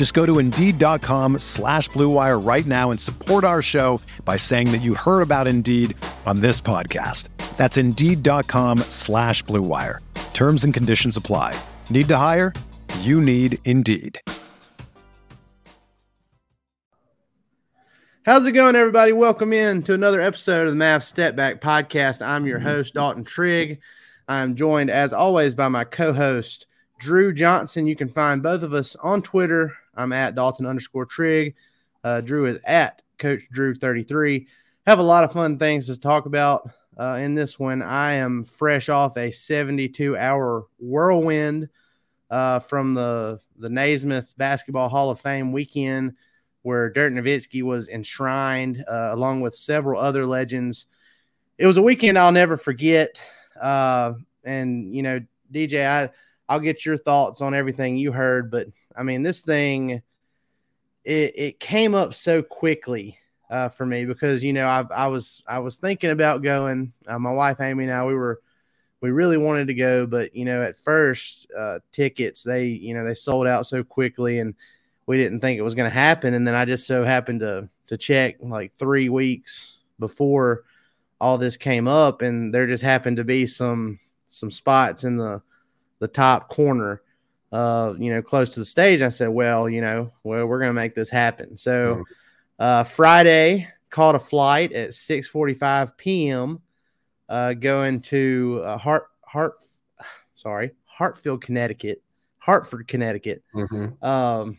Just 0.00 0.14
go 0.14 0.24
to 0.24 0.38
Indeed.com 0.38 1.40
slash 1.40 1.90
BlueWire 1.90 2.42
right 2.42 2.64
now 2.64 2.90
and 2.90 2.98
support 2.98 3.44
our 3.44 3.60
show 3.60 4.00
by 4.24 4.38
saying 4.38 4.72
that 4.72 4.80
you 4.80 4.94
heard 4.94 5.20
about 5.20 5.46
Indeed 5.46 5.94
on 6.24 6.40
this 6.40 6.58
podcast. 6.58 7.28
That's 7.58 7.76
Indeed.com 7.76 8.78
slash 8.88 9.44
BlueWire. 9.44 9.98
Terms 10.32 10.64
and 10.64 10.72
conditions 10.72 11.18
apply. 11.18 11.54
Need 11.90 12.08
to 12.08 12.16
hire? 12.16 12.54
You 13.00 13.20
need 13.20 13.58
Indeed. 13.66 14.18
How's 18.24 18.46
it 18.46 18.52
going, 18.52 18.76
everybody? 18.76 19.12
Welcome 19.12 19.52
in 19.52 19.82
to 19.82 19.92
another 19.92 20.22
episode 20.22 20.66
of 20.66 20.72
the 20.72 20.82
Mavs 20.82 21.02
Step 21.02 21.36
Back 21.36 21.60
Podcast. 21.60 22.26
I'm 22.26 22.46
your 22.46 22.60
host, 22.60 22.94
Dalton 22.94 23.24
Trigg. 23.24 23.82
I'm 24.26 24.56
joined, 24.56 24.88
as 24.88 25.12
always, 25.12 25.54
by 25.54 25.68
my 25.68 25.84
co 25.84 26.14
host, 26.14 26.66
Drew 26.98 27.34
Johnson. 27.34 27.86
You 27.86 27.96
can 27.96 28.08
find 28.08 28.42
both 28.42 28.62
of 28.62 28.72
us 28.72 28.96
on 28.96 29.20
Twitter. 29.20 29.76
I'm 29.94 30.12
at 30.12 30.34
Dalton 30.34 30.66
underscore 30.66 31.06
Trigg. 31.06 31.54
Uh, 32.02 32.20
Drew 32.20 32.46
is 32.46 32.60
at 32.64 33.02
Coach 33.18 33.42
Drew 33.50 33.74
33. 33.74 34.46
Have 34.86 34.98
a 34.98 35.02
lot 35.02 35.24
of 35.24 35.32
fun 35.32 35.58
things 35.58 35.86
to 35.86 35.98
talk 35.98 36.26
about 36.26 36.70
uh, 36.98 37.18
in 37.20 37.34
this 37.34 37.58
one. 37.58 37.82
I 37.82 38.14
am 38.14 38.44
fresh 38.44 38.88
off 38.88 39.16
a 39.16 39.30
72 39.30 40.16
hour 40.16 40.66
whirlwind 40.78 41.68
uh, 42.30 42.60
from 42.60 42.94
the, 42.94 43.40
the 43.58 43.68
Naismith 43.68 44.34
Basketball 44.36 44.88
Hall 44.88 45.10
of 45.10 45.20
Fame 45.20 45.52
weekend 45.52 46.14
where 46.62 46.90
Dirk 46.90 47.12
Nowitzki 47.12 47.62
was 47.62 47.88
enshrined 47.88 48.84
uh, 48.86 49.10
along 49.12 49.40
with 49.40 49.54
several 49.54 50.00
other 50.00 50.26
legends. 50.26 50.86
It 51.58 51.66
was 51.66 51.76
a 51.76 51.82
weekend 51.82 52.18
I'll 52.18 52.32
never 52.32 52.56
forget. 52.56 53.20
Uh, 53.60 54.14
and 54.44 54.94
you 54.94 55.02
know, 55.02 55.20
DJ, 55.52 55.86
I 55.86 56.10
I'll 56.50 56.58
get 56.58 56.84
your 56.84 56.98
thoughts 56.98 57.40
on 57.40 57.54
everything 57.54 57.96
you 57.96 58.10
heard, 58.10 58.50
but 58.50 58.66
I 58.96 59.04
mean, 59.04 59.22
this 59.22 59.40
thing 59.40 60.02
it 61.04 61.32
it 61.36 61.60
came 61.60 61.94
up 61.94 62.12
so 62.12 62.42
quickly 62.42 63.16
uh, 63.48 63.68
for 63.68 63.86
me 63.86 64.04
because 64.04 64.42
you 64.42 64.52
know 64.52 64.66
I 64.66 64.84
I 64.92 65.06
was 65.06 65.44
I 65.46 65.60
was 65.60 65.78
thinking 65.78 66.10
about 66.10 66.42
going. 66.42 66.92
Uh, 67.06 67.20
my 67.20 67.30
wife 67.30 67.60
Amy 67.60 67.84
and 67.84 67.92
I 67.92 68.04
we 68.04 68.14
were 68.16 68.40
we 69.00 69.12
really 69.12 69.38
wanted 69.38 69.68
to 69.68 69.74
go, 69.74 70.08
but 70.08 70.34
you 70.34 70.44
know 70.44 70.60
at 70.60 70.76
first 70.76 71.46
uh, 71.56 71.78
tickets 71.92 72.42
they 72.42 72.64
you 72.64 72.94
know 72.94 73.04
they 73.04 73.14
sold 73.14 73.46
out 73.46 73.64
so 73.64 73.84
quickly 73.84 74.40
and 74.40 74.56
we 75.06 75.16
didn't 75.16 75.38
think 75.38 75.56
it 75.56 75.62
was 75.62 75.76
going 75.76 75.88
to 75.88 75.94
happen. 75.94 76.34
And 76.34 76.44
then 76.44 76.56
I 76.56 76.64
just 76.64 76.84
so 76.84 77.04
happened 77.04 77.40
to 77.40 77.68
to 77.86 77.96
check 77.96 78.38
like 78.40 78.72
three 78.74 79.08
weeks 79.08 79.78
before 80.00 80.64
all 81.20 81.38
this 81.38 81.56
came 81.56 81.86
up, 81.86 82.22
and 82.22 82.52
there 82.52 82.66
just 82.66 82.82
happened 82.82 83.18
to 83.18 83.24
be 83.24 83.46
some 83.46 84.00
some 84.26 84.50
spots 84.50 85.04
in 85.04 85.16
the 85.16 85.42
the 86.00 86.08
top 86.08 86.48
corner, 86.48 87.02
uh, 87.52 87.94
you 87.98 88.10
know, 88.10 88.20
close 88.20 88.50
to 88.50 88.60
the 88.60 88.64
stage. 88.64 89.02
I 89.02 89.08
said, 89.08 89.28
well, 89.28 89.68
you 89.68 89.80
know, 89.80 90.12
well, 90.24 90.46
we're 90.46 90.58
going 90.58 90.70
to 90.70 90.74
make 90.74 90.94
this 90.94 91.10
happen. 91.10 91.56
So 91.56 92.04
uh, 92.58 92.82
Friday 92.84 93.68
caught 93.90 94.14
a 94.14 94.18
flight 94.18 94.72
at 94.72 94.90
6:45 94.90 95.96
p.m. 95.96 96.60
Uh, 97.28 97.52
going 97.54 98.00
to 98.00 98.62
uh, 98.64 98.76
Hart 98.76 99.04
Hart, 99.22 99.54
sorry, 100.34 100.72
Hartfield, 100.84 101.42
Connecticut, 101.42 102.02
Hartford, 102.38 102.88
Connecticut. 102.88 103.44
Mm-hmm. 103.54 104.04
Um, 104.04 104.58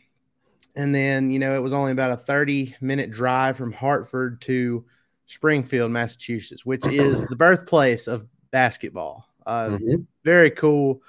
and 0.76 0.96
then, 0.96 1.32
you 1.32 1.40
know, 1.40 1.56
it 1.56 1.60
was 1.60 1.74
only 1.74 1.92
about 1.92 2.12
a 2.12 2.18
30 2.18 2.76
minute 2.82 3.12
drive 3.12 3.58
from 3.58 3.74
Hartford 3.74 4.42
to 4.42 4.86
Springfield, 5.26 5.92
Massachusetts, 5.92 6.66
which 6.66 6.86
is 6.88 7.26
the 7.28 7.36
birthplace 7.36 8.08
of 8.08 8.26
basketball. 8.52 9.28
Uh, 9.46 9.70
mm-hmm. 9.70 9.96
Very 10.24 10.52
cool. 10.52 11.02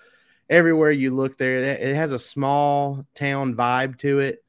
Everywhere 0.50 0.90
you 0.90 1.14
look 1.14 1.38
there, 1.38 1.62
it 1.62 1.96
has 1.96 2.12
a 2.12 2.18
small 2.18 3.06
town 3.14 3.54
vibe 3.54 3.98
to 3.98 4.18
it, 4.18 4.44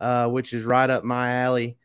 uh, 0.00 0.28
which 0.28 0.52
is 0.52 0.64
right 0.64 0.88
up 0.88 1.04
my 1.04 1.42
alley. 1.42 1.76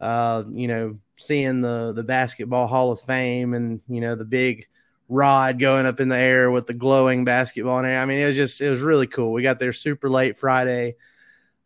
Uh, 0.00 0.44
you 0.50 0.68
know, 0.68 0.98
seeing 1.16 1.60
the 1.60 1.92
the 1.94 2.02
basketball 2.02 2.66
Hall 2.66 2.90
of 2.90 3.00
Fame 3.00 3.54
and 3.54 3.80
you 3.88 4.00
know 4.00 4.14
the 4.14 4.24
big 4.24 4.66
rod 5.08 5.58
going 5.58 5.86
up 5.86 6.00
in 6.00 6.08
the 6.08 6.16
air 6.16 6.50
with 6.50 6.66
the 6.66 6.74
glowing 6.74 7.24
basketball 7.24 7.78
in 7.78 7.84
there. 7.84 7.98
I 7.98 8.04
mean, 8.04 8.18
it 8.18 8.26
was 8.26 8.36
just 8.36 8.60
it 8.60 8.70
was 8.70 8.80
really 8.80 9.06
cool. 9.06 9.32
We 9.32 9.42
got 9.42 9.58
there 9.58 9.72
super 9.72 10.10
late 10.10 10.36
Friday. 10.36 10.96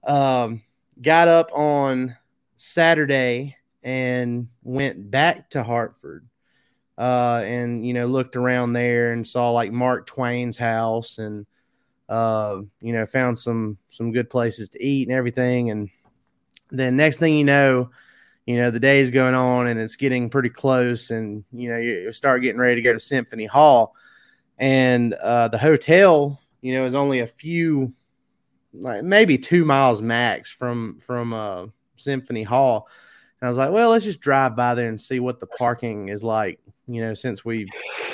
Um, 0.05 0.63
got 1.01 1.29
up 1.29 1.51
on 1.53 2.17
Saturday 2.57 3.57
and 3.83 4.49
went 4.63 5.11
back 5.11 5.51
to 5.51 5.63
Hartford. 5.63 6.28
Uh, 6.99 7.43
and 7.45 7.87
you 7.87 7.95
know, 7.95 8.07
looked 8.07 8.35
around 8.35 8.73
there 8.73 9.13
and 9.13 9.25
saw 9.25 9.51
like 9.51 9.71
Mark 9.71 10.07
Twain's 10.07 10.57
house 10.57 11.19
and 11.19 11.47
uh, 12.09 12.61
you 12.81 12.93
know, 12.93 13.07
found 13.07 13.39
some 13.39 13.79
some 13.91 14.13
good 14.13 14.29
places 14.29 14.69
to 14.71 14.85
eat 14.85 15.07
and 15.07 15.17
everything. 15.17 15.71
And 15.71 15.91
then 16.71 16.97
next 16.97 17.19
thing 17.19 17.37
you 17.37 17.45
know, 17.45 17.91
you 18.47 18.57
know, 18.57 18.71
the 18.71 18.81
day 18.81 18.99
is 18.99 19.11
going 19.11 19.35
on 19.35 19.69
and 19.69 19.79
it's 19.79 19.97
getting 19.97 20.29
pretty 20.29 20.49
close, 20.49 21.11
and 21.11 21.45
you 21.53 21.69
know, 21.69 21.79
you 21.79 22.13
start 22.13 22.43
getting 22.43 22.61
ready 22.61 22.77
to 22.77 22.83
go 22.83 22.93
to 22.93 23.01
Symphony 23.01 23.47
Hall. 23.47 23.95
And 24.59 25.15
uh, 25.15 25.49
the 25.49 25.59
hotel, 25.59 26.41
you 26.63 26.75
know, 26.75 26.85
is 26.85 26.97
only 26.97 27.21
a 27.21 27.27
few 27.29 27.95
like 28.75 29.05
maybe 29.05 29.39
two 29.39 29.65
miles 29.65 30.03
max 30.03 30.51
from 30.51 30.99
from 30.99 31.33
uh, 31.33 31.67
Symphony 31.97 32.43
Hall. 32.43 32.89
And 33.41 33.47
I 33.47 33.51
was 33.51 33.59
like, 33.59 33.71
well, 33.71 33.91
let's 33.91 34.05
just 34.05 34.21
drive 34.21 34.57
by 34.57 34.75
there 34.75 34.89
and 34.89 35.01
see 35.01 35.21
what 35.21 35.39
the 35.39 35.47
parking 35.47 36.09
is 36.09 36.25
like. 36.25 36.59
You 36.89 37.03
know, 37.03 37.15
since 37.15 37.45
we've 37.45 37.69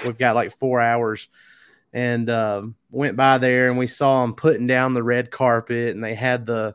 we've 0.04 0.18
got 0.18 0.34
like 0.34 0.52
four 0.52 0.80
hours, 0.80 1.28
and 1.92 2.28
uh, 2.28 2.62
went 2.90 3.16
by 3.16 3.38
there 3.38 3.68
and 3.68 3.78
we 3.78 3.86
saw 3.86 4.22
them 4.22 4.34
putting 4.34 4.66
down 4.66 4.94
the 4.94 5.02
red 5.02 5.30
carpet, 5.30 5.94
and 5.94 6.02
they 6.02 6.14
had 6.14 6.44
the, 6.44 6.74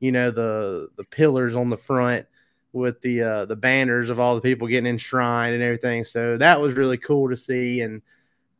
you 0.00 0.10
know, 0.10 0.30
the 0.30 0.88
the 0.96 1.04
pillars 1.04 1.54
on 1.54 1.68
the 1.68 1.76
front 1.76 2.26
with 2.72 3.00
the 3.02 3.22
uh, 3.22 3.44
the 3.44 3.56
banners 3.56 4.10
of 4.10 4.18
all 4.18 4.34
the 4.34 4.40
people 4.40 4.66
getting 4.66 4.90
enshrined 4.90 5.54
and 5.54 5.62
everything. 5.62 6.04
So 6.04 6.36
that 6.38 6.60
was 6.60 6.74
really 6.74 6.96
cool 6.96 7.28
to 7.28 7.36
see, 7.36 7.82
and 7.82 8.02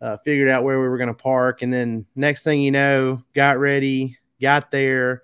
uh, 0.00 0.16
figured 0.18 0.48
out 0.48 0.64
where 0.64 0.80
we 0.80 0.88
were 0.88 0.98
going 0.98 1.08
to 1.08 1.14
park. 1.14 1.62
And 1.62 1.72
then 1.72 2.06
next 2.14 2.42
thing 2.42 2.60
you 2.60 2.70
know, 2.70 3.22
got 3.34 3.58
ready, 3.58 4.18
got 4.40 4.70
there, 4.70 5.22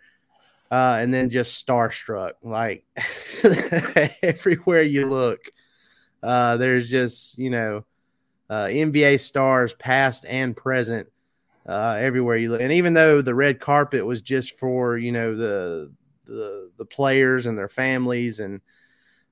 uh, 0.70 0.98
and 1.00 1.12
then 1.12 1.28
just 1.28 1.66
starstruck. 1.66 2.32
Like 2.42 2.84
everywhere 4.22 4.82
you 4.82 5.06
look, 5.06 5.40
uh, 6.22 6.56
there's 6.56 6.88
just 6.88 7.38
you 7.38 7.50
know 7.50 7.84
uh, 8.48 8.64
NBA 8.64 9.18
stars, 9.20 9.74
past 9.74 10.24
and 10.28 10.56
present, 10.56 11.08
uh, 11.66 11.96
everywhere 11.98 12.36
you 12.36 12.50
look. 12.50 12.60
And 12.60 12.72
even 12.72 12.94
though 12.94 13.22
the 13.22 13.34
red 13.34 13.60
carpet 13.60 14.04
was 14.04 14.22
just 14.22 14.58
for 14.58 14.98
you 14.98 15.12
know 15.12 15.34
the 15.34 15.92
the 16.26 16.70
the 16.76 16.84
players 16.84 17.46
and 17.46 17.56
their 17.56 17.68
families 17.68 18.40
and 18.40 18.60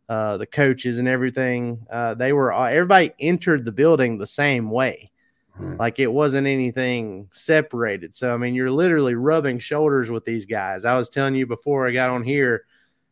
uh, 0.08 0.36
the 0.36 0.46
coaches 0.46 0.98
and 0.98 1.06
everything, 1.06 1.86
uh, 1.90 2.14
they 2.14 2.32
were 2.32 2.52
everybody 2.52 3.12
entered 3.20 3.64
the 3.64 3.72
building 3.72 4.18
the 4.18 4.26
same 4.26 4.70
way. 4.70 5.10
Hmm. 5.56 5.76
Like 5.76 5.98
it 5.98 6.10
wasn't 6.10 6.46
anything 6.46 7.28
separated. 7.32 8.14
So 8.14 8.32
I 8.32 8.36
mean, 8.36 8.54
you're 8.54 8.70
literally 8.70 9.14
rubbing 9.14 9.58
shoulders 9.58 10.10
with 10.10 10.24
these 10.24 10.46
guys. 10.46 10.84
I 10.84 10.96
was 10.96 11.10
telling 11.10 11.34
you 11.34 11.46
before 11.46 11.86
I 11.86 11.92
got 11.92 12.10
on 12.10 12.22
here, 12.22 12.64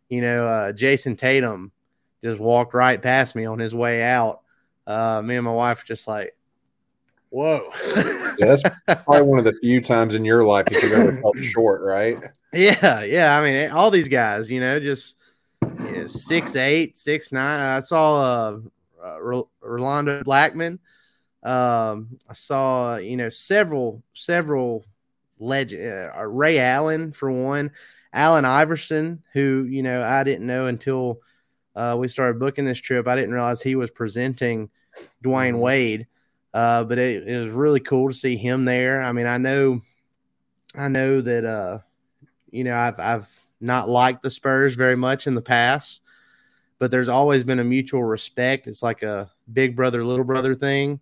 you 0.08 0.20
know, 0.20 0.46
uh, 0.46 0.72
Jayson 0.72 1.16
Tatum 1.16 1.70
just 2.22 2.40
walked 2.40 2.74
right 2.74 3.00
past 3.00 3.34
me 3.34 3.44
on 3.44 3.58
his 3.58 3.74
way 3.74 4.02
out. 4.02 4.40
Uh, 4.86 5.22
me 5.22 5.36
and 5.36 5.44
my 5.44 5.52
wife 5.52 5.82
are 5.82 5.86
just 5.86 6.08
like, 6.08 6.34
"Whoa!" 7.30 7.70
yeah, 8.38 8.46
that's 8.46 8.62
probably 9.04 9.22
one 9.22 9.38
of 9.38 9.44
the 9.44 9.58
few 9.60 9.80
times 9.80 10.14
in 10.14 10.24
your 10.24 10.44
life 10.44 10.66
that 10.66 10.82
you've 10.82 10.92
ever 10.92 11.20
felt 11.20 11.36
short, 11.42 11.82
right? 11.82 12.18
Yeah, 12.52 13.02
yeah. 13.02 13.38
I 13.38 13.42
mean, 13.42 13.70
all 13.70 13.90
these 13.90 14.08
guys, 14.08 14.50
you 14.50 14.60
know, 14.60 14.80
just 14.80 15.16
you 15.62 16.00
know, 16.00 16.06
six 16.06 16.56
eight, 16.56 16.96
six 16.96 17.32
nine. 17.32 17.60
I 17.60 17.80
saw 17.80 18.18
uh, 18.18 18.58
uh 19.04 19.42
Rolando 19.60 20.22
Blackman 20.24 20.78
Um, 21.42 22.18
I 22.28 22.32
saw 22.32 22.96
you 22.96 23.16
know 23.16 23.28
several 23.28 24.02
several 24.14 24.84
legend 25.38 26.10
uh, 26.16 26.26
Ray 26.26 26.58
Allen 26.58 27.12
for 27.12 27.30
one, 27.30 27.70
Allen 28.12 28.44
Iverson, 28.46 29.22
who 29.34 29.66
you 29.68 29.82
know 29.82 30.02
I 30.02 30.24
didn't 30.24 30.46
know 30.46 30.66
until 30.66 31.20
uh, 31.78 31.94
we 31.96 32.08
started 32.08 32.40
booking 32.40 32.64
this 32.64 32.80
trip. 32.80 33.06
I 33.06 33.14
didn't 33.14 33.32
realize 33.32 33.62
he 33.62 33.76
was 33.76 33.90
presenting 33.90 34.68
Dwyane 35.22 35.52
mm-hmm. 35.52 35.60
Wade, 35.60 36.06
uh, 36.52 36.82
but 36.82 36.98
it, 36.98 37.28
it, 37.28 37.38
was 37.38 37.52
really 37.52 37.78
cool 37.78 38.08
to 38.08 38.14
see 38.14 38.36
him 38.36 38.64
there. 38.64 39.00
I 39.00 39.12
mean, 39.12 39.26
I 39.26 39.38
know, 39.38 39.80
I 40.74 40.88
know 40.88 41.20
that 41.20 41.44
uh, 41.44 41.78
you 42.50 42.64
know 42.64 42.76
I've 42.76 42.98
I've 42.98 43.44
not 43.60 43.88
liked 43.88 44.24
the 44.24 44.30
Spurs 44.30 44.74
very 44.74 44.96
much 44.96 45.28
in 45.28 45.36
the 45.36 45.40
past, 45.40 46.00
but 46.80 46.90
there's 46.90 47.08
always 47.08 47.44
been 47.44 47.60
a 47.60 47.64
mutual 47.64 48.02
respect. 48.02 48.66
It's 48.66 48.82
like 48.82 49.04
a 49.04 49.30
big 49.52 49.76
brother 49.76 50.04
little 50.04 50.24
brother 50.24 50.56
thing, 50.56 50.98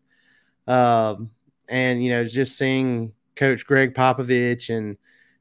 um, 0.66 1.30
and 1.70 2.04
you 2.04 2.10
know 2.10 2.24
just 2.26 2.58
seeing 2.58 3.14
Coach 3.34 3.64
Gregg 3.64 3.94
Popovich 3.94 4.68
and 4.68 4.98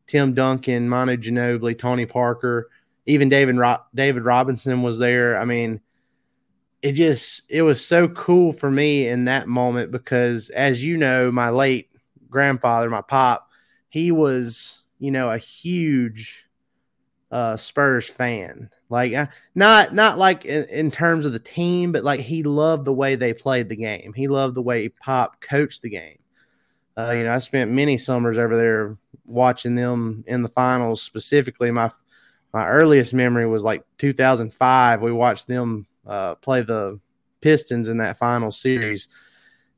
Tim 0.08 0.34
Duncan, 0.34 0.88
Manu 0.88 1.18
Ginobili, 1.18 1.78
Tony 1.78 2.06
Parker, 2.06 2.70
even 3.06 3.30
David 3.30 3.58
Ro- 3.58 3.84
David 3.94 4.24
Robinson 4.24 4.82
was 4.82 5.00
there. 5.00 5.38
I 5.38 5.46
mean, 5.46 5.82
it 6.82 6.94
just 6.94 7.44
it 7.50 7.62
was 7.62 7.86
so 7.86 8.08
cool 8.08 8.52
for 8.52 8.70
me 8.70 9.08
in 9.08 9.26
that 9.26 9.48
moment 9.48 9.92
because, 9.92 10.50
as 10.52 10.84
you 10.84 10.98
know, 10.98 11.32
my 11.32 11.50
late 11.50 11.90
grandfather, 12.30 12.90
my 12.90 13.02
pop, 13.02 13.50
he 13.90 14.12
was 14.12 14.82
you 15.00 15.12
know 15.12 15.30
a 15.30 15.38
huge 15.38 16.46
uh, 17.32 17.58
Spurs 17.58 18.10
fan. 18.10 18.70
Like 18.90 19.14
uh, 19.14 19.28
not 19.56 19.94
not 19.94 20.18
like 20.18 20.46
in, 20.46 20.66
in, 20.66 20.92
terms 20.92 21.26
of 21.26 21.34
the 21.34 21.40
team, 21.40 21.92
but 21.92 22.04
like 22.04 22.20
he 22.20 22.44
loved 22.44 22.86
the 22.86 22.94
way 22.94 23.16
they 23.16 23.34
played 23.34 23.68
the 23.68 23.76
game. 23.76 24.14
He 24.16 24.28
loved 24.28 24.56
the 24.56 24.62
way 24.62 24.90
Pop 24.90 25.42
coached 25.42 25.82
the 25.82 25.90
game. 25.90 26.20
Uh, 26.98 27.12
you 27.12 27.24
know, 27.24 27.34
I 27.34 27.40
spent 27.40 27.72
many 27.72 27.98
summers 27.98 28.38
over 28.38 28.56
there 28.56 28.98
watching 29.26 29.76
them 29.76 30.24
in 30.28 30.44
the 30.44 30.48
finals. 30.48 31.02
Specifically, 31.02 31.72
my 31.72 31.90
my 32.56 32.70
earliest 32.70 33.14
memory 33.14 33.46
was 33.46 33.64
like 33.64 33.84
2005. 33.98 35.02
We 35.02 35.12
watched 35.12 35.46
them 35.46 35.86
uh, 36.08 36.36
play 36.36 36.62
the 36.62 37.02
Pistons 37.42 37.90
in 37.90 37.98
that 37.98 38.18
final 38.18 38.50
series, 38.50 39.10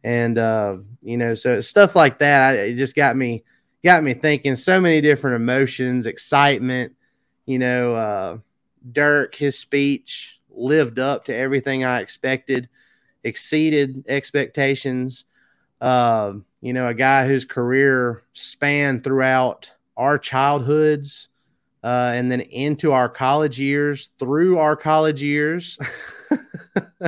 and 0.04 0.38
uh, 0.38 0.78
you 1.02 1.18
know, 1.18 1.34
so 1.34 1.60
stuff 1.60 1.96
like 1.96 2.20
that. 2.20 2.52
I, 2.52 2.58
it 2.58 2.76
just 2.76 2.96
got 2.96 3.18
me 3.18 3.44
got 3.84 4.04
me 4.04 4.14
thinking. 4.14 4.56
So 4.56 4.80
many 4.80 5.02
different 5.02 5.38
emotions, 5.38 6.06
excitement. 6.06 6.94
You 7.48 7.58
know, 7.58 7.96
uh, 7.96 8.38
Dirk, 8.92 9.34
his 9.34 9.58
speech 9.58 10.40
lived 10.52 11.00
up 11.00 11.26
to 11.26 11.36
everything 11.36 11.84
I 11.84 12.02
expected, 12.02 12.70
exceeded 13.24 14.06
expectations. 14.08 15.26
Uh, 15.82 16.34
you 16.62 16.74
know, 16.74 16.88
a 16.88 16.94
guy 16.94 17.26
whose 17.26 17.44
career 17.44 18.22
spanned 18.34 19.04
throughout 19.04 19.72
our 19.98 20.20
childhoods 20.20 21.30
uh, 21.84 22.12
and 22.14 22.32
then 22.32 22.42
into 22.42 22.92
our 22.92 23.10
college 23.10 23.60
years, 23.60 24.12
through 24.20 24.58
our 24.58 24.76
college 24.76 25.22
years. 25.22 25.78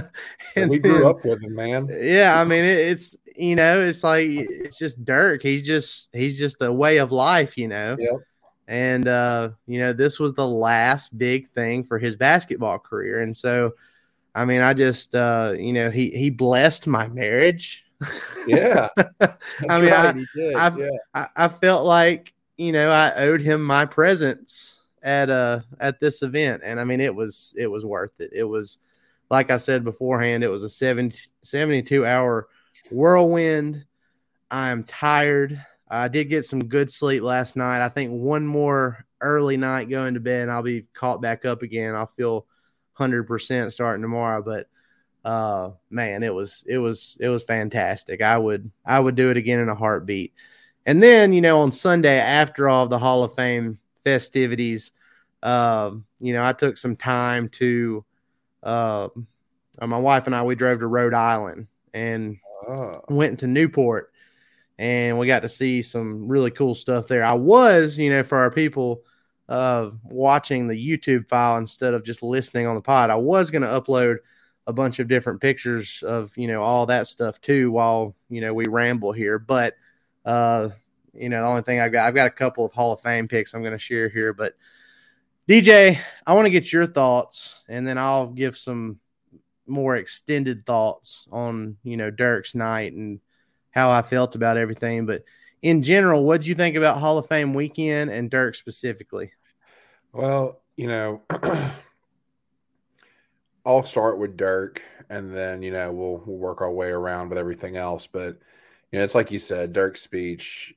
and 0.55 0.69
we 0.69 0.79
grew 0.79 0.99
then, 0.99 1.05
up 1.05 1.23
with 1.23 1.41
him, 1.41 1.55
man. 1.55 1.87
Yeah, 1.91 2.39
I 2.39 2.43
mean, 2.43 2.63
it, 2.63 2.77
it's 2.77 3.15
you 3.35 3.55
know, 3.55 3.79
it's 3.79 4.03
like 4.03 4.27
it's 4.27 4.77
just 4.77 5.03
Dirk. 5.05 5.41
He's 5.41 5.63
just 5.63 6.09
he's 6.13 6.37
just 6.37 6.61
a 6.61 6.71
way 6.71 6.97
of 6.97 7.11
life, 7.11 7.57
you 7.57 7.67
know. 7.67 7.95
Yep. 7.99 8.21
And 8.67 9.07
uh, 9.07 9.51
you 9.65 9.79
know, 9.79 9.93
this 9.93 10.19
was 10.19 10.33
the 10.33 10.47
last 10.47 11.17
big 11.17 11.49
thing 11.49 11.83
for 11.83 11.97
his 11.97 12.15
basketball 12.15 12.77
career, 12.79 13.21
and 13.21 13.35
so, 13.35 13.73
I 14.35 14.45
mean, 14.45 14.61
I 14.61 14.73
just 14.73 15.15
uh, 15.15 15.53
you 15.57 15.73
know, 15.73 15.89
he 15.89 16.11
he 16.11 16.29
blessed 16.29 16.85
my 16.85 17.07
marriage 17.07 17.85
yeah. 18.47 18.89
I 19.69 19.81
mean, 19.81 19.91
right, 19.91 20.25
I, 20.55 20.77
yeah. 20.77 20.89
I, 21.13 21.27
I 21.35 21.47
felt 21.47 21.85
like, 21.85 22.33
you 22.59 22.73
know, 22.73 22.91
I 22.91 23.13
owed 23.15 23.41
him 23.41 23.63
my 23.63 23.85
presence 23.85 24.81
at 25.01 25.29
uh 25.29 25.61
at 25.79 25.99
this 26.01 26.21
event. 26.21 26.61
And 26.63 26.77
I 26.77 26.83
mean 26.83 26.99
it 26.99 27.15
was 27.15 27.53
it 27.57 27.67
was 27.67 27.85
worth 27.85 28.19
it. 28.19 28.31
It 28.33 28.43
was 28.43 28.79
like 29.31 29.49
I 29.49 29.57
said 29.57 29.83
beforehand, 29.85 30.43
it 30.43 30.49
was 30.49 30.63
a 30.63 30.69
70, 30.69 31.17
72 31.41 32.05
hour 32.05 32.49
whirlwind. 32.91 33.85
I'm 34.51 34.83
tired. 34.83 35.63
I 35.87 36.09
did 36.09 36.25
get 36.25 36.45
some 36.45 36.59
good 36.59 36.91
sleep 36.91 37.23
last 37.23 37.55
night. 37.55 37.83
I 37.83 37.87
think 37.87 38.11
one 38.11 38.45
more 38.45 39.05
early 39.21 39.55
night 39.55 39.89
going 39.89 40.15
to 40.15 40.19
bed 40.19 40.43
and 40.43 40.51
I'll 40.51 40.61
be 40.61 40.85
caught 40.93 41.21
back 41.21 41.45
up 41.45 41.61
again. 41.61 41.95
I'll 41.95 42.07
feel 42.07 42.45
100% 42.99 43.71
starting 43.71 44.01
tomorrow, 44.01 44.43
but 44.43 44.67
uh 45.25 45.71
man 45.89 46.23
it 46.23 46.33
was 46.33 46.63
it 46.65 46.77
was 46.77 47.17
it 47.19 47.27
was 47.27 47.43
fantastic 47.43 48.21
i 48.21 48.37
would 48.37 48.71
i 48.85 48.97
would 48.97 49.15
do 49.15 49.29
it 49.29 49.35
again 49.35 49.59
in 49.59 49.67
a 49.67 49.75
heartbeat 49.75 50.33
and 50.89 51.03
then 51.03 51.31
you 51.31 51.39
know 51.39 51.59
on 51.59 51.71
sunday 51.71 52.17
after 52.17 52.67
all 52.67 52.87
the 52.87 52.97
hall 52.97 53.23
of 53.23 53.35
fame 53.35 53.77
festivities 54.03 54.91
uh, 55.43 55.91
you 56.19 56.33
know 56.33 56.43
i 56.43 56.51
took 56.51 56.75
some 56.77 56.95
time 56.95 57.47
to 57.47 58.03
uh, 58.63 59.07
my 59.85 59.97
wife 59.97 60.25
and 60.25 60.35
i 60.35 60.41
we 60.41 60.55
drove 60.55 60.79
to 60.79 60.87
rhode 60.87 61.13
island 61.13 61.67
and 61.93 62.37
oh. 62.67 63.01
went 63.07 63.39
to 63.39 63.45
newport 63.47 64.11
and 64.79 65.19
we 65.19 65.27
got 65.27 65.43
to 65.43 65.49
see 65.49 65.83
some 65.83 66.27
really 66.27 66.49
cool 66.49 66.73
stuff 66.73 67.07
there 67.07 67.23
i 67.23 67.33
was 67.33 67.97
you 67.97 68.09
know 68.09 68.23
for 68.23 68.39
our 68.39 68.51
people 68.51 69.03
uh 69.47 69.91
watching 70.03 70.67
the 70.67 70.73
youtube 70.73 71.27
file 71.29 71.57
instead 71.57 71.93
of 71.93 72.03
just 72.03 72.23
listening 72.23 72.65
on 72.65 72.73
the 72.73 72.81
pod 72.81 73.11
i 73.11 73.15
was 73.15 73.51
going 73.51 73.61
to 73.61 73.67
upload 73.67 74.17
a 74.65 74.73
bunch 74.73 74.97
of 74.97 75.07
different 75.07 75.39
pictures 75.39 76.01
of 76.01 76.35
you 76.35 76.47
know 76.47 76.63
all 76.63 76.87
that 76.87 77.07
stuff 77.07 77.39
too 77.41 77.71
while 77.71 78.15
you 78.29 78.41
know 78.41 78.55
we 78.55 78.65
ramble 78.67 79.11
here 79.11 79.37
but 79.37 79.75
uh 80.25 80.69
you 81.13 81.29
know 81.29 81.41
the 81.41 81.47
only 81.47 81.61
thing 81.61 81.79
i've 81.79 81.91
got 81.91 82.07
i've 82.07 82.15
got 82.15 82.27
a 82.27 82.31
couple 82.31 82.65
of 82.65 82.73
hall 82.73 82.93
of 82.93 83.01
fame 83.01 83.27
picks 83.27 83.53
i'm 83.53 83.61
going 83.61 83.73
to 83.73 83.79
share 83.79 84.09
here 84.09 84.33
but 84.33 84.55
dj 85.47 85.97
i 86.25 86.33
want 86.33 86.45
to 86.45 86.51
get 86.51 86.71
your 86.71 86.85
thoughts 86.85 87.63
and 87.67 87.87
then 87.87 87.97
i'll 87.97 88.27
give 88.27 88.57
some 88.57 88.99
more 89.67 89.95
extended 89.95 90.65
thoughts 90.65 91.27
on 91.31 91.77
you 91.83 91.97
know 91.97 92.09
dirk's 92.09 92.55
night 92.55 92.93
and 92.93 93.19
how 93.71 93.89
i 93.89 94.01
felt 94.01 94.35
about 94.35 94.57
everything 94.57 95.05
but 95.05 95.23
in 95.61 95.81
general 95.81 96.23
what 96.23 96.41
do 96.41 96.47
you 96.47 96.55
think 96.55 96.75
about 96.75 96.97
hall 96.97 97.17
of 97.17 97.27
fame 97.27 97.53
weekend 97.53 98.09
and 98.09 98.29
dirk 98.29 98.55
specifically 98.55 99.31
well 100.13 100.61
you 100.75 100.87
know 100.87 101.21
I'll 103.65 103.83
start 103.83 104.17
with 104.17 104.35
Dirk, 104.35 104.81
and 105.09 105.31
then 105.31 105.61
you 105.61 105.71
know 105.71 105.91
we'll 105.91 106.23
we'll 106.25 106.37
work 106.37 106.61
our 106.61 106.71
way 106.71 106.89
around 106.89 107.29
with 107.29 107.37
everything 107.37 107.77
else. 107.77 108.07
But 108.07 108.39
you 108.91 108.99
know, 108.99 109.05
it's 109.05 109.15
like 109.15 109.31
you 109.31 109.39
said, 109.39 109.73
Dirk's 109.73 110.01
speech 110.01 110.75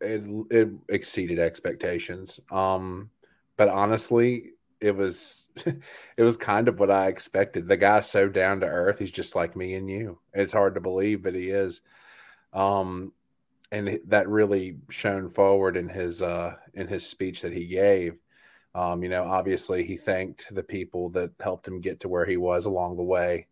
it 0.00 0.22
it 0.50 0.68
exceeded 0.88 1.38
expectations. 1.38 2.40
Um, 2.50 3.10
but 3.56 3.68
honestly, 3.68 4.52
it 4.80 4.96
was 4.96 5.46
it 5.66 6.22
was 6.22 6.36
kind 6.36 6.68
of 6.68 6.78
what 6.78 6.90
I 6.90 7.08
expected. 7.08 7.68
The 7.68 7.76
guy's 7.76 8.08
so 8.08 8.28
down 8.28 8.60
to 8.60 8.66
earth. 8.66 8.98
He's 8.98 9.10
just 9.10 9.34
like 9.34 9.56
me 9.56 9.74
and 9.74 9.90
you. 9.90 10.18
It's 10.32 10.52
hard 10.52 10.74
to 10.74 10.80
believe, 10.80 11.22
but 11.22 11.34
he 11.34 11.50
is. 11.50 11.82
Um, 12.52 13.12
and 13.72 14.00
that 14.08 14.28
really 14.28 14.78
shone 14.88 15.28
forward 15.28 15.76
in 15.76 15.88
his 15.88 16.22
uh 16.22 16.56
in 16.74 16.88
his 16.88 17.06
speech 17.06 17.42
that 17.42 17.52
he 17.52 17.66
gave. 17.66 18.18
Um, 18.74 19.02
you 19.02 19.08
know, 19.08 19.24
obviously 19.24 19.84
he 19.84 19.96
thanked 19.96 20.52
the 20.54 20.62
people 20.62 21.10
that 21.10 21.32
helped 21.40 21.66
him 21.66 21.80
get 21.80 22.00
to 22.00 22.08
where 22.08 22.24
he 22.24 22.36
was 22.36 22.66
along 22.66 22.96
the 22.96 23.02
way. 23.02 23.48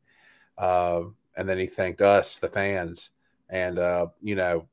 Uh, 0.56 1.02
and 1.36 1.48
then 1.48 1.58
he 1.58 1.66
thanked 1.66 2.02
us, 2.02 2.38
the 2.38 2.48
fans. 2.48 3.10
And, 3.48 3.78
uh, 3.78 4.08
you 4.22 4.34
know, 4.34 4.66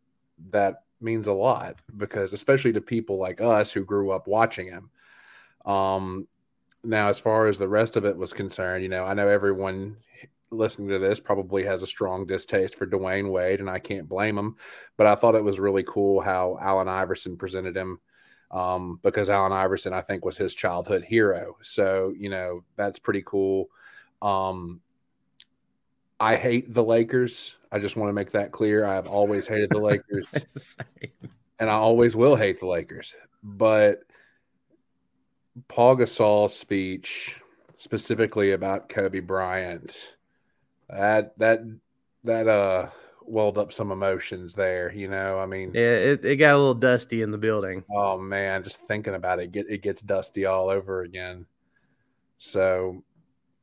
that 0.51 0.83
means 1.01 1.27
a 1.27 1.33
lot 1.33 1.77
because, 1.97 2.33
especially 2.33 2.73
to 2.73 2.81
people 2.81 3.17
like 3.17 3.41
us 3.41 3.71
who 3.71 3.85
grew 3.85 4.11
up 4.11 4.27
watching 4.27 4.67
him. 4.67 4.89
Um, 5.65 6.27
now, 6.83 7.07
as 7.07 7.19
far 7.19 7.47
as 7.47 7.57
the 7.57 7.67
rest 7.67 7.95
of 7.95 8.05
it 8.05 8.15
was 8.15 8.33
concerned, 8.33 8.83
you 8.83 8.89
know, 8.89 9.05
I 9.05 9.13
know 9.13 9.27
everyone 9.27 9.97
listening 10.51 10.89
to 10.89 10.99
this 10.99 11.19
probably 11.19 11.63
has 11.63 11.81
a 11.81 11.87
strong 11.87 12.25
distaste 12.25 12.75
for 12.75 12.85
Dwyane 12.85 13.31
Wade, 13.31 13.59
and 13.59 13.69
I 13.69 13.79
can't 13.79 14.07
blame 14.07 14.37
him. 14.37 14.55
But 14.97 15.07
I 15.07 15.15
thought 15.15 15.35
it 15.35 15.43
was 15.43 15.59
really 15.59 15.83
cool 15.83 16.21
how 16.21 16.57
Allen 16.61 16.87
Iverson 16.87 17.37
presented 17.37 17.75
him 17.75 17.99
um, 18.51 18.99
because 19.03 19.29
Allen 19.29 19.51
Iverson, 19.51 19.93
I 19.93 20.01
think, 20.01 20.23
was 20.23 20.37
his 20.37 20.53
childhood 20.53 21.03
hero. 21.03 21.57
So, 21.61 22.13
you 22.17 22.29
know, 22.29 22.63
that's 22.75 22.99
pretty 22.99 23.23
cool. 23.25 23.69
Um, 24.21 24.81
I 26.19 26.35
hate 26.35 26.71
the 26.71 26.83
Lakers. 26.83 27.55
I 27.75 27.79
just 27.79 27.97
want 27.97 28.07
to 28.07 28.13
make 28.13 28.31
that 28.31 28.53
clear. 28.53 28.85
I 28.85 28.95
have 28.95 29.09
always 29.09 29.47
hated 29.47 29.69
the 29.69 29.79
Lakers, 29.81 30.77
and 31.59 31.69
I 31.69 31.73
always 31.73 32.15
will 32.15 32.37
hate 32.37 32.61
the 32.61 32.67
Lakers. 32.67 33.13
But 33.43 34.03
Pau 35.67 35.93
Gasol's 35.95 36.55
speech, 36.55 37.35
specifically 37.75 38.53
about 38.53 38.87
Kobe 38.87 39.19
Bryant, 39.19 40.15
that 40.87 41.37
that 41.37 41.63
that 42.23 42.47
uh 42.47 42.87
welled 43.25 43.57
up 43.57 43.73
some 43.73 43.91
emotions 43.91 44.55
there. 44.55 44.93
You 44.93 45.09
know, 45.09 45.37
I 45.37 45.45
mean, 45.45 45.71
yeah, 45.73 45.95
it, 45.95 46.23
it 46.23 46.37
got 46.37 46.55
a 46.55 46.57
little 46.57 46.75
dusty 46.75 47.23
in 47.23 47.31
the 47.31 47.37
building. 47.37 47.83
Oh 47.91 48.17
man, 48.17 48.63
just 48.63 48.83
thinking 48.83 49.15
about 49.15 49.39
it, 49.39 49.51
get 49.51 49.69
it 49.69 49.81
gets 49.81 50.01
dusty 50.01 50.45
all 50.45 50.69
over 50.69 51.01
again. 51.01 51.45
So, 52.37 53.03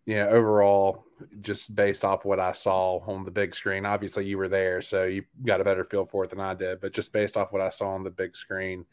you 0.04 0.16
know, 0.16 0.28
overall, 0.28 1.06
just 1.40 1.74
based 1.74 2.04
off 2.04 2.24
what 2.24 2.40
I 2.40 2.52
saw 2.52 2.98
on 2.98 3.24
the 3.24 3.30
big 3.30 3.54
screen. 3.54 3.86
Obviously, 3.86 4.26
you 4.26 4.38
were 4.38 4.48
there, 4.48 4.80
so 4.80 5.04
you 5.04 5.24
got 5.44 5.60
a 5.60 5.64
better 5.64 5.84
feel 5.84 6.06
for 6.06 6.24
it 6.24 6.30
than 6.30 6.40
I 6.40 6.54
did. 6.54 6.80
But 6.80 6.92
just 6.92 7.12
based 7.12 7.36
off 7.36 7.52
what 7.52 7.62
I 7.62 7.68
saw 7.68 7.88
on 7.90 8.02
the 8.02 8.10
big 8.10 8.36
screen, 8.36 8.84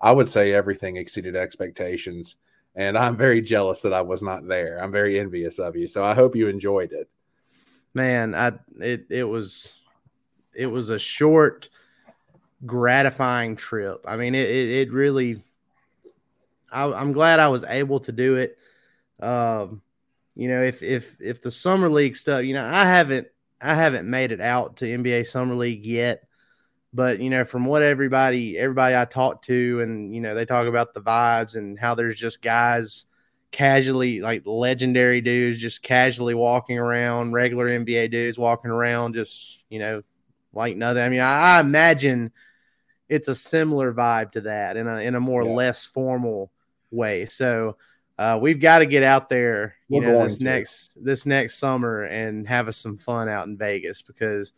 I 0.00 0.12
would 0.12 0.28
say 0.28 0.52
everything 0.52 0.96
exceeded 0.96 1.36
expectations. 1.36 2.36
And 2.74 2.96
I'm 2.96 3.16
very 3.16 3.40
jealous 3.40 3.82
that 3.82 3.92
I 3.92 4.02
was 4.02 4.22
not 4.22 4.46
there. 4.46 4.82
I'm 4.82 4.92
very 4.92 5.18
envious 5.18 5.58
of 5.58 5.74
you. 5.74 5.88
So 5.88 6.04
I 6.04 6.14
hope 6.14 6.36
you 6.36 6.48
enjoyed 6.48 6.92
it. 6.92 7.08
Man, 7.94 8.34
I 8.34 8.52
it 8.80 9.06
it 9.10 9.24
was 9.24 9.72
it 10.54 10.66
was 10.66 10.90
a 10.90 10.98
short, 10.98 11.68
gratifying 12.66 13.56
trip. 13.56 14.04
I 14.06 14.16
mean, 14.16 14.34
it 14.34 14.48
it, 14.48 14.70
it 14.70 14.92
really. 14.92 15.42
I, 16.70 16.84
I'm 16.84 17.12
glad 17.12 17.40
I 17.40 17.48
was 17.48 17.64
able 17.64 18.00
to 18.00 18.12
do 18.12 18.34
it. 18.34 18.58
Um, 19.20 19.82
you 20.38 20.46
know, 20.46 20.62
if 20.62 20.84
if 20.84 21.20
if 21.20 21.42
the 21.42 21.50
summer 21.50 21.90
league 21.90 22.16
stuff, 22.16 22.44
you 22.44 22.54
know, 22.54 22.64
I 22.64 22.84
haven't 22.84 23.26
I 23.60 23.74
haven't 23.74 24.08
made 24.08 24.30
it 24.30 24.40
out 24.40 24.76
to 24.76 24.84
NBA 24.84 25.26
summer 25.26 25.56
league 25.56 25.84
yet, 25.84 26.28
but 26.94 27.18
you 27.18 27.28
know, 27.28 27.44
from 27.44 27.64
what 27.64 27.82
everybody 27.82 28.56
everybody 28.56 28.94
I 28.94 29.04
talk 29.04 29.42
to, 29.42 29.80
and 29.80 30.14
you 30.14 30.20
know, 30.20 30.36
they 30.36 30.44
talk 30.44 30.68
about 30.68 30.94
the 30.94 31.00
vibes 31.00 31.56
and 31.56 31.76
how 31.76 31.96
there's 31.96 32.16
just 32.16 32.40
guys 32.40 33.06
casually 33.50 34.20
like 34.20 34.42
legendary 34.46 35.20
dudes 35.20 35.58
just 35.58 35.82
casually 35.82 36.34
walking 36.34 36.78
around, 36.78 37.32
regular 37.32 37.66
NBA 37.66 38.12
dudes 38.12 38.38
walking 38.38 38.70
around, 38.70 39.14
just 39.14 39.64
you 39.68 39.80
know, 39.80 40.02
like 40.52 40.76
nothing. 40.76 41.02
I 41.02 41.08
mean, 41.08 41.20
I, 41.20 41.56
I 41.56 41.60
imagine 41.60 42.30
it's 43.08 43.26
a 43.26 43.34
similar 43.34 43.92
vibe 43.92 44.30
to 44.32 44.42
that 44.42 44.76
in 44.76 44.86
a 44.86 44.98
in 44.98 45.16
a 45.16 45.20
more 45.20 45.42
yeah. 45.42 45.50
less 45.50 45.84
formal 45.84 46.52
way. 46.92 47.26
So 47.26 47.76
uh, 48.18 48.38
we've 48.40 48.60
got 48.60 48.80
to 48.80 48.86
get 48.86 49.04
out 49.04 49.28
there, 49.28 49.76
you 49.88 50.00
We're 50.00 50.12
know, 50.12 50.24
this 50.24 50.38
to. 50.38 50.44
next 50.44 51.02
this 51.02 51.24
next 51.24 51.58
summer 51.58 52.02
and 52.02 52.48
have 52.48 52.68
us 52.68 52.76
some 52.76 52.96
fun 52.96 53.28
out 53.28 53.46
in 53.46 53.56
Vegas 53.56 54.02
because, 54.02 54.52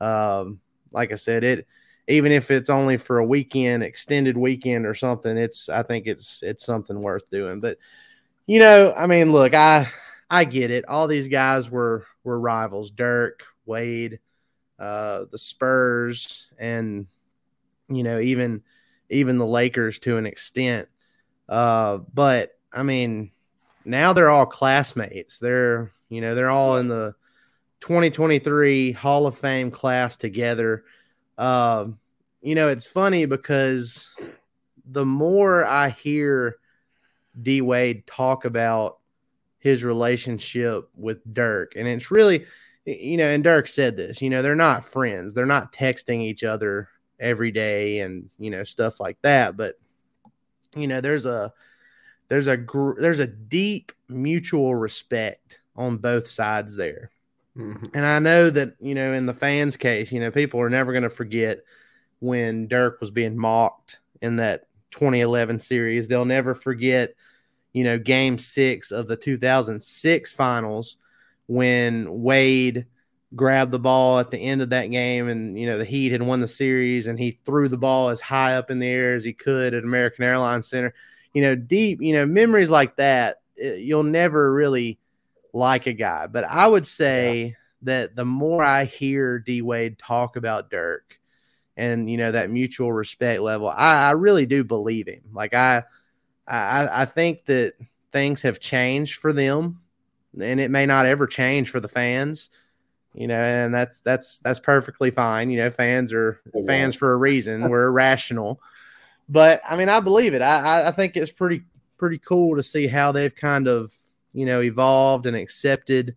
um, 0.00 0.60
like 0.90 1.12
I 1.12 1.16
said, 1.16 1.44
it 1.44 1.66
even 2.08 2.32
if 2.32 2.50
it's 2.50 2.70
only 2.70 2.96
for 2.96 3.18
a 3.18 3.24
weekend, 3.24 3.82
extended 3.82 4.36
weekend 4.36 4.86
or 4.86 4.94
something, 4.94 5.36
it's 5.36 5.68
I 5.68 5.82
think 5.82 6.06
it's 6.06 6.42
it's 6.42 6.64
something 6.64 7.00
worth 7.00 7.30
doing. 7.30 7.60
But 7.60 7.78
you 8.46 8.58
know, 8.58 8.92
I 8.96 9.06
mean, 9.06 9.30
look, 9.30 9.54
I 9.54 9.86
I 10.28 10.44
get 10.44 10.70
it. 10.70 10.88
All 10.88 11.06
these 11.06 11.28
guys 11.28 11.70
were 11.70 12.04
were 12.24 12.40
rivals: 12.40 12.90
Dirk, 12.90 13.44
Wade, 13.64 14.18
uh, 14.78 15.26
the 15.30 15.38
Spurs, 15.38 16.48
and 16.58 17.06
you 17.88 18.02
know 18.02 18.18
even 18.18 18.62
even 19.08 19.36
the 19.36 19.46
Lakers 19.46 20.00
to 20.00 20.16
an 20.16 20.26
extent. 20.26 20.88
Uh, 21.48 21.98
but 22.12 22.57
I 22.72 22.82
mean, 22.82 23.30
now 23.84 24.12
they're 24.12 24.30
all 24.30 24.46
classmates. 24.46 25.38
They're, 25.38 25.92
you 26.08 26.20
know, 26.20 26.34
they're 26.34 26.50
all 26.50 26.76
in 26.76 26.88
the 26.88 27.14
2023 27.80 28.92
Hall 28.92 29.26
of 29.26 29.38
Fame 29.38 29.70
class 29.70 30.16
together. 30.16 30.84
Uh, 31.36 31.86
you 32.42 32.54
know, 32.54 32.68
it's 32.68 32.86
funny 32.86 33.24
because 33.24 34.08
the 34.84 35.04
more 35.04 35.64
I 35.64 35.90
hear 35.90 36.56
D 37.40 37.60
Wade 37.60 38.06
talk 38.06 38.44
about 38.44 38.98
his 39.58 39.84
relationship 39.84 40.88
with 40.96 41.18
Dirk, 41.32 41.72
and 41.76 41.86
it's 41.86 42.10
really, 42.10 42.46
you 42.84 43.16
know, 43.16 43.26
and 43.26 43.44
Dirk 43.44 43.68
said 43.68 43.96
this, 43.96 44.22
you 44.22 44.30
know, 44.30 44.42
they're 44.42 44.54
not 44.54 44.84
friends, 44.84 45.34
they're 45.34 45.46
not 45.46 45.72
texting 45.72 46.20
each 46.20 46.44
other 46.44 46.88
every 47.20 47.50
day 47.50 48.00
and, 48.00 48.30
you 48.38 48.50
know, 48.50 48.62
stuff 48.62 49.00
like 49.00 49.18
that. 49.22 49.56
But, 49.56 49.78
you 50.76 50.86
know, 50.86 51.00
there's 51.00 51.26
a, 51.26 51.52
there's 52.28 52.46
a 52.46 52.56
gr- 52.56 53.00
there's 53.00 53.18
a 53.18 53.26
deep 53.26 53.92
mutual 54.08 54.74
respect 54.74 55.60
on 55.76 55.96
both 55.96 56.28
sides 56.28 56.76
there. 56.76 57.10
Mm-hmm. 57.56 57.86
And 57.94 58.06
I 58.06 58.18
know 58.18 58.50
that, 58.50 58.74
you 58.80 58.94
know, 58.94 59.12
in 59.12 59.26
the 59.26 59.34
fans' 59.34 59.76
case, 59.76 60.12
you 60.12 60.20
know, 60.20 60.30
people 60.30 60.60
are 60.60 60.70
never 60.70 60.92
going 60.92 61.02
to 61.02 61.10
forget 61.10 61.60
when 62.20 62.68
Dirk 62.68 63.00
was 63.00 63.10
being 63.10 63.36
mocked 63.36 63.98
in 64.22 64.36
that 64.36 64.66
2011 64.92 65.58
series. 65.58 66.06
They'll 66.06 66.24
never 66.24 66.54
forget, 66.54 67.14
you 67.72 67.84
know, 67.84 67.98
game 67.98 68.38
six 68.38 68.90
of 68.92 69.06
the 69.06 69.16
2006 69.16 70.32
finals 70.32 70.96
when 71.46 72.22
Wade 72.22 72.86
grabbed 73.34 73.72
the 73.72 73.78
ball 73.78 74.18
at 74.18 74.30
the 74.30 74.38
end 74.38 74.62
of 74.62 74.70
that 74.70 74.86
game 74.86 75.28
and, 75.28 75.58
you 75.58 75.66
know, 75.66 75.78
the 75.78 75.84
Heat 75.84 76.12
had 76.12 76.22
won 76.22 76.40
the 76.40 76.48
series 76.48 77.08
and 77.08 77.18
he 77.18 77.38
threw 77.44 77.68
the 77.68 77.76
ball 77.76 78.08
as 78.08 78.20
high 78.20 78.56
up 78.56 78.70
in 78.70 78.78
the 78.78 78.86
air 78.86 79.14
as 79.14 79.24
he 79.24 79.32
could 79.32 79.74
at 79.74 79.84
American 79.84 80.24
Airlines 80.24 80.68
Center 80.68 80.94
you 81.32 81.42
know, 81.42 81.54
deep, 81.54 82.00
you 82.00 82.12
know, 82.14 82.26
memories 82.26 82.70
like 82.70 82.96
that, 82.96 83.40
eh, 83.60 83.74
you'll 83.76 84.02
never 84.02 84.52
really 84.52 84.98
like 85.52 85.86
a 85.86 85.92
guy. 85.92 86.26
But 86.26 86.44
I 86.44 86.66
would 86.66 86.86
say 86.86 87.42
yeah. 87.42 87.50
that 87.82 88.16
the 88.16 88.24
more 88.24 88.62
I 88.62 88.84
hear 88.84 89.38
D 89.38 89.62
Wade 89.62 89.98
talk 89.98 90.36
about 90.36 90.70
Dirk 90.70 91.18
and, 91.76 92.10
you 92.10 92.16
know, 92.16 92.32
that 92.32 92.50
mutual 92.50 92.92
respect 92.92 93.40
level, 93.40 93.68
I, 93.68 94.08
I 94.08 94.10
really 94.12 94.46
do 94.46 94.64
believe 94.64 95.08
him. 95.08 95.22
Like 95.32 95.54
I, 95.54 95.84
I, 96.46 97.02
I 97.02 97.04
think 97.04 97.44
that 97.46 97.74
things 98.12 98.42
have 98.42 98.60
changed 98.60 99.20
for 99.20 99.32
them 99.32 99.80
and 100.40 100.60
it 100.60 100.70
may 100.70 100.86
not 100.86 101.06
ever 101.06 101.26
change 101.26 101.70
for 101.70 101.80
the 101.80 101.88
fans 101.88 102.50
you 103.14 103.26
know 103.26 103.40
and 103.40 103.74
that's 103.74 104.00
that's 104.00 104.38
that's 104.40 104.60
perfectly 104.60 105.10
fine 105.10 105.50
you 105.50 105.58
know 105.58 105.70
fans 105.70 106.12
are 106.12 106.40
fans 106.66 106.94
for 106.94 107.12
a 107.12 107.16
reason 107.16 107.68
we're 107.68 107.86
irrational 107.88 108.60
but 109.28 109.60
I 109.68 109.76
mean, 109.76 109.88
I 109.88 110.00
believe 110.00 110.34
it. 110.34 110.42
I, 110.42 110.88
I 110.88 110.90
think 110.90 111.16
it's 111.16 111.32
pretty 111.32 111.62
pretty 111.96 112.18
cool 112.18 112.56
to 112.56 112.62
see 112.62 112.86
how 112.86 113.12
they've 113.12 113.34
kind 113.34 113.66
of 113.66 113.92
you 114.32 114.46
know 114.46 114.62
evolved 114.62 115.26
and 115.26 115.36
accepted 115.36 116.16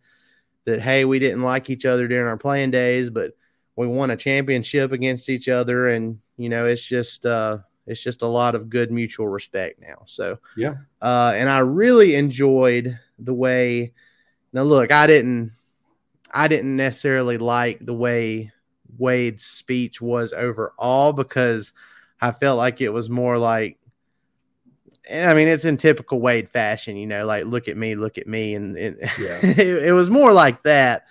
that 0.66 0.82
hey, 0.82 1.06
we 1.06 1.20
didn't 1.20 1.42
like 1.42 1.70
each 1.70 1.86
other 1.86 2.08
during 2.08 2.28
our 2.28 2.38
playing 2.38 2.72
days, 2.72 3.10
but 3.10 3.32
we 3.76 3.88
won 3.88 4.12
a 4.12 4.18
championship 4.18 4.92
against 4.92 5.30
each 5.30 5.50
other, 5.50 5.90
and 5.90 6.20
you 6.38 6.50
know 6.50 6.66
it's 6.66 6.82
just 6.82 7.26
uh, 7.26 7.58
it's 7.88 8.02
just 8.02 8.22
a 8.22 8.28
lot 8.28 8.56
of 8.56 8.70
good 8.70 8.92
mutual 8.92 9.28
respect 9.28 9.82
now. 9.82 10.04
So 10.06 10.40
yeah, 10.56 10.76
uh, 11.02 11.34
and 11.36 11.50
I 11.50 11.60
really 11.60 12.16
enjoyed 12.16 13.00
the 13.20 13.34
way. 13.34 13.94
Now 14.54 14.64
look, 14.64 14.92
I 14.92 15.08
didn't 15.08 15.54
I 16.34 16.48
didn't 16.48 16.76
necessarily 16.76 17.38
like 17.38 17.86
the 17.86 17.94
way 17.94 18.52
Wade's 18.98 19.46
speech 19.46 20.02
was 20.02 20.34
overall 20.34 21.14
because 21.14 21.74
I 22.22 22.32
felt 22.32 22.58
like 22.58 22.82
it 22.82 22.90
was 22.90 23.10
more 23.10 23.38
like, 23.38 23.78
I 25.12 25.34
mean, 25.34 25.48
it's 25.48 25.66
in 25.66 25.78
typical 25.78 26.22
Wade 26.22 26.50
fashion, 26.50 26.96
you 26.96 27.08
know, 27.08 27.26
like 27.26 27.46
look 27.46 27.68
at 27.68 27.76
me, 27.76 27.96
look 27.96 28.18
at 28.18 28.28
me, 28.28 28.54
and, 28.54 28.78
and 28.78 28.98
yeah. 29.02 29.40
it, 29.44 29.86
it 29.86 29.94
was 29.94 30.10
more 30.10 30.32
like 30.32 30.64
that. 30.64 31.06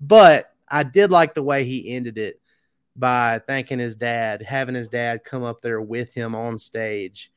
But 0.00 0.52
I 0.68 0.84
did 0.84 1.10
like 1.10 1.34
the 1.34 1.42
way 1.42 1.64
he 1.64 1.94
ended 1.94 2.18
it 2.18 2.40
by 2.94 3.40
thanking 3.46 3.78
his 3.78 3.96
dad, 3.96 4.42
having 4.42 4.74
his 4.74 4.88
dad 4.88 5.24
come 5.24 5.42
up 5.42 5.60
there 5.62 5.80
with 5.80 6.14
him 6.14 6.34
on 6.34 6.58
stage. 6.58 7.32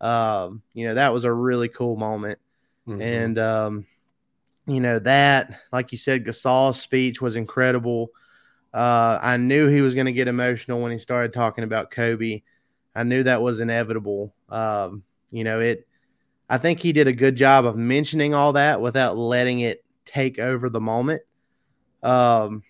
Um, 0.00 0.62
you 0.74 0.86
know, 0.86 0.94
that 0.94 1.12
was 1.12 1.24
a 1.24 1.32
really 1.32 1.68
cool 1.68 1.96
moment. 1.96 2.38
Mm-hmm. 2.86 3.02
And 3.02 3.38
um, 3.38 3.86
you 4.66 4.80
know, 4.80 4.98
that, 5.00 5.60
like 5.72 5.92
you 5.92 5.98
said, 5.98 6.24
Gasol's 6.24 6.80
speech 6.80 7.20
was 7.20 7.36
incredible. 7.36 8.10
Uh, 8.74 9.18
I 9.22 9.36
knew 9.36 9.68
he 9.68 9.80
was 9.80 9.94
going 9.94 10.06
to 10.06 10.12
get 10.12 10.28
emotional 10.28 10.80
when 10.80 10.92
he 10.92 10.98
started 10.98 11.32
talking 11.32 11.64
about 11.64 11.90
Kobe. 11.90 12.42
I 12.96 13.02
knew 13.02 13.22
that 13.24 13.42
was 13.42 13.60
inevitable. 13.60 14.34
Um, 14.48 15.02
you 15.30 15.44
know, 15.44 15.60
it. 15.60 15.86
I 16.48 16.58
think 16.58 16.80
he 16.80 16.92
did 16.92 17.08
a 17.08 17.12
good 17.12 17.36
job 17.36 17.66
of 17.66 17.76
mentioning 17.76 18.32
all 18.32 18.54
that 18.54 18.80
without 18.80 19.16
letting 19.16 19.60
it 19.60 19.84
take 20.04 20.38
over 20.38 20.70
the 20.70 20.80
moment. 20.80 21.22
Um, 22.02 22.62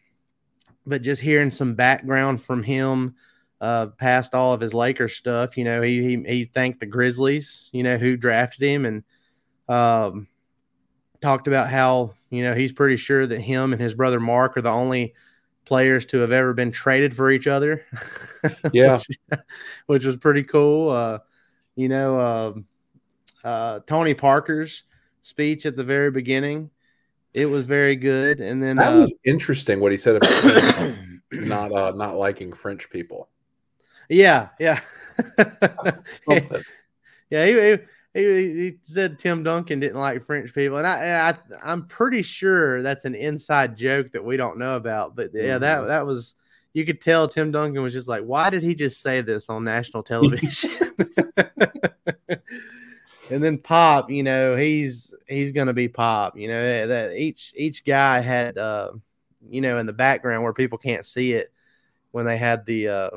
but 0.86 1.02
just 1.02 1.22
hearing 1.22 1.50
some 1.50 1.74
background 1.74 2.42
from 2.42 2.62
him 2.62 3.14
uh, 3.60 3.88
past 3.98 4.34
all 4.34 4.52
of 4.54 4.60
his 4.60 4.74
Lakers 4.74 5.14
stuff, 5.14 5.56
you 5.56 5.64
know, 5.64 5.82
he, 5.82 6.02
he 6.02 6.22
he 6.24 6.44
thanked 6.46 6.80
the 6.80 6.86
Grizzlies, 6.86 7.70
you 7.72 7.82
know, 7.82 7.98
who 7.98 8.16
drafted 8.16 8.68
him, 8.68 8.84
and 8.84 9.04
um, 9.68 10.26
talked 11.20 11.46
about 11.46 11.68
how 11.68 12.14
you 12.30 12.42
know 12.42 12.54
he's 12.54 12.72
pretty 12.72 12.96
sure 12.96 13.26
that 13.26 13.40
him 13.40 13.72
and 13.72 13.80
his 13.80 13.94
brother 13.94 14.20
Mark 14.20 14.56
are 14.56 14.62
the 14.62 14.70
only 14.70 15.14
players 15.66 16.06
to 16.06 16.18
have 16.18 16.32
ever 16.32 16.54
been 16.54 16.72
traded 16.72 17.14
for 17.14 17.30
each 17.30 17.46
other. 17.46 17.84
Yeah, 18.72 19.00
which, 19.08 19.38
which, 19.86 20.04
was 20.04 20.16
pretty 20.18 20.44
cool. 20.44 20.90
Uh, 20.90 21.18
you 21.74 21.88
know, 21.88 22.20
uh, 22.20 22.52
uh, 23.46 23.80
Tony 23.88 24.14
Parker's 24.14 24.84
speech 25.22 25.66
at 25.66 25.74
the 25.74 25.82
very 25.82 26.12
beginning, 26.12 26.70
it 27.34 27.46
was 27.46 27.64
very 27.64 27.96
good. 27.96 28.40
And 28.40 28.62
then 28.62 28.76
that 28.76 28.94
was 28.94 29.10
uh, 29.10 29.16
interesting 29.24 29.80
what 29.80 29.90
he 29.90 29.98
said 29.98 30.16
about 30.16 30.96
not 31.32 31.72
uh, 31.72 31.92
not 31.96 32.16
liking 32.16 32.52
French 32.52 32.88
people. 32.88 33.28
Yeah, 34.08 34.50
yeah, 34.60 34.78
yeah. 36.28 37.46
He, 37.46 37.52
he, 37.52 37.78
he, 38.16 38.52
he 38.54 38.78
said 38.82 39.18
Tim 39.18 39.42
Duncan 39.42 39.80
didn't 39.80 39.98
like 40.00 40.24
French 40.24 40.54
people, 40.54 40.78
and 40.78 40.86
I, 40.86 41.30
I 41.30 41.34
I'm 41.64 41.86
pretty 41.86 42.22
sure 42.22 42.82
that's 42.82 43.04
an 43.04 43.14
inside 43.14 43.76
joke 43.76 44.12
that 44.12 44.24
we 44.24 44.36
don't 44.36 44.58
know 44.58 44.76
about. 44.76 45.14
But 45.14 45.30
yeah, 45.34 45.58
that 45.58 45.78
mm-hmm. 45.78 45.88
that 45.88 46.06
was 46.06 46.34
you 46.72 46.84
could 46.84 47.00
tell 47.00 47.28
Tim 47.28 47.50
Duncan 47.50 47.82
was 47.82 47.92
just 47.92 48.08
like, 48.08 48.22
why 48.22 48.50
did 48.50 48.62
he 48.62 48.74
just 48.74 49.00
say 49.00 49.20
this 49.20 49.48
on 49.50 49.64
national 49.64 50.02
television? 50.02 50.70
and 53.30 53.42
then 53.42 53.58
Pop, 53.58 54.10
you 54.10 54.22
know, 54.22 54.56
he's 54.56 55.14
he's 55.28 55.52
gonna 55.52 55.72
be 55.72 55.88
Pop. 55.88 56.38
You 56.38 56.48
know, 56.48 56.86
that 56.86 57.16
each 57.16 57.52
each 57.56 57.84
guy 57.84 58.20
had, 58.20 58.56
uh, 58.58 58.92
you 59.48 59.60
know, 59.60 59.78
in 59.78 59.86
the 59.86 59.92
background 59.92 60.42
where 60.42 60.52
people 60.52 60.78
can't 60.78 61.04
see 61.04 61.32
it 61.32 61.52
when 62.12 62.24
they 62.24 62.36
had 62.36 62.64
the, 62.66 62.88
uh, 62.88 63.10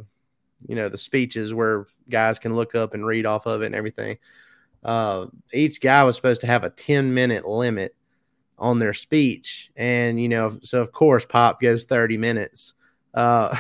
you 0.67 0.75
know, 0.75 0.89
the 0.89 0.97
speeches 0.97 1.53
where 1.53 1.87
guys 2.09 2.39
can 2.39 2.55
look 2.55 2.75
up 2.75 2.93
and 2.93 3.05
read 3.05 3.25
off 3.25 3.45
of 3.45 3.61
it 3.61 3.67
and 3.67 3.75
everything. 3.75 4.17
Uh, 4.83 5.27
each 5.53 5.81
guy 5.81 6.03
was 6.03 6.15
supposed 6.15 6.41
to 6.41 6.47
have 6.47 6.63
a 6.63 6.69
ten 6.69 7.13
minute 7.13 7.47
limit 7.47 7.95
on 8.57 8.79
their 8.79 8.93
speech, 8.93 9.71
and 9.75 10.21
you 10.21 10.29
know, 10.29 10.57
so 10.63 10.81
of 10.81 10.91
course 10.91 11.25
Pop 11.25 11.61
goes 11.61 11.85
thirty 11.85 12.17
minutes. 12.17 12.73
Uh, 13.13 13.55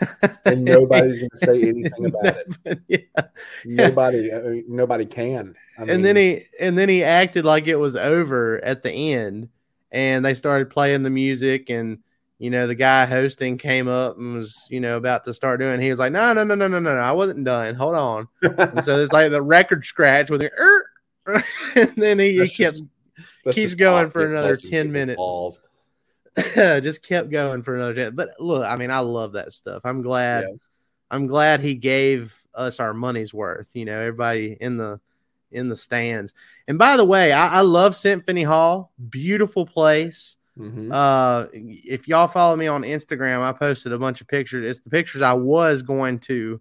and 0.44 0.64
nobody's 0.64 1.18
going 1.18 1.30
to 1.30 1.36
say 1.36 1.62
anything 1.68 2.06
about 2.06 2.36
it. 2.64 2.80
yeah. 2.88 3.26
Nobody, 3.64 4.32
I 4.32 4.40
mean, 4.40 4.64
nobody 4.66 5.04
can. 5.04 5.54
I 5.78 5.82
and 5.84 6.04
then 6.04 6.16
he 6.16 6.44
and 6.58 6.78
then 6.78 6.88
he 6.88 7.04
acted 7.04 7.44
like 7.44 7.66
it 7.66 7.76
was 7.76 7.96
over 7.96 8.62
at 8.64 8.82
the 8.82 8.92
end, 8.92 9.48
and 9.92 10.24
they 10.24 10.34
started 10.34 10.70
playing 10.70 11.02
the 11.02 11.10
music, 11.10 11.70
and 11.70 11.98
you 12.44 12.50
know 12.50 12.66
the 12.66 12.74
guy 12.74 13.06
hosting 13.06 13.56
came 13.56 13.88
up 13.88 14.18
and 14.18 14.36
was 14.36 14.66
you 14.68 14.78
know 14.78 14.98
about 14.98 15.24
to 15.24 15.32
start 15.32 15.60
doing. 15.60 15.80
He 15.80 15.88
was 15.88 15.98
like, 15.98 16.12
"No, 16.12 16.34
no, 16.34 16.44
no, 16.44 16.54
no, 16.54 16.68
no, 16.68 16.78
no, 16.78 16.94
no, 16.94 17.00
I 17.00 17.12
wasn't 17.12 17.42
done. 17.42 17.74
Hold 17.74 17.94
on." 17.94 18.28
so 18.82 19.00
it's 19.00 19.14
like 19.14 19.30
the 19.30 19.40
record 19.40 19.86
scratch 19.86 20.28
with 20.28 20.42
it, 20.42 20.52
and 21.74 21.92
then 21.96 22.18
he, 22.18 22.32
he 22.32 22.46
kept 22.46 22.82
just, 23.46 23.56
keeps 23.56 23.74
going 23.74 24.10
for 24.10 24.26
another 24.26 24.56
ten 24.56 24.92
minutes. 24.92 25.58
Just 26.54 27.02
kept 27.02 27.30
going 27.30 27.62
for 27.62 27.76
another 27.76 27.94
10. 27.94 28.16
But 28.16 28.30
look, 28.40 28.66
I 28.66 28.74
mean, 28.74 28.90
I 28.90 28.98
love 28.98 29.34
that 29.34 29.52
stuff. 29.52 29.82
I'm 29.84 30.02
glad. 30.02 30.42
Yeah. 30.42 30.56
I'm 31.08 31.28
glad 31.28 31.60
he 31.60 31.76
gave 31.76 32.36
us 32.52 32.80
our 32.80 32.92
money's 32.92 33.32
worth. 33.32 33.70
You 33.72 33.84
know, 33.84 34.00
everybody 34.00 34.56
in 34.60 34.76
the 34.76 34.98
in 35.52 35.68
the 35.68 35.76
stands. 35.76 36.34
And 36.66 36.76
by 36.76 36.96
the 36.96 37.04
way, 37.04 37.30
I, 37.30 37.58
I 37.58 37.60
love 37.60 37.94
Symphony 37.94 38.42
Hall. 38.42 38.92
Beautiful 39.08 39.64
place. 39.64 40.33
Mm-hmm. 40.58 40.92
Uh, 40.92 41.46
if 41.52 42.06
y'all 42.06 42.28
follow 42.28 42.56
me 42.56 42.66
on 42.66 42.82
Instagram, 42.82 43.42
I 43.42 43.52
posted 43.52 43.92
a 43.92 43.98
bunch 43.98 44.20
of 44.20 44.28
pictures. 44.28 44.64
It's 44.64 44.80
the 44.80 44.90
pictures 44.90 45.22
I 45.22 45.32
was 45.32 45.82
going 45.82 46.20
to 46.20 46.60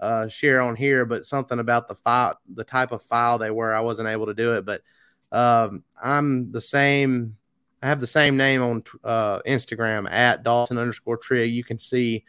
uh, 0.00 0.28
share 0.28 0.60
on 0.62 0.76
here, 0.76 1.04
but 1.04 1.26
something 1.26 1.58
about 1.58 1.88
the 1.88 1.94
file, 1.94 2.38
the 2.54 2.64
type 2.64 2.92
of 2.92 3.02
file 3.02 3.38
they 3.38 3.50
were, 3.50 3.74
I 3.74 3.80
wasn't 3.80 4.08
able 4.08 4.26
to 4.26 4.34
do 4.34 4.54
it. 4.54 4.64
But 4.64 4.82
um, 5.30 5.84
I'm 6.02 6.50
the 6.50 6.60
same 6.60 7.36
I 7.82 7.86
have 7.88 8.00
the 8.00 8.06
same 8.06 8.36
name 8.36 8.62
on 8.62 8.84
uh, 9.04 9.40
Instagram 9.46 10.10
at 10.10 10.42
Dalton 10.42 10.78
underscore 10.78 11.16
Trigg. 11.16 11.52
You 11.52 11.64
can 11.64 11.78
see 11.78 12.24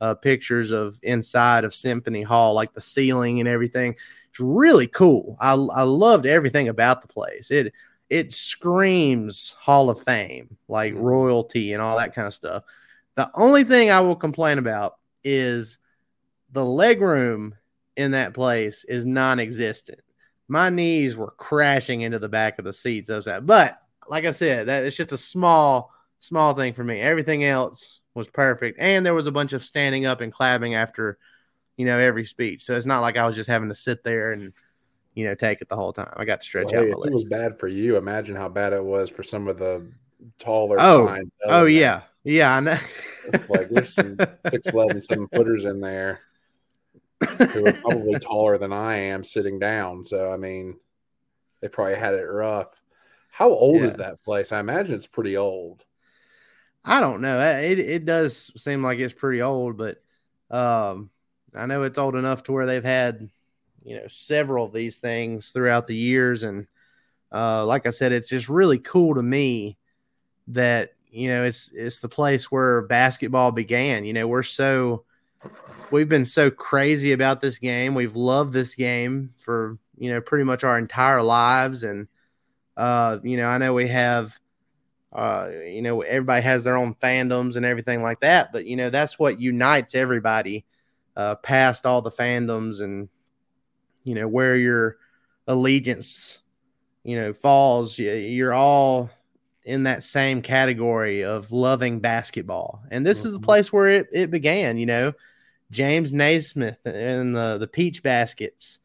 uh, 0.00 0.14
pictures 0.14 0.70
of 0.70 0.98
inside 1.02 1.64
of 1.64 1.74
Symphony 1.74 2.22
Hall, 2.22 2.54
like 2.54 2.72
the 2.72 2.80
ceiling 2.80 3.40
and 3.40 3.48
everything. 3.48 3.94
It's 4.30 4.40
really 4.40 4.86
cool. 4.86 5.36
I, 5.38 5.52
I 5.52 5.82
loved 5.82 6.24
everything 6.24 6.68
about 6.68 7.02
the 7.02 7.08
place. 7.08 7.50
It 7.50 7.74
it 8.08 8.32
screams 8.32 9.54
Hall 9.58 9.90
of 9.90 10.00
Fame, 10.00 10.56
like 10.68 10.94
mm-hmm. 10.94 11.02
royalty 11.02 11.72
and 11.72 11.82
all 11.82 11.98
that 11.98 12.14
kind 12.14 12.26
of 12.26 12.34
stuff. 12.34 12.62
The 13.16 13.30
only 13.34 13.64
thing 13.64 13.90
I 13.90 14.00
will 14.00 14.16
complain 14.16 14.58
about 14.58 14.96
is 15.24 15.78
the 16.52 16.64
leg 16.64 17.00
room 17.00 17.54
in 17.96 18.12
that 18.12 18.34
place 18.34 18.84
is 18.84 19.06
non-existent. 19.06 20.02
My 20.48 20.70
knees 20.70 21.16
were 21.16 21.32
crashing 21.32 22.02
into 22.02 22.18
the 22.18 22.28
back 22.28 22.58
of 22.58 22.64
the 22.64 22.72
seats. 22.72 23.08
Those 23.08 23.24
that, 23.24 23.46
but 23.46 23.80
like 24.08 24.24
I 24.24 24.30
said, 24.30 24.68
that 24.68 24.84
it's 24.84 24.96
just 24.96 25.12
a 25.12 25.18
small, 25.18 25.92
small 26.20 26.54
thing 26.54 26.74
for 26.74 26.84
me. 26.84 27.00
Everything 27.00 27.44
else 27.44 28.00
was 28.14 28.28
perfect, 28.28 28.78
and 28.78 29.04
there 29.04 29.14
was 29.14 29.26
a 29.26 29.32
bunch 29.32 29.52
of 29.52 29.64
standing 29.64 30.06
up 30.06 30.20
and 30.20 30.32
clapping 30.32 30.74
after, 30.74 31.18
you 31.76 31.86
know, 31.86 31.98
every 31.98 32.24
speech. 32.24 32.64
So 32.64 32.76
it's 32.76 32.86
not 32.86 33.00
like 33.00 33.16
I 33.16 33.26
was 33.26 33.34
just 33.34 33.50
having 33.50 33.68
to 33.70 33.74
sit 33.74 34.04
there 34.04 34.32
and, 34.32 34.52
you 35.16 35.24
know, 35.24 35.34
take 35.34 35.62
it 35.62 35.68
the 35.68 35.74
whole 35.74 35.94
time. 35.94 36.12
I 36.14 36.24
got 36.26 36.42
to 36.42 36.46
stretch 36.46 36.68
well, 36.72 36.82
out. 36.82 36.84
Hey, 36.84 36.90
it 36.90 37.12
was 37.12 37.24
bad 37.24 37.58
for 37.58 37.68
you, 37.68 37.96
imagine 37.96 38.36
how 38.36 38.50
bad 38.50 38.74
it 38.74 38.84
was 38.84 39.10
for 39.10 39.22
some 39.22 39.48
of 39.48 39.58
the 39.58 39.90
taller. 40.38 40.76
Oh, 40.78 41.18
oh 41.46 41.64
yeah, 41.64 42.02
yeah. 42.22 42.54
I 42.54 42.60
know. 42.60 42.76
it's 43.32 43.48
like 43.50 43.68
there's 43.70 43.94
some 43.94 44.18
six 44.50 44.68
eleven 44.68 45.00
seven 45.00 45.26
footers 45.28 45.64
in 45.64 45.80
there 45.80 46.20
who 47.38 47.66
are 47.66 47.72
probably 47.72 48.14
taller 48.20 48.58
than 48.58 48.74
I 48.74 48.96
am 48.96 49.24
sitting 49.24 49.58
down. 49.58 50.04
So 50.04 50.30
I 50.30 50.36
mean, 50.36 50.78
they 51.62 51.68
probably 51.68 51.96
had 51.96 52.14
it 52.14 52.22
rough. 52.22 52.80
How 53.30 53.48
old 53.50 53.80
yeah. 53.80 53.86
is 53.86 53.96
that 53.96 54.22
place? 54.22 54.52
I 54.52 54.60
imagine 54.60 54.94
it's 54.94 55.06
pretty 55.06 55.38
old. 55.38 55.84
I 56.84 57.00
don't 57.00 57.22
know. 57.22 57.40
It 57.40 57.78
it 57.78 58.04
does 58.04 58.52
seem 58.62 58.82
like 58.82 58.98
it's 58.98 59.14
pretty 59.14 59.40
old, 59.40 59.78
but 59.78 59.96
um, 60.50 61.08
I 61.54 61.64
know 61.64 61.84
it's 61.84 61.98
old 61.98 62.16
enough 62.16 62.42
to 62.44 62.52
where 62.52 62.66
they've 62.66 62.84
had 62.84 63.30
you 63.86 63.96
know 63.96 64.08
several 64.08 64.66
of 64.66 64.72
these 64.72 64.98
things 64.98 65.50
throughout 65.50 65.86
the 65.86 65.94
years, 65.94 66.42
and 66.42 66.66
uh, 67.32 67.64
like 67.64 67.86
I 67.86 67.90
said, 67.90 68.10
it's 68.10 68.28
just 68.28 68.48
really 68.48 68.80
cool 68.80 69.14
to 69.14 69.22
me 69.22 69.78
that 70.48 70.94
you 71.08 71.28
know 71.28 71.44
it's 71.44 71.70
it's 71.72 72.00
the 72.00 72.08
place 72.08 72.50
where 72.50 72.82
basketball 72.82 73.52
began. 73.52 74.04
You 74.04 74.12
know, 74.12 74.26
we're 74.26 74.42
so 74.42 75.04
we've 75.92 76.08
been 76.08 76.24
so 76.24 76.50
crazy 76.50 77.12
about 77.12 77.40
this 77.40 77.58
game. 77.58 77.94
We've 77.94 78.16
loved 78.16 78.52
this 78.52 78.74
game 78.74 79.32
for 79.38 79.78
you 79.96 80.10
know 80.10 80.20
pretty 80.20 80.44
much 80.44 80.64
our 80.64 80.78
entire 80.78 81.22
lives, 81.22 81.84
and 81.84 82.08
uh, 82.76 83.18
you 83.22 83.36
know, 83.36 83.46
I 83.46 83.58
know 83.58 83.72
we 83.72 83.86
have, 83.86 84.36
uh, 85.12 85.48
you 85.64 85.80
know, 85.80 86.00
everybody 86.00 86.42
has 86.42 86.64
their 86.64 86.76
own 86.76 86.94
fandoms 86.94 87.54
and 87.54 87.64
everything 87.64 88.02
like 88.02 88.18
that, 88.20 88.52
but 88.52 88.66
you 88.66 88.74
know, 88.74 88.90
that's 88.90 89.16
what 89.16 89.40
unites 89.40 89.94
everybody 89.94 90.64
uh, 91.16 91.36
past 91.36 91.86
all 91.86 92.02
the 92.02 92.10
fandoms 92.10 92.80
and 92.80 93.08
you 94.06 94.14
know 94.14 94.26
where 94.26 94.56
your 94.56 94.96
allegiance, 95.46 96.38
you 97.04 97.16
know, 97.16 97.32
falls. 97.32 97.98
You're 97.98 98.54
all 98.54 99.10
in 99.64 99.82
that 99.82 100.04
same 100.04 100.40
category 100.40 101.24
of 101.24 101.52
loving 101.52 102.00
basketball, 102.00 102.82
and 102.90 103.04
this 103.04 103.18
mm-hmm. 103.18 103.26
is 103.26 103.32
the 103.32 103.38
mm-hmm. 103.38 103.44
place 103.44 103.72
where 103.72 103.88
it, 103.88 104.06
it 104.12 104.30
began. 104.30 104.78
You 104.78 104.86
know, 104.86 105.12
James 105.70 106.12
Naismith 106.12 106.78
and 106.86 107.36
the 107.36 107.58
the 107.58 107.68
Peach 107.68 108.02
Baskets 108.02 108.80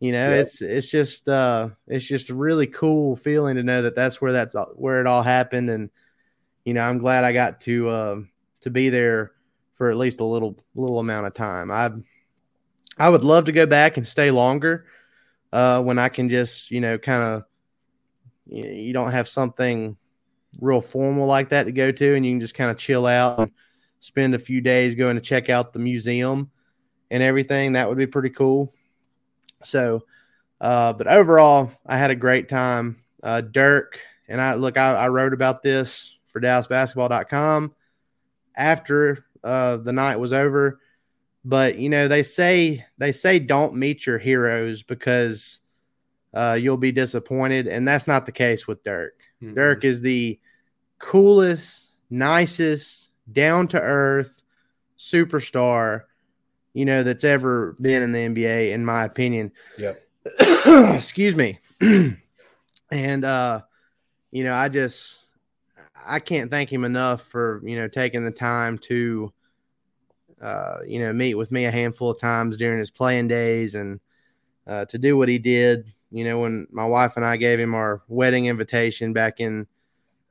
you 0.00 0.12
know, 0.12 0.30
yeah. 0.30 0.36
it's 0.36 0.62
it's 0.62 0.86
just 0.86 1.28
uh 1.28 1.70
it's 1.88 2.04
just 2.04 2.30
a 2.30 2.34
really 2.34 2.68
cool 2.68 3.16
feeling 3.16 3.56
to 3.56 3.64
know 3.64 3.82
that 3.82 3.96
that's 3.96 4.20
where 4.20 4.32
that's 4.32 4.54
where 4.76 5.00
it 5.00 5.06
all 5.08 5.22
happened, 5.22 5.70
and 5.70 5.90
you 6.64 6.74
know, 6.74 6.82
I'm 6.82 6.98
glad 6.98 7.24
I 7.24 7.32
got 7.32 7.60
to 7.62 7.88
uh, 7.88 8.16
to 8.60 8.70
be 8.70 8.90
there 8.90 9.32
for 9.74 9.90
at 9.90 9.96
least 9.96 10.20
a 10.20 10.24
little 10.24 10.56
little 10.76 11.00
amount 11.00 11.26
of 11.26 11.34
time. 11.34 11.72
I 11.72 11.90
I 12.98 13.08
would 13.08 13.24
love 13.24 13.46
to 13.46 13.52
go 13.52 13.66
back 13.66 13.96
and 13.96 14.06
stay 14.06 14.30
longer 14.30 14.86
uh, 15.52 15.80
when 15.82 15.98
I 15.98 16.08
can 16.08 16.28
just 16.28 16.70
you 16.70 16.80
know 16.80 16.98
kind 16.98 17.22
of 17.22 17.44
you, 18.46 18.64
know, 18.64 18.70
you 18.70 18.92
don't 18.92 19.12
have 19.12 19.28
something 19.28 19.96
real 20.60 20.80
formal 20.80 21.26
like 21.26 21.50
that 21.50 21.64
to 21.64 21.72
go 21.72 21.92
to, 21.92 22.14
and 22.14 22.24
you 22.24 22.32
can 22.32 22.40
just 22.40 22.54
kind 22.54 22.70
of 22.70 22.78
chill 22.78 23.06
out 23.06 23.38
and 23.38 23.50
spend 24.00 24.34
a 24.34 24.38
few 24.38 24.60
days 24.60 24.94
going 24.94 25.16
to 25.16 25.22
check 25.22 25.48
out 25.48 25.72
the 25.72 25.78
museum 25.78 26.50
and 27.10 27.22
everything. 27.22 27.72
That 27.72 27.88
would 27.88 27.98
be 27.98 28.06
pretty 28.06 28.30
cool. 28.30 28.72
So, 29.62 30.04
uh, 30.60 30.92
but 30.92 31.06
overall, 31.06 31.70
I 31.86 31.98
had 31.98 32.10
a 32.10 32.16
great 32.16 32.48
time. 32.48 33.02
Uh, 33.22 33.40
Dirk 33.40 33.98
and 34.28 34.40
I 34.40 34.54
look, 34.54 34.76
I, 34.76 34.92
I 34.92 35.08
wrote 35.08 35.32
about 35.32 35.62
this 35.62 36.16
for 36.26 36.40
DallasBasketball.com 36.40 37.74
after 38.54 39.24
uh, 39.42 39.78
the 39.78 39.92
night 39.92 40.16
was 40.16 40.32
over. 40.32 40.80
But 41.44 41.78
you 41.78 41.88
know, 41.88 42.08
they 42.08 42.22
say 42.22 42.84
they 42.98 43.12
say 43.12 43.38
don't 43.38 43.74
meet 43.74 44.06
your 44.06 44.18
heroes 44.18 44.82
because 44.82 45.60
uh, 46.34 46.58
you'll 46.60 46.76
be 46.76 46.92
disappointed, 46.92 47.66
and 47.66 47.86
that's 47.86 48.06
not 48.06 48.26
the 48.26 48.32
case 48.32 48.66
with 48.66 48.84
Dirk. 48.84 49.14
Mm-hmm. 49.42 49.54
Dirk 49.54 49.84
is 49.84 50.00
the 50.00 50.38
coolest, 50.98 51.90
nicest, 52.10 53.10
down 53.32 53.68
to 53.68 53.80
earth 53.80 54.42
superstar 54.98 56.02
you 56.78 56.84
know, 56.84 57.02
that's 57.02 57.24
ever 57.24 57.76
been 57.80 58.04
in 58.04 58.12
the 58.12 58.20
NBA, 58.20 58.70
in 58.70 58.84
my 58.84 59.04
opinion. 59.04 59.50
Yeah. 59.76 59.94
Excuse 60.94 61.34
me. 61.34 61.58
and 62.92 63.24
uh, 63.24 63.62
you 64.30 64.44
know, 64.44 64.54
I 64.54 64.68
just 64.68 65.24
I 66.06 66.20
can't 66.20 66.52
thank 66.52 66.72
him 66.72 66.84
enough 66.84 67.22
for, 67.22 67.60
you 67.64 67.76
know, 67.76 67.88
taking 67.88 68.24
the 68.24 68.30
time 68.30 68.78
to 68.78 69.32
uh, 70.40 70.78
you 70.86 71.00
know, 71.00 71.12
meet 71.12 71.34
with 71.34 71.50
me 71.50 71.64
a 71.64 71.70
handful 71.70 72.10
of 72.10 72.20
times 72.20 72.56
during 72.56 72.78
his 72.78 72.90
playing 72.90 73.28
days 73.28 73.74
and 73.74 74.00
uh, 74.66 74.84
to 74.86 74.98
do 74.98 75.16
what 75.16 75.28
he 75.28 75.38
did. 75.38 75.92
You 76.10 76.24
know, 76.24 76.40
when 76.40 76.66
my 76.70 76.86
wife 76.86 77.16
and 77.16 77.24
I 77.24 77.36
gave 77.36 77.60
him 77.60 77.74
our 77.74 78.02
wedding 78.08 78.46
invitation 78.46 79.12
back 79.12 79.40
in 79.40 79.66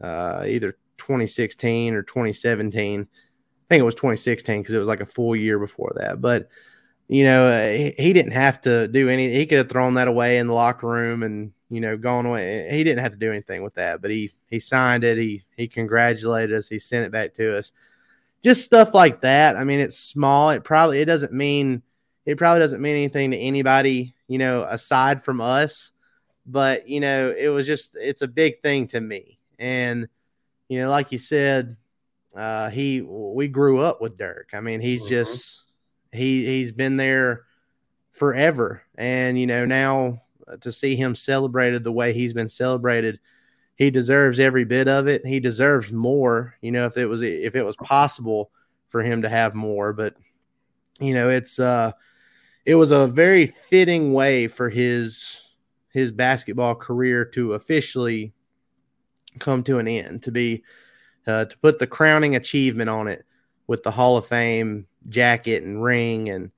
uh, 0.02 0.44
either 0.48 0.78
2016 0.98 1.94
or 1.94 2.04
2017, 2.04 3.02
I 3.02 3.06
think 3.70 3.82
it 3.82 3.84
was 3.84 3.96
2016 3.96 4.62
because 4.62 4.74
it 4.74 4.80
was 4.80 4.88
like 4.88 5.02
a 5.02 5.06
full 5.06 5.36
year 5.36 5.60
before 5.60 5.92
that. 5.98 6.22
But 6.22 6.50
you 7.08 7.24
know, 7.24 7.48
uh, 7.48 7.70
he, 7.70 7.94
he, 7.98 8.14
didn't 8.14 8.34
have 8.34 8.60
to 8.62 8.88
do 8.88 9.08
any. 9.08 9.30
He 9.30 9.46
could 9.46 9.60
have 9.60 9.70
thrown 9.70 9.94
that 9.94 10.10
away 10.10 10.40
in 10.40 10.48
the 10.48 10.54
locker 10.54 10.88
room 10.88 11.24
and 11.24 11.54
you 11.70 11.80
know 11.80 11.96
gone 11.96 12.26
away. 12.26 12.68
He 12.70 12.84
didn't 12.84 13.04
have 13.04 13.14
to 13.14 13.18
do 13.18 13.32
anything 13.32 13.64
with 13.64 13.76
that. 13.76 14.02
But 14.02 14.12
he 14.12 14.32
he 14.48 14.60
signed 14.60 15.04
it. 15.04 15.18
He 15.18 15.44
he 15.56 15.68
congratulated 15.68 16.56
us. 16.56 16.68
He 16.68 16.80
sent 16.80 17.06
it 17.06 17.12
back 17.12 17.34
to 17.36 17.58
us. 17.58 17.72
Just 18.48 18.64
stuff 18.64 18.94
like 18.94 19.20
that. 19.22 19.58
I 19.58 19.66
mean, 19.66 19.82
it's 19.82 19.98
small. 19.98 20.52
It 20.52 20.64
probably 20.64 21.02
it 21.02 21.06
doesn't 21.06 21.34
mean 21.34 21.82
it 22.26 22.38
probably 22.38 22.62
doesn't 22.62 22.82
mean 22.82 22.96
anything 22.96 23.32
to 23.32 23.38
anybody. 23.38 24.16
You 24.30 24.38
know, 24.38 24.62
aside 24.62 25.22
from 25.22 25.42
us. 25.42 25.92
but 26.46 26.88
you 26.88 27.02
know, 27.02 27.36
it 27.38 27.50
was 27.50 27.68
just 27.68 27.98
it's 28.00 28.22
a 28.22 28.28
big 28.28 28.62
thing 28.62 28.88
to 28.88 29.02
me. 29.02 29.38
And 29.60 30.08
you 30.70 30.80
know, 30.80 30.90
like 30.90 31.12
you 31.12 31.18
said, 31.18 31.76
uh, 32.38 32.70
he 32.70 33.02
we 33.02 33.50
grew 33.50 33.82
up 33.82 34.00
with 34.00 34.18
Dirk. 34.18 34.52
I 34.54 34.62
mean, 34.62 34.80
he's 34.80 35.02
mm-hmm. 35.02 35.10
just 35.10 35.64
he 36.14 36.46
he's 36.46 36.72
been 36.72 36.96
there 36.96 37.44
forever, 38.12 38.82
and 38.96 39.38
you 39.38 39.46
know 39.46 39.66
now 39.66 40.22
to 40.62 40.72
see 40.72 40.96
him 40.96 41.16
celebrated 41.16 41.84
the 41.84 41.92
way 41.92 42.14
he's 42.14 42.32
been 42.32 42.48
celebrated, 42.48 43.20
he 43.78 43.92
deserves 43.92 44.40
every 44.40 44.66
bit 44.66 44.88
of 44.88 45.08
it. 45.08 45.26
He 45.26 45.40
deserves 45.40 45.92
more. 45.92 46.56
You 46.62 46.72
know, 46.72 46.86
if 46.86 46.98
it 46.98 47.06
was 47.06 47.22
if 47.22 47.56
it 47.56 47.64
was 47.64 47.78
possible 47.78 48.52
for 48.90 49.04
him 49.04 49.22
to 49.22 49.30
have 49.30 49.54
more, 49.54 49.94
but 49.94 50.16
you 51.00 51.14
know, 51.14 51.30
it's 51.30 51.60
uh, 51.60 51.92
it 52.66 52.76
was 52.76 52.92
a 52.92 53.08
very 53.08 53.46
fitting 53.46 54.14
way 54.14 54.48
for 54.48 54.70
his 54.70 55.48
his 55.94 56.12
basketball 56.12 56.76
career 56.76 57.24
to 57.24 57.54
officially 57.54 58.34
come 59.40 59.64
to 59.64 59.78
an 59.78 59.88
end 59.88 60.24
to 60.24 60.32
be 60.32 60.64
uh, 61.28 61.46
to 61.46 61.58
put 61.60 61.78
the 61.78 61.88
crowning 61.88 62.36
achievement 62.36 62.90
on 62.90 63.08
it 63.08 63.26
with 63.68 63.84
the 63.84 63.92
Hall 63.92 64.18
of 64.18 64.26
Fame 64.26 64.88
jacket 65.08 65.64
and 65.64 65.84
ring 65.84 66.30
and 66.30 66.52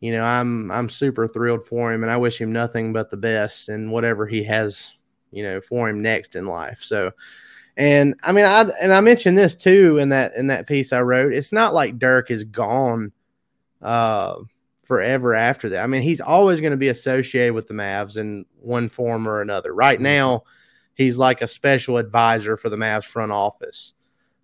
you 0.00 0.10
know 0.10 0.24
I'm 0.24 0.70
I'm 0.70 0.88
super 0.88 1.28
thrilled 1.28 1.66
for 1.66 1.92
him 1.92 2.02
and 2.02 2.10
I 2.10 2.16
wish 2.16 2.40
him 2.40 2.52
nothing 2.52 2.92
but 2.92 3.10
the 3.10 3.16
best 3.16 3.68
and 3.68 3.92
whatever 3.92 4.26
he 4.26 4.42
has 4.44 4.94
you 5.32 5.42
know 5.42 5.60
for 5.60 5.88
him 5.88 6.02
next 6.02 6.36
in 6.36 6.46
life 6.46 6.82
so 6.82 7.10
and 7.76 8.14
I 8.22 8.32
mean 8.32 8.44
I 8.44 8.70
and 8.80 8.92
I 8.92 9.00
mentioned 9.00 9.38
this 9.38 9.54
too 9.54 9.98
in 9.98 10.10
that 10.10 10.34
in 10.34 10.48
that 10.48 10.66
piece 10.66 10.92
I 10.92 11.00
wrote 11.02 11.32
it's 11.32 11.52
not 11.52 11.74
like 11.74 11.98
Dirk 11.98 12.30
is 12.30 12.44
gone 12.44 13.12
uh 13.80 14.36
forever 14.84 15.34
after 15.34 15.70
that 15.70 15.82
I 15.82 15.86
mean 15.86 16.02
he's 16.02 16.20
always 16.20 16.60
going 16.60 16.72
to 16.72 16.76
be 16.76 16.88
associated 16.88 17.54
with 17.54 17.68
the 17.68 17.74
Mavs 17.74 18.16
in 18.16 18.44
one 18.60 18.88
form 18.88 19.26
or 19.26 19.40
another 19.40 19.74
right 19.74 19.96
mm-hmm. 19.96 20.04
now 20.04 20.44
he's 20.94 21.18
like 21.18 21.42
a 21.42 21.46
special 21.46 21.96
advisor 21.96 22.56
for 22.56 22.68
the 22.68 22.76
Mavs 22.76 23.04
front 23.04 23.32
office. 23.32 23.94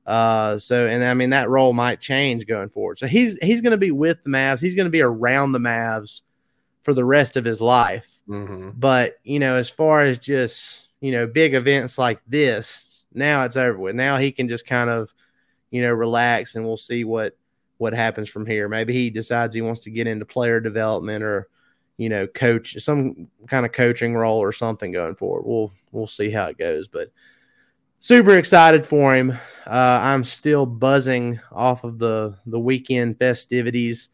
Uh, 0.07 0.59
so 0.59 0.87
and 0.87 1.05
I 1.05 1.15
mean 1.15 1.31
that 1.31 1.51
role 1.51 1.73
might 1.73 2.01
change 2.01 2.47
going 2.47 2.71
forward. 2.71 2.99
So 2.99 3.07
he's 3.07 3.37
he's 3.43 3.61
going 3.61 3.73
to 3.73 3.77
be 3.77 3.91
with 3.91 4.23
the 4.23 4.31
Mavs. 4.31 4.61
He's 4.61 4.75
going 4.75 4.87
to 4.87 4.91
be 4.91 5.03
around 5.03 5.53
the 5.53 5.59
Mavs 5.59 6.23
for 6.89 6.95
the 6.95 7.05
rest 7.05 7.37
of 7.37 7.45
his 7.45 7.61
life. 7.61 8.19
Mm-hmm. 8.27 8.71
But 8.79 9.19
you 9.23 9.39
know, 9.39 9.57
as 9.57 9.69
far 9.69 10.07
as 10.07 10.19
just 10.19 10.89
you 11.03 11.13
know 11.13 11.27
big 11.27 11.53
events 11.53 11.99
like 11.99 12.23
this, 12.27 13.05
now 13.13 13.45
it's 13.45 13.59
over 13.59 13.79
with. 13.79 13.95
Now 13.95 14.17
he 14.17 14.33
can 14.33 14.49
just 14.49 14.67
kind 14.67 14.89
of 14.89 15.13
you 15.71 15.83
know 15.83 15.93
relax, 15.93 16.55
and 16.55 16.65
we'll 16.65 16.79
see 16.79 17.05
what 17.05 17.37
what 17.77 17.93
happens 17.93 18.31
from 18.31 18.47
here. 18.47 18.71
Maybe 18.71 18.95
he 18.95 19.11
decides 19.11 19.55
he 19.55 19.61
wants 19.61 19.83
to 19.83 19.91
get 19.91 20.07
into 20.07 20.25
player 20.25 20.61
development 20.61 21.23
or 21.23 21.49
you 21.99 22.09
know, 22.09 22.27
coach 22.27 22.75
some 22.79 23.29
kind 23.49 23.67
of 23.67 23.73
coaching 23.73 24.15
role 24.15 24.39
or 24.39 24.53
something 24.53 24.91
going 24.91 25.17
forward. 25.17 25.43
We'll 25.45 25.71
we'll 25.93 26.07
see 26.07 26.31
how 26.31 26.47
it 26.47 26.57
goes, 26.57 26.89
but 26.89 27.13
super 28.01 28.39
excited 28.39 28.87
for 28.87 29.15
him. 29.15 29.33
Uh, 29.67 30.01
I'm 30.03 30.25
still 30.25 30.65
buzzing 30.65 31.39
off 31.53 31.85
of 31.85 31.99
the 31.99 32.39
the 32.47 32.59
weekend 32.59 33.19
festivities, 33.19 34.09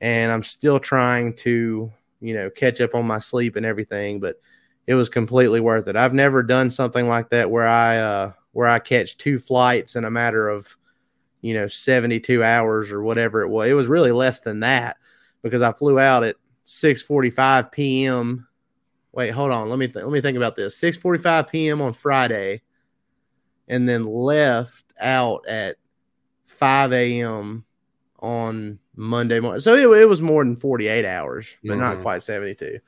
and 0.00 0.30
I'm 0.30 0.44
still 0.44 0.78
trying 0.78 1.34
to 1.38 1.90
you 2.22 2.34
know 2.34 2.48
catch 2.48 2.80
up 2.80 2.94
on 2.94 3.06
my 3.06 3.18
sleep 3.18 3.56
and 3.56 3.66
everything. 3.66 4.20
But 4.20 4.40
it 4.86 4.94
was 4.94 5.08
completely 5.08 5.60
worth 5.60 5.88
it. 5.88 5.96
I've 5.96 6.14
never 6.14 6.42
done 6.42 6.70
something 6.70 7.06
like 7.06 7.30
that 7.30 7.50
where 7.50 7.66
I 7.66 7.98
uh, 7.98 8.32
where 8.52 8.68
I 8.68 8.78
catch 8.78 9.16
two 9.18 9.38
flights 9.38 9.96
in 9.96 10.04
a 10.04 10.10
matter 10.10 10.48
of 10.48 10.76
you 11.40 11.54
know 11.54 11.66
72 11.66 12.42
hours 12.42 12.90
or 12.90 13.02
whatever 13.02 13.42
it 13.42 13.48
was. 13.48 13.68
It 13.68 13.74
was 13.74 13.88
really 13.88 14.12
less 14.12 14.40
than 14.40 14.60
that 14.60 14.96
because 15.42 15.62
I 15.62 15.72
flew 15.72 15.98
out 15.98 16.24
at 16.24 16.36
6:45 16.64 17.70
p.m. 17.72 18.48
Wait, 19.12 19.30
hold 19.30 19.50
on. 19.50 19.68
Let 19.68 19.78
me 19.78 19.88
th- 19.88 20.04
let 20.04 20.12
me 20.12 20.20
think 20.20 20.36
about 20.36 20.56
this. 20.56 20.80
6:45 20.80 21.50
p.m. 21.50 21.80
on 21.82 21.92
Friday, 21.92 22.62
and 23.68 23.88
then 23.88 24.04
left 24.04 24.84
out 25.00 25.46
at 25.48 25.76
5 26.46 26.92
a.m. 26.92 27.64
on 28.22 28.78
Monday 28.94 29.40
morning. 29.40 29.60
So 29.60 29.74
it, 29.74 30.00
it 30.00 30.08
was 30.08 30.22
more 30.22 30.42
than 30.44 30.56
48 30.56 31.04
hours, 31.04 31.48
but 31.62 31.72
mm-hmm. 31.72 31.80
not 31.80 32.02
quite 32.02 32.22
72. 32.22 32.78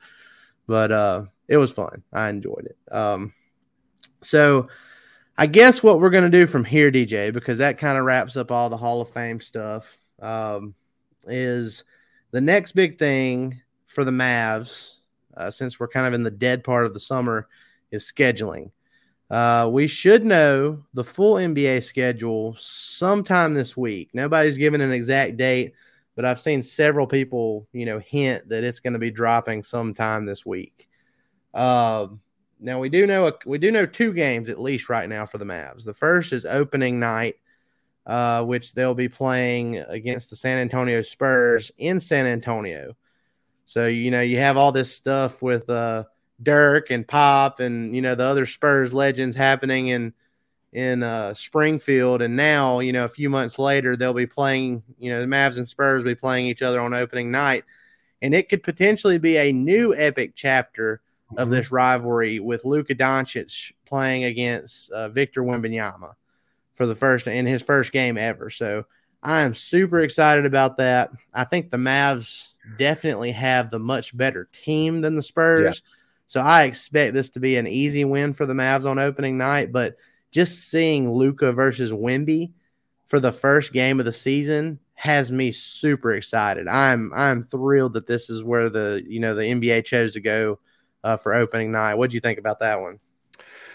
But 0.65 0.91
uh, 0.91 1.25
it 1.47 1.57
was 1.57 1.71
fun. 1.71 2.01
I 2.11 2.29
enjoyed 2.29 2.67
it. 2.67 2.93
Um, 2.93 3.33
so 4.23 4.69
I 5.37 5.45
guess 5.45 5.83
what 5.83 5.99
we're 5.99 6.09
going 6.09 6.29
to 6.29 6.35
do 6.35 6.47
from 6.47 6.63
here, 6.63 6.91
DJ, 6.91 7.31
because 7.31 7.57
that 7.59 7.77
kind 7.77 7.97
of 7.97 8.05
wraps 8.05 8.37
up 8.37 8.51
all 8.51 8.69
the 8.69 8.77
Hall 8.77 9.01
of 9.01 9.09
Fame 9.09 9.41
stuff, 9.41 9.97
um, 10.21 10.73
is 11.27 11.83
the 12.31 12.41
next 12.41 12.71
big 12.71 12.97
thing 12.97 13.61
for 13.85 14.05
the 14.05 14.11
Mavs, 14.11 14.95
uh, 15.35 15.51
since 15.51 15.79
we're 15.79 15.89
kind 15.89 16.07
of 16.07 16.13
in 16.13 16.23
the 16.23 16.31
dead 16.31 16.63
part 16.63 16.85
of 16.85 16.93
the 16.93 16.99
summer, 16.99 17.47
is 17.91 18.11
scheduling. 18.11 18.71
Uh, 19.29 19.67
we 19.71 19.87
should 19.87 20.23
know 20.23 20.83
the 20.93 21.03
full 21.03 21.35
NBA 21.35 21.83
schedule 21.83 22.55
sometime 22.57 23.53
this 23.53 23.75
week. 23.75 24.09
Nobody's 24.13 24.57
given 24.57 24.81
an 24.81 24.91
exact 24.91 25.37
date, 25.37 25.73
but 26.15 26.25
I've 26.25 26.39
seen 26.39 26.61
several 26.61 27.07
people, 27.07 27.67
you 27.73 27.85
know, 27.85 27.99
hint 27.99 28.47
that 28.49 28.63
it's 28.63 28.79
going 28.79 28.93
to 28.93 28.99
be 28.99 29.11
dropping 29.11 29.63
sometime 29.63 30.25
this 30.25 30.45
week. 30.45 30.87
Uh, 31.53 32.07
now 32.59 32.79
we 32.79 32.89
do 32.89 33.07
know 33.07 33.27
a, 33.27 33.33
we 33.45 33.57
do 33.57 33.71
know 33.71 33.85
two 33.85 34.13
games 34.13 34.49
at 34.49 34.61
least 34.61 34.89
right 34.89 35.09
now 35.09 35.25
for 35.25 35.37
the 35.37 35.45
Mavs. 35.45 35.83
The 35.83 35.93
first 35.93 36.31
is 36.31 36.45
opening 36.45 36.99
night, 36.99 37.35
uh, 38.05 38.43
which 38.43 38.73
they'll 38.73 38.93
be 38.93 39.09
playing 39.09 39.77
against 39.87 40.29
the 40.29 40.35
San 40.35 40.59
Antonio 40.59 41.01
Spurs 41.01 41.71
in 41.77 41.99
San 41.99 42.25
Antonio. 42.25 42.95
So 43.65 43.87
you 43.87 44.11
know 44.11 44.21
you 44.21 44.37
have 44.37 44.57
all 44.57 44.71
this 44.71 44.95
stuff 44.95 45.41
with 45.41 45.69
uh, 45.69 46.03
Dirk 46.41 46.89
and 46.89 47.07
Pop 47.07 47.59
and 47.59 47.95
you 47.95 48.01
know 48.01 48.15
the 48.15 48.25
other 48.25 48.45
Spurs 48.45 48.93
legends 48.93 49.35
happening 49.35 49.87
in 49.87 50.13
in 50.73 51.03
uh, 51.03 51.33
Springfield, 51.33 52.21
and 52.21 52.35
now 52.35 52.79
you 52.79 52.91
know 52.91 53.05
a 53.05 53.09
few 53.09 53.29
months 53.29 53.57
later 53.57 53.95
they'll 53.95 54.13
be 54.13 54.27
playing. 54.27 54.83
You 54.99 55.11
know 55.11 55.21
the 55.21 55.27
Mavs 55.27 55.57
and 55.57 55.67
Spurs 55.67 56.03
will 56.03 56.11
be 56.11 56.15
playing 56.15 56.47
each 56.47 56.61
other 56.61 56.81
on 56.81 56.93
opening 56.93 57.31
night, 57.31 57.63
and 58.21 58.33
it 58.33 58.49
could 58.49 58.63
potentially 58.63 59.17
be 59.17 59.37
a 59.37 59.53
new 59.53 59.95
epic 59.95 60.33
chapter 60.35 61.01
mm-hmm. 61.31 61.41
of 61.41 61.49
this 61.49 61.71
rivalry 61.71 62.39
with 62.39 62.65
Luka 62.65 62.95
Doncic 62.95 63.71
playing 63.85 64.25
against 64.25 64.91
uh, 64.91 65.09
Victor 65.09 65.43
Wembanyama 65.43 66.13
for 66.73 66.85
the 66.85 66.95
first 66.95 67.27
in 67.27 67.45
his 67.45 67.61
first 67.61 67.91
game 67.91 68.17
ever. 68.17 68.49
So 68.49 68.85
I 69.23 69.41
am 69.41 69.55
super 69.55 70.01
excited 70.01 70.45
about 70.45 70.77
that. 70.77 71.11
I 71.33 71.45
think 71.45 71.71
the 71.71 71.77
Mavs 71.77 72.49
definitely 72.77 73.31
have 73.31 73.71
the 73.71 73.79
much 73.79 74.15
better 74.15 74.49
team 74.51 75.01
than 75.01 75.15
the 75.15 75.23
Spurs. 75.23 75.81
Yeah. 75.83 75.91
So 76.27 76.41
I 76.41 76.63
expect 76.63 77.13
this 77.13 77.29
to 77.31 77.39
be 77.39 77.57
an 77.57 77.67
easy 77.67 78.05
win 78.05 78.33
for 78.33 78.45
the 78.45 78.53
Mavs 78.53 78.89
on 78.89 78.99
opening 78.99 79.37
night. 79.37 79.71
But 79.71 79.95
just 80.31 80.69
seeing 80.69 81.11
Luka 81.11 81.53
versus 81.53 81.91
Wemby 81.91 82.51
for 83.05 83.19
the 83.19 83.31
first 83.31 83.71
game 83.71 83.99
of 83.99 84.05
the 84.05 84.11
season 84.11 84.79
has 84.95 85.31
me 85.31 85.51
super 85.51 86.13
excited. 86.13 86.67
I'm 86.67 87.11
I'm 87.13 87.45
thrilled 87.45 87.93
that 87.93 88.07
this 88.07 88.29
is 88.29 88.43
where 88.43 88.69
the 88.69 89.03
you 89.07 89.19
know 89.19 89.35
the 89.35 89.43
NBA 89.43 89.85
chose 89.85 90.13
to 90.13 90.21
go 90.21 90.59
uh, 91.03 91.17
for 91.17 91.33
opening 91.33 91.71
night. 91.71 91.95
What 91.95 92.09
do 92.09 92.15
you 92.15 92.21
think 92.21 92.39
about 92.39 92.59
that 92.59 92.81
one? 92.81 92.99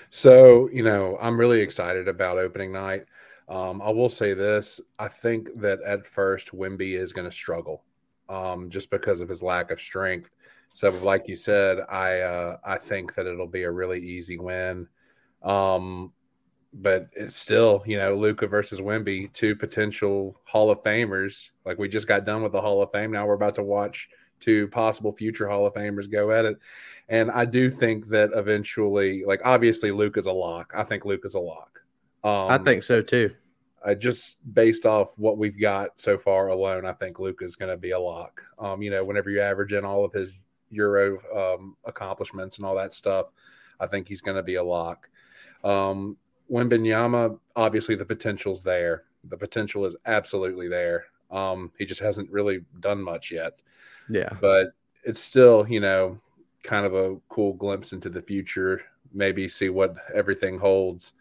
So 0.08 0.68
you 0.72 0.82
know 0.82 1.16
I'm 1.20 1.38
really 1.38 1.60
excited 1.60 2.08
about 2.08 2.38
opening 2.38 2.72
night. 2.72 3.04
Um, 3.48 3.80
I 3.82 3.90
will 3.90 4.08
say 4.08 4.34
this: 4.34 4.80
I 4.98 5.08
think 5.08 5.48
that 5.60 5.80
at 5.82 6.06
first 6.06 6.52
Wemby 6.56 6.94
is 6.94 7.12
going 7.12 7.26
to 7.26 7.32
struggle 7.32 7.84
um, 8.28 8.70
just 8.70 8.90
because 8.90 9.20
of 9.20 9.28
his 9.28 9.42
lack 9.42 9.70
of 9.70 9.80
strength. 9.80 10.34
So, 10.72 10.90
like 11.02 11.28
you 11.28 11.37
said, 11.37 11.80
I 11.88 12.20
uh, 12.20 12.56
I 12.64 12.78
think 12.78 13.14
that 13.14 13.26
it'll 13.26 13.46
be 13.46 13.64
a 13.64 13.70
really 13.70 14.00
easy 14.00 14.38
win. 14.38 14.88
Um, 15.42 16.12
but 16.72 17.09
it's 17.14 17.35
still, 17.35 17.83
you 17.85 17.96
know, 17.96 18.14
Luka 18.14 18.46
versus 18.46 18.80
Wemby, 18.80 19.33
two 19.33 19.56
potential 19.56 20.40
Hall 20.44 20.70
of 20.70 20.83
Famers. 20.85 21.50
Like 21.64 21.78
we 21.78 21.88
just 21.88 22.06
got 22.06 22.24
done 22.24 22.42
with 22.42 22.52
the 22.52 22.61
Hall 22.61 22.80
of 22.83 22.92
Fame. 22.92 23.11
Now 23.11 23.26
we're 23.26 23.35
about 23.35 23.56
to 23.56 23.62
watch 23.62 24.09
two 24.38 24.68
possible 24.68 25.11
future 25.11 25.48
Hall 25.48 25.66
of 25.66 25.74
Famers 25.74 26.11
go 26.11 26.30
at 26.30 26.44
it. 26.44 26.59
And 27.09 27.30
I 27.33 27.44
do 27.44 27.70
think 27.70 28.06
that 28.09 28.30
eventually, 28.35 29.24
like 29.24 29.40
obviously, 29.44 29.90
Luka's 29.90 30.26
a 30.26 30.33
lock. 30.33 30.72
I 30.76 30.85
think 30.85 31.04
Luka's 31.04 31.35
a 31.35 31.40
lock. 31.40 31.80
Um, 32.22 32.50
I 32.50 32.59
think 32.59 32.85
so 32.85 33.02
too 33.02 33.35
uh, 33.85 33.94
just 33.94 34.37
based 34.54 34.87
off 34.87 35.18
what 35.18 35.38
we've 35.38 35.59
got 35.59 36.00
so 36.00 36.18
far 36.18 36.48
alone, 36.48 36.85
I 36.85 36.92
think 36.92 37.18
Luka 37.18 37.44
is 37.44 37.56
going 37.56 37.70
to 37.70 37.76
be 37.76 37.92
a 37.92 37.98
lock. 37.98 38.42
Um, 38.59 38.83
you 38.83 38.90
know, 38.90 39.04
whenever 39.04 39.30
you 39.30 39.40
average 39.40 39.72
in 39.72 39.85
all 39.85 40.04
of 40.04 40.12
his 40.12 40.35
Euro 40.70 41.18
um, 41.35 41.76
accomplishments 41.85 42.59
and 42.59 42.66
all 42.66 42.74
that 42.76 42.94
stuff, 42.94 43.26
I 43.78 43.87
think 43.87 44.09
he's 44.09 44.20
going 44.20 44.37
to 44.37 44.42
be 44.42 44.56
a 44.56 44.62
lock. 44.62 45.09
Um, 45.64 46.16
Wembanyama, 46.50 47.38
obviously 47.56 47.94
the 47.94 48.04
potential's 48.04 48.62
there. 48.62 49.04
The 49.24 49.37
potential 49.37 49.85
is 49.85 49.96
absolutely 50.06 50.68
there. 50.68 51.04
Um, 51.30 51.70
he 51.78 51.85
just 51.85 52.00
hasn't 52.00 52.30
really 52.30 52.64
done 52.80 53.02
much 53.02 53.30
yet. 53.30 53.61
Yeah, 54.09 54.30
but 54.40 54.72
it's 55.04 55.20
still, 55.20 55.66
you 55.68 55.80
know, 55.80 56.18
kind 56.62 56.85
of 56.85 56.94
a 56.94 57.16
cool 57.28 57.52
glimpse 57.52 57.92
into 57.92 58.09
the 58.09 58.22
future. 58.22 58.83
Maybe 59.12 59.48
see 59.48 59.68
what 59.68 59.96
everything 60.14 60.59
holds 60.59 61.14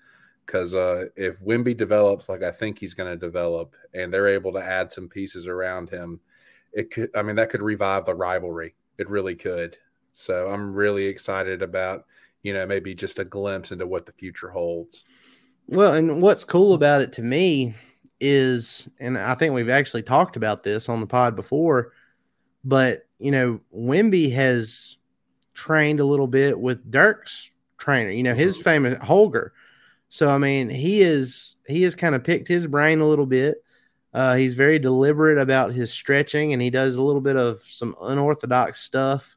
because 0.50 0.74
uh, 0.74 1.06
if 1.16 1.40
Wemby 1.42 1.78
develops 1.78 2.28
like 2.28 2.42
I 2.42 2.50
think 2.50 2.80
he's 2.80 2.96
going 2.96 3.12
to 3.12 3.16
develop, 3.16 3.76
and 3.94 4.12
they're 4.12 4.28
able 4.28 4.52
to 4.54 4.64
add 4.64 4.92
some 4.92 5.08
pieces 5.08 5.46
around 5.46 5.92
him, 5.92 6.20
it 6.74 6.90
could. 6.90 7.16
I 7.16 7.22
mean, 7.22 7.36
that 7.36 7.52
could 7.52 7.62
revive 7.62 8.06
the 8.06 8.16
rivalry. 8.16 8.74
It 9.00 9.10
really 9.10 9.36
could. 9.36 9.78
So 10.14 10.50
I'm 10.50 10.76
really 10.76 11.06
excited 11.06 11.64
about 11.64 12.06
you 12.44 12.54
know, 12.54 12.66
maybe 12.66 12.96
just 12.96 13.20
a 13.20 13.26
glimpse 13.26 13.72
into 13.72 13.86
what 13.86 14.06
the 14.06 14.12
future 14.14 14.50
holds. 14.50 15.04
Well, 15.68 15.94
and 15.94 16.22
what's 16.22 16.44
cool 16.44 16.74
about 16.74 17.02
it 17.02 17.14
to 17.14 17.22
me 17.22 17.76
is, 18.20 18.88
and 19.00 19.18
I 19.18 19.36
think 19.36 19.54
we've 19.54 19.70
actually 19.70 20.04
talked 20.04 20.36
about 20.36 20.64
this 20.64 20.90
on 20.90 21.00
the 21.00 21.08
pod 21.08 21.36
before, 21.36 21.94
but 22.64 23.06
you 23.20 23.32
know, 23.32 23.60
Wemby 23.76 24.32
has 24.34 24.98
trained 25.54 26.00
a 26.00 26.06
little 26.06 26.28
bit 26.28 26.58
with 26.58 26.90
Dirk's 26.90 27.52
trainer, 27.78 28.12
you 28.12 28.24
know, 28.24 28.34
his 28.34 28.56
mm-hmm. 28.56 28.64
famous 28.64 29.04
Holger. 29.04 29.54
So 30.08 30.28
I 30.30 30.38
mean, 30.38 30.70
he 30.70 31.02
is 31.02 31.56
he 31.68 31.84
has 31.84 31.96
kind 31.96 32.16
of 32.16 32.24
picked 32.24 32.48
his 32.48 32.66
brain 32.66 33.02
a 33.02 33.08
little 33.08 33.26
bit. 33.26 33.64
Uh, 34.14 34.36
he's 34.36 34.56
very 34.56 34.80
deliberate 34.80 35.38
about 35.38 35.72
his 35.74 35.92
stretching, 35.92 36.54
and 36.54 36.62
he 36.62 36.70
does 36.70 36.96
a 36.96 37.02
little 37.02 37.22
bit 37.22 37.36
of 37.36 37.62
some 37.64 37.96
unorthodox 38.02 38.80
stuff, 38.80 39.36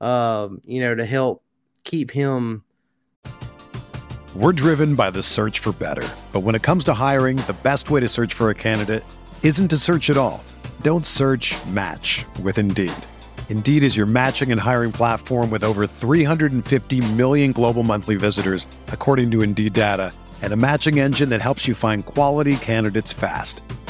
um, 0.00 0.60
you 0.64 0.80
know, 0.80 0.94
to 0.94 1.04
help 1.04 1.44
keep 1.84 2.10
him. 2.10 2.64
We're 4.34 4.52
driven 4.52 4.94
by 4.94 5.10
the 5.10 5.22
search 5.22 5.58
for 5.58 5.72
better, 5.72 6.08
but 6.32 6.40
when 6.40 6.54
it 6.54 6.62
comes 6.62 6.84
to 6.84 6.94
hiring, 6.94 7.36
the 7.36 7.56
best 7.62 7.90
way 7.90 8.00
to 8.00 8.08
search 8.08 8.34
for 8.34 8.50
a 8.50 8.54
candidate 8.54 9.04
isn't 9.42 9.68
to 9.68 9.76
search 9.76 10.10
at 10.10 10.16
all. 10.16 10.42
Don't 10.82 11.04
search. 11.04 11.56
Match 11.66 12.24
with 12.42 12.58
Indeed. 12.58 12.92
Indeed 13.48 13.82
is 13.82 13.96
your 13.96 14.06
matching 14.06 14.52
and 14.52 14.60
hiring 14.60 14.92
platform 14.92 15.50
with 15.50 15.64
over 15.64 15.86
350 15.86 17.12
million 17.14 17.50
global 17.50 17.82
monthly 17.82 18.14
visitors, 18.14 18.64
according 18.88 19.32
to 19.32 19.42
Indeed 19.42 19.72
data, 19.72 20.12
and 20.42 20.52
a 20.52 20.56
matching 20.56 21.00
engine 21.00 21.30
that 21.30 21.40
helps 21.40 21.66
you 21.66 21.74
find 21.74 22.06
quality 22.06 22.54
candidates 22.56 23.12
fast. 23.12 23.62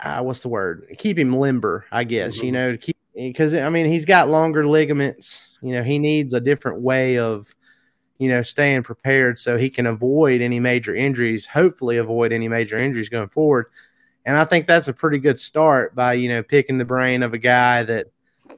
uh, 0.00 0.22
what's 0.22 0.40
the 0.40 0.48
word? 0.48 0.94
Keep 0.98 1.18
him 1.18 1.34
limber, 1.34 1.86
I 1.90 2.04
guess. 2.04 2.36
Mm-hmm. 2.36 2.46
You 2.46 2.52
know, 2.52 2.76
keep 2.76 2.96
because 3.14 3.54
I 3.54 3.68
mean 3.68 3.86
he's 3.86 4.04
got 4.04 4.28
longer 4.28 4.66
ligaments. 4.66 5.48
You 5.60 5.72
know, 5.72 5.82
he 5.82 5.98
needs 5.98 6.34
a 6.34 6.40
different 6.40 6.80
way 6.80 7.18
of, 7.18 7.52
you 8.18 8.28
know, 8.28 8.42
staying 8.42 8.84
prepared 8.84 9.38
so 9.38 9.58
he 9.58 9.70
can 9.70 9.86
avoid 9.86 10.40
any 10.40 10.60
major 10.60 10.94
injuries. 10.94 11.46
Hopefully, 11.46 11.96
avoid 11.96 12.32
any 12.32 12.48
major 12.48 12.76
injuries 12.78 13.08
going 13.08 13.28
forward. 13.28 13.66
And 14.24 14.36
I 14.36 14.44
think 14.44 14.66
that's 14.66 14.88
a 14.88 14.92
pretty 14.92 15.18
good 15.18 15.38
start 15.38 15.94
by 15.94 16.12
you 16.12 16.28
know 16.28 16.42
picking 16.42 16.78
the 16.78 16.84
brain 16.84 17.22
of 17.22 17.34
a 17.34 17.38
guy 17.38 17.82
that, 17.82 18.06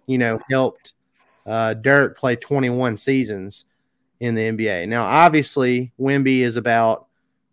you 0.07 0.19
know, 0.19 0.41
helped 0.51 0.93
uh, 1.47 1.75
Dirk 1.75 2.19
play 2.19 2.37
21 2.37 2.97
seasons 2.99 3.65
in 4.19 4.35
the 4.35 4.43
NBA. 4.43 4.89
Now, 4.89 5.05
obviously, 5.05 5.93
Wemby 5.99 6.41
is 6.41 6.57
about 6.57 7.07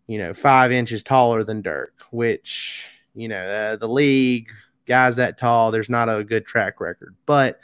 you 0.08 0.18
know 0.18 0.34
five 0.34 0.74
inches 0.74 1.04
taller 1.04 1.46
than 1.46 1.62
Dirk, 1.62 1.94
which 2.12 2.97
you 3.18 3.28
know, 3.28 3.44
uh, 3.44 3.76
the 3.76 3.90
league, 3.90 4.50
guys 4.86 5.16
that 5.18 5.38
tall, 5.38 5.72
there's 5.72 5.90
not 5.90 6.10
a 6.10 6.24
good 6.24 6.46
track 6.46 6.80
record. 6.80 7.16
But, 7.26 7.60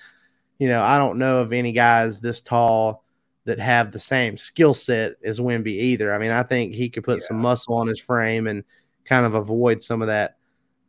you 0.59 0.67
know, 0.67 0.81
I 0.81 0.97
don't 0.97 1.17
know 1.17 1.39
of 1.39 1.53
any 1.53 1.71
guys 1.71 2.19
this 2.19 2.41
tall 2.41 3.03
that 3.45 3.59
have 3.59 3.91
the 3.91 3.99
same 3.99 4.37
skill 4.37 4.73
set 4.73 5.13
as 5.23 5.39
Wemby 5.39 5.67
either. 5.67 6.13
I 6.13 6.17
mean, 6.17 6.31
I 6.31 6.43
think 6.43 6.73
he 6.73 6.89
could 6.89 7.03
put 7.03 7.19
yeah. 7.19 7.27
some 7.27 7.39
muscle 7.39 7.75
on 7.75 7.87
his 7.87 7.99
frame 7.99 8.47
and 8.47 8.63
kind 9.05 9.25
of 9.25 9.35
avoid 9.35 9.83
some 9.83 10.01
of 10.01 10.07
that, 10.07 10.37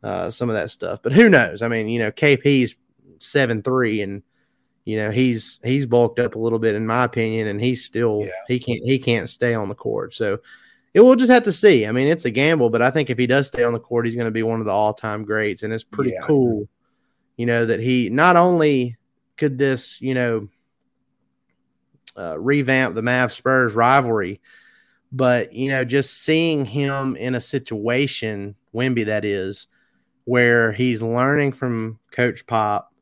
uh, 0.03 0.29
some 0.29 0.49
of 0.49 0.55
that 0.55 0.71
stuff. 0.71 1.01
But 1.01 1.13
who 1.13 1.29
knows? 1.29 1.61
I 1.61 1.67
mean, 1.67 1.87
you 1.87 1.99
know, 1.99 2.11
KP's 2.11 2.75
seven 3.17 3.61
three, 3.61 4.01
and 4.01 4.23
you 4.85 4.97
know 4.97 5.11
he's 5.11 5.59
he's 5.63 5.85
bulked 5.85 6.19
up 6.19 6.35
a 6.35 6.39
little 6.39 6.59
bit 6.59 6.75
in 6.75 6.87
my 6.87 7.03
opinion, 7.03 7.47
and 7.47 7.61
he's 7.61 7.83
still 7.83 8.23
yeah. 8.25 8.31
he 8.47 8.59
can't 8.59 8.81
he 8.83 8.99
can't 8.99 9.29
stay 9.29 9.53
on 9.53 9.69
the 9.69 9.75
court. 9.75 10.13
So 10.13 10.39
it, 10.95 11.01
we'll 11.01 11.17
just 11.17 11.31
have 11.31 11.43
to 11.43 11.51
see. 11.51 11.85
I 11.85 11.91
mean, 11.91 12.07
it's 12.07 12.23
a 12.23 12.31
gamble, 12.31 12.69
but 12.69 12.81
I 12.81 12.89
think 12.89 13.09
if 13.09 13.17
he 13.17 13.27
does 13.27 13.47
stay 13.47 13.63
on 13.63 13.73
the 13.73 13.79
court, 13.79 14.05
he's 14.05 14.15
going 14.15 14.25
to 14.25 14.31
be 14.31 14.43
one 14.43 14.61
of 14.61 14.65
the 14.65 14.71
all-time 14.71 15.25
greats, 15.25 15.61
and 15.61 15.73
it's 15.73 15.83
pretty 15.83 16.11
yeah. 16.11 16.21
cool, 16.21 16.69
you 17.35 17.45
know, 17.45 17.65
that 17.65 17.81
he 17.81 18.09
not 18.09 18.37
only 18.37 18.95
could 19.35 19.57
this, 19.57 19.99
you 19.99 20.13
know, 20.13 20.47
uh, 22.17 22.39
revamp 22.39 22.95
the 22.95 23.01
Mavs 23.01 23.33
Spurs 23.33 23.73
rivalry, 23.73 24.39
but 25.11 25.51
you 25.51 25.67
know, 25.67 25.83
just 25.83 26.23
seeing 26.23 26.63
him 26.63 27.17
in 27.17 27.35
a 27.35 27.41
situation, 27.41 28.55
Wemby 28.73 29.07
that 29.07 29.25
is, 29.25 29.67
where 30.23 30.71
he's 30.71 31.01
learning 31.01 31.51
from 31.51 31.99
Coach 32.11 32.47
Pop, 32.47 32.93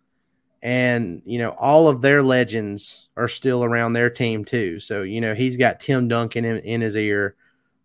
and 0.63 1.21
you 1.25 1.37
know, 1.37 1.51
all 1.51 1.87
of 1.87 2.01
their 2.01 2.23
legends 2.23 3.09
are 3.15 3.27
still 3.27 3.63
around 3.63 3.93
their 3.93 4.09
team 4.09 4.45
too. 4.45 4.79
So 4.79 5.03
you 5.03 5.21
know, 5.21 5.35
he's 5.35 5.57
got 5.57 5.79
Tim 5.79 6.07
Duncan 6.07 6.43
in, 6.43 6.57
in 6.61 6.81
his 6.81 6.95
ear 6.95 7.35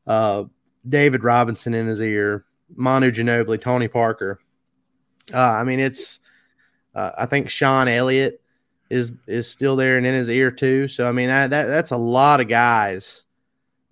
uh, 0.09 0.45
David 0.89 1.23
Robinson 1.23 1.75
in 1.75 1.87
his 1.87 2.01
ear, 2.01 2.45
Manu 2.75 3.13
Ginobili, 3.13 3.61
Tony 3.61 3.87
Parker. 3.87 4.41
Uh, 5.33 5.39
I 5.39 5.63
mean, 5.63 5.79
it's 5.79 6.19
uh, 6.95 7.11
I 7.17 7.27
think 7.27 7.51
Sean 7.51 7.87
Elliott 7.87 8.41
is 8.91 9.13
is 9.27 9.49
still 9.49 9.77
there 9.77 9.99
and 9.99 10.07
in 10.07 10.15
his 10.15 10.31
ear 10.31 10.51
too. 10.51 10.89
So 10.89 11.07
I 11.07 11.13
mean, 11.13 11.29
that, 11.29 11.51
that 11.51 11.67
that's 11.67 11.91
a 11.91 11.97
lot 11.97 12.41
of 12.41 12.49
guys 12.49 13.25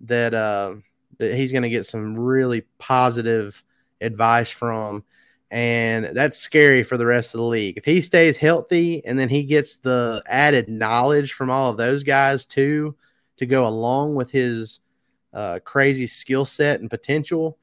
that 0.01 0.33
uh, 0.33 0.75
that 1.19 1.35
he's 1.35 1.51
going 1.51 1.63
to 1.63 1.69
get 1.69 1.85
some 1.85 2.17
really 2.17 2.61
positive 2.79 3.63
advice 4.01 4.49
from, 4.49 5.03
and 5.51 6.05
that's 6.05 6.39
scary 6.39 6.81
for 6.81 6.97
the 6.97 7.05
rest 7.05 7.35
of 7.35 7.39
the 7.39 7.45
league. 7.45 7.77
If 7.77 7.85
he 7.85 8.01
stays 8.01 8.37
healthy 8.37 9.05
and 9.05 9.19
then 9.19 9.29
he 9.29 9.43
gets 9.43 9.77
the 9.77 10.23
added 10.25 10.67
knowledge 10.67 11.33
from 11.33 11.51
all 11.51 11.69
of 11.69 11.77
those 11.77 12.03
guys 12.03 12.45
too 12.47 12.95
to 13.37 13.45
go 13.45 13.67
along 13.67 14.15
with 14.15 14.31
his 14.31 14.81
uh, 15.37 15.59
crazy 15.63 16.07
skill 16.07 16.45
set 16.45 16.81
and 16.81 16.89
potential, 16.89 17.59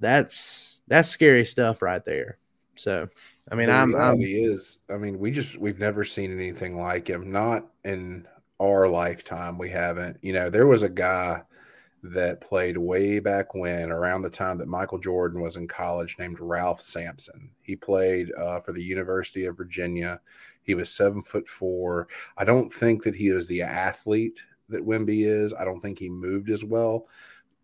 that's 0.00 0.80
that's 0.88 1.10
scary 1.10 1.44
stuff 1.44 1.82
right 1.82 2.02
there. 2.04 2.38
So, 2.76 3.08
I 3.52 3.54
mean, 3.56 3.68
I'm, 3.68 3.94
I'm 3.94 4.22
is, 4.22 4.78
I 4.88 4.96
mean, 4.96 5.18
we 5.18 5.30
just 5.30 5.58
we've 5.58 5.78
never 5.78 6.02
seen 6.02 6.32
anything 6.32 6.80
like 6.80 7.08
him. 7.08 7.30
Not 7.30 7.66
in 7.84 8.26
our 8.58 8.88
lifetime, 8.88 9.58
we 9.58 9.68
haven't. 9.68 10.16
You 10.22 10.32
know, 10.32 10.48
there 10.48 10.66
was 10.66 10.82
a 10.82 10.88
guy 10.88 11.42
that 12.02 12.40
played 12.40 12.78
way 12.78 13.18
back 13.18 13.54
when, 13.54 13.90
around 13.90 14.22
the 14.22 14.30
time 14.30 14.56
that 14.56 14.68
Michael 14.68 14.98
Jordan 14.98 15.42
was 15.42 15.56
in 15.56 15.68
college, 15.68 16.16
named 16.18 16.40
Ralph 16.40 16.80
Sampson. 16.80 17.50
He 17.60 17.76
played 17.76 18.32
uh, 18.38 18.60
for 18.60 18.72
the 18.72 18.82
University 18.82 19.44
of 19.44 19.58
Virginia. 19.58 20.22
He 20.62 20.74
was 20.74 20.90
seven 20.90 21.20
foot 21.20 21.46
four. 21.46 22.08
I 22.38 22.46
don't 22.46 22.72
think 22.72 23.02
that 23.02 23.14
he 23.14 23.30
was 23.30 23.46
the 23.46 23.60
athlete 23.60 24.40
that 24.70 24.86
Wemby 24.86 25.26
is. 25.26 25.52
I 25.54 25.64
don't 25.64 25.80
think 25.80 25.98
he 25.98 26.08
moved 26.08 26.50
as 26.50 26.64
well. 26.64 27.06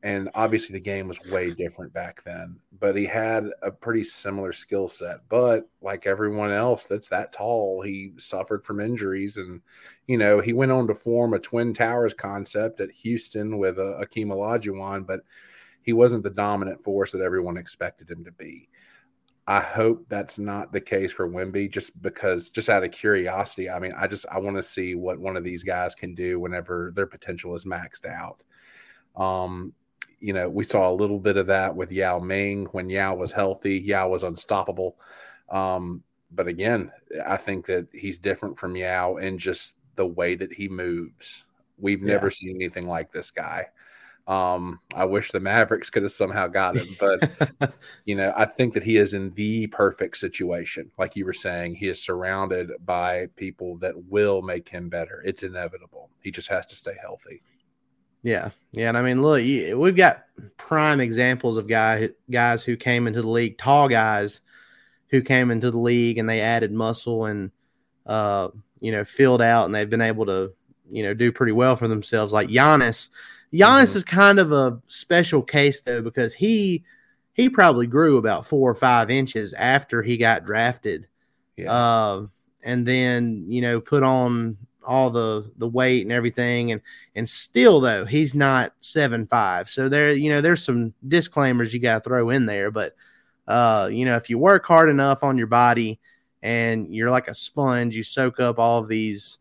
And 0.02 0.28
obviously, 0.34 0.74
the 0.74 0.80
game 0.80 1.08
was 1.08 1.18
way 1.32 1.52
different 1.52 1.92
back 1.92 2.22
then, 2.22 2.60
but 2.78 2.96
he 2.96 3.06
had 3.06 3.48
a 3.62 3.70
pretty 3.70 4.04
similar 4.04 4.52
skill 4.52 4.88
set. 4.88 5.20
But 5.28 5.68
like 5.80 6.06
everyone 6.06 6.52
else 6.52 6.84
that's 6.84 7.08
that 7.08 7.32
tall, 7.32 7.80
he 7.80 8.12
suffered 8.16 8.64
from 8.64 8.78
injuries. 8.78 9.36
And, 9.36 9.62
you 10.06 10.16
know, 10.16 10.40
he 10.40 10.52
went 10.52 10.70
on 10.70 10.86
to 10.86 10.94
form 10.94 11.34
a 11.34 11.40
Twin 11.40 11.74
Towers 11.74 12.14
concept 12.14 12.80
at 12.80 12.90
Houston 12.92 13.58
with 13.58 13.78
uh, 13.78 14.00
Akeem 14.00 14.26
Olajuwon, 14.26 15.06
but 15.06 15.22
he 15.82 15.92
wasn't 15.92 16.22
the 16.22 16.30
dominant 16.30 16.80
force 16.82 17.10
that 17.12 17.22
everyone 17.22 17.56
expected 17.56 18.10
him 18.10 18.24
to 18.24 18.32
be. 18.32 18.68
I 19.48 19.60
hope 19.60 20.06
that's 20.08 20.38
not 20.38 20.72
the 20.72 20.80
case 20.80 21.12
for 21.12 21.28
Wemby, 21.28 21.70
just 21.70 22.00
because, 22.02 22.48
just 22.48 22.68
out 22.68 22.82
of 22.82 22.90
curiosity. 22.90 23.70
I 23.70 23.78
mean, 23.78 23.92
I 23.96 24.08
just 24.08 24.26
I 24.30 24.40
want 24.40 24.56
to 24.56 24.62
see 24.62 24.96
what 24.96 25.20
one 25.20 25.36
of 25.36 25.44
these 25.44 25.62
guys 25.62 25.94
can 25.94 26.14
do 26.14 26.40
whenever 26.40 26.92
their 26.96 27.06
potential 27.06 27.54
is 27.54 27.64
maxed 27.64 28.06
out. 28.06 28.42
Um, 29.14 29.72
you 30.18 30.32
know, 30.32 30.48
we 30.48 30.64
saw 30.64 30.90
a 30.90 30.94
little 30.94 31.20
bit 31.20 31.36
of 31.36 31.46
that 31.46 31.76
with 31.76 31.92
Yao 31.92 32.18
Ming 32.18 32.64
when 32.72 32.90
Yao 32.90 33.14
was 33.14 33.30
healthy. 33.30 33.78
Yao 33.78 34.08
was 34.08 34.24
unstoppable. 34.24 34.98
Um, 35.48 36.02
but 36.32 36.48
again, 36.48 36.90
I 37.24 37.36
think 37.36 37.66
that 37.66 37.86
he's 37.92 38.18
different 38.18 38.58
from 38.58 38.74
Yao 38.74 39.16
in 39.16 39.38
just 39.38 39.76
the 39.94 40.06
way 40.06 40.34
that 40.34 40.52
he 40.52 40.68
moves. 40.68 41.44
We've 41.78 42.02
yeah. 42.02 42.14
never 42.14 42.30
seen 42.30 42.56
anything 42.56 42.88
like 42.88 43.12
this 43.12 43.30
guy. 43.30 43.66
Um, 44.26 44.80
I 44.92 45.04
wish 45.04 45.30
the 45.30 45.38
Mavericks 45.38 45.88
could 45.88 46.02
have 46.02 46.12
somehow 46.12 46.48
got 46.48 46.76
him, 46.76 46.96
but 46.98 47.74
you 48.04 48.16
know, 48.16 48.32
I 48.36 48.44
think 48.44 48.74
that 48.74 48.82
he 48.82 48.96
is 48.96 49.14
in 49.14 49.32
the 49.34 49.68
perfect 49.68 50.16
situation. 50.16 50.90
Like 50.98 51.14
you 51.14 51.24
were 51.24 51.32
saying, 51.32 51.76
he 51.76 51.88
is 51.88 52.02
surrounded 52.02 52.72
by 52.84 53.26
people 53.36 53.76
that 53.78 53.94
will 54.06 54.42
make 54.42 54.68
him 54.68 54.88
better. 54.88 55.22
It's 55.24 55.44
inevitable. 55.44 56.10
He 56.22 56.32
just 56.32 56.48
has 56.48 56.66
to 56.66 56.74
stay 56.76 56.96
healthy. 57.00 57.42
Yeah, 58.22 58.50
yeah, 58.72 58.88
and 58.88 58.98
I 58.98 59.02
mean, 59.02 59.22
look, 59.22 59.38
we've 59.38 59.94
got 59.94 60.24
prime 60.56 61.00
examples 61.00 61.56
of 61.56 61.68
guy 61.68 62.08
guys 62.28 62.64
who 62.64 62.76
came 62.76 63.06
into 63.06 63.22
the 63.22 63.28
league, 63.28 63.58
tall 63.58 63.88
guys 63.88 64.40
who 65.10 65.22
came 65.22 65.52
into 65.52 65.70
the 65.70 65.78
league 65.78 66.18
and 66.18 66.28
they 66.28 66.40
added 66.40 66.72
muscle 66.72 67.26
and 67.26 67.52
uh, 68.04 68.48
you 68.80 68.90
know 68.90 69.04
filled 69.04 69.42
out, 69.42 69.66
and 69.66 69.74
they've 69.74 69.88
been 69.88 70.00
able 70.00 70.26
to 70.26 70.52
you 70.90 71.04
know 71.04 71.14
do 71.14 71.30
pretty 71.30 71.52
well 71.52 71.76
for 71.76 71.86
themselves. 71.86 72.32
Like 72.32 72.48
Giannis, 72.48 73.10
Giannis 73.56 73.88
mm-hmm. 73.88 73.96
is 73.96 74.04
kind 74.04 74.38
of 74.38 74.52
a 74.52 74.80
special 74.86 75.42
case 75.42 75.80
though 75.80 76.02
because 76.02 76.34
he 76.34 76.84
he 77.34 77.48
probably 77.48 77.86
grew 77.86 78.16
about 78.16 78.46
four 78.46 78.70
or 78.70 78.74
five 78.74 79.10
inches 79.10 79.52
after 79.52 80.02
he 80.02 80.16
got 80.16 80.44
drafted. 80.44 81.06
Yeah. 81.56 81.72
Uh, 81.72 82.26
and 82.62 82.86
then 82.86 83.44
you 83.48 83.62
know 83.62 83.80
put 83.80 84.02
on 84.02 84.58
all 84.84 85.10
the 85.10 85.50
the 85.56 85.68
weight 85.68 86.02
and 86.02 86.12
everything 86.12 86.72
and 86.72 86.80
and 87.14 87.28
still 87.28 87.80
though 87.80 88.04
he's 88.04 88.34
not 88.34 88.72
seven 88.80 89.26
five 89.26 89.68
so 89.68 89.88
there 89.88 90.12
you 90.12 90.30
know 90.30 90.40
there's 90.40 90.62
some 90.62 90.94
disclaimers 91.08 91.74
you 91.74 91.80
got 91.80 92.04
to 92.04 92.08
throw 92.08 92.30
in 92.30 92.46
there 92.46 92.70
but 92.70 92.94
uh 93.48 93.88
you 93.90 94.04
know 94.04 94.16
if 94.16 94.30
you 94.30 94.38
work 94.38 94.64
hard 94.64 94.88
enough 94.88 95.24
on 95.24 95.36
your 95.36 95.48
body 95.48 95.98
and 96.42 96.94
you're 96.94 97.10
like 97.10 97.26
a 97.28 97.34
sponge 97.34 97.96
you 97.96 98.02
soak 98.02 98.38
up 98.38 98.58
all 98.58 98.78
of 98.78 98.88
these 98.88 99.38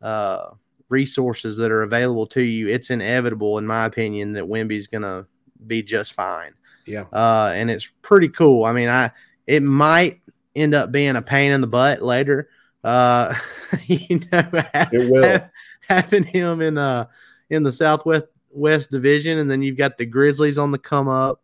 uh 0.00 0.50
resources 0.94 1.56
that 1.56 1.72
are 1.72 1.82
available 1.82 2.26
to 2.26 2.42
you 2.42 2.68
it's 2.68 2.90
inevitable 2.90 3.58
in 3.58 3.66
my 3.66 3.84
opinion 3.84 4.32
that 4.32 4.44
Wemby's 4.44 4.86
gonna 4.86 5.26
be 5.66 5.82
just 5.82 6.12
fine. 6.12 6.54
Yeah. 6.86 7.04
Uh 7.12 7.52
and 7.54 7.70
it's 7.70 7.90
pretty 8.02 8.28
cool. 8.28 8.64
I 8.64 8.72
mean 8.72 8.88
i 8.88 9.10
it 9.46 9.62
might 9.62 10.20
end 10.54 10.74
up 10.74 10.92
being 10.92 11.16
a 11.16 11.22
pain 11.22 11.52
in 11.52 11.60
the 11.60 11.66
butt 11.66 12.02
later. 12.02 12.48
Uh, 12.82 13.34
you 13.86 14.20
know, 14.30 14.48
it 14.52 15.10
will. 15.10 15.40
having 15.88 16.22
him 16.22 16.60
in 16.62 16.78
uh 16.78 17.06
in 17.50 17.62
the 17.62 17.72
Southwest 17.72 18.26
West 18.50 18.90
Division, 18.90 19.38
and 19.38 19.50
then 19.50 19.62
you've 19.62 19.76
got 19.76 19.98
the 19.98 20.06
Grizzlies 20.06 20.58
on 20.58 20.70
the 20.70 20.78
come 20.78 21.08
up. 21.08 21.42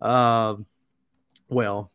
Uh, 0.00 0.56
well, 1.48 1.90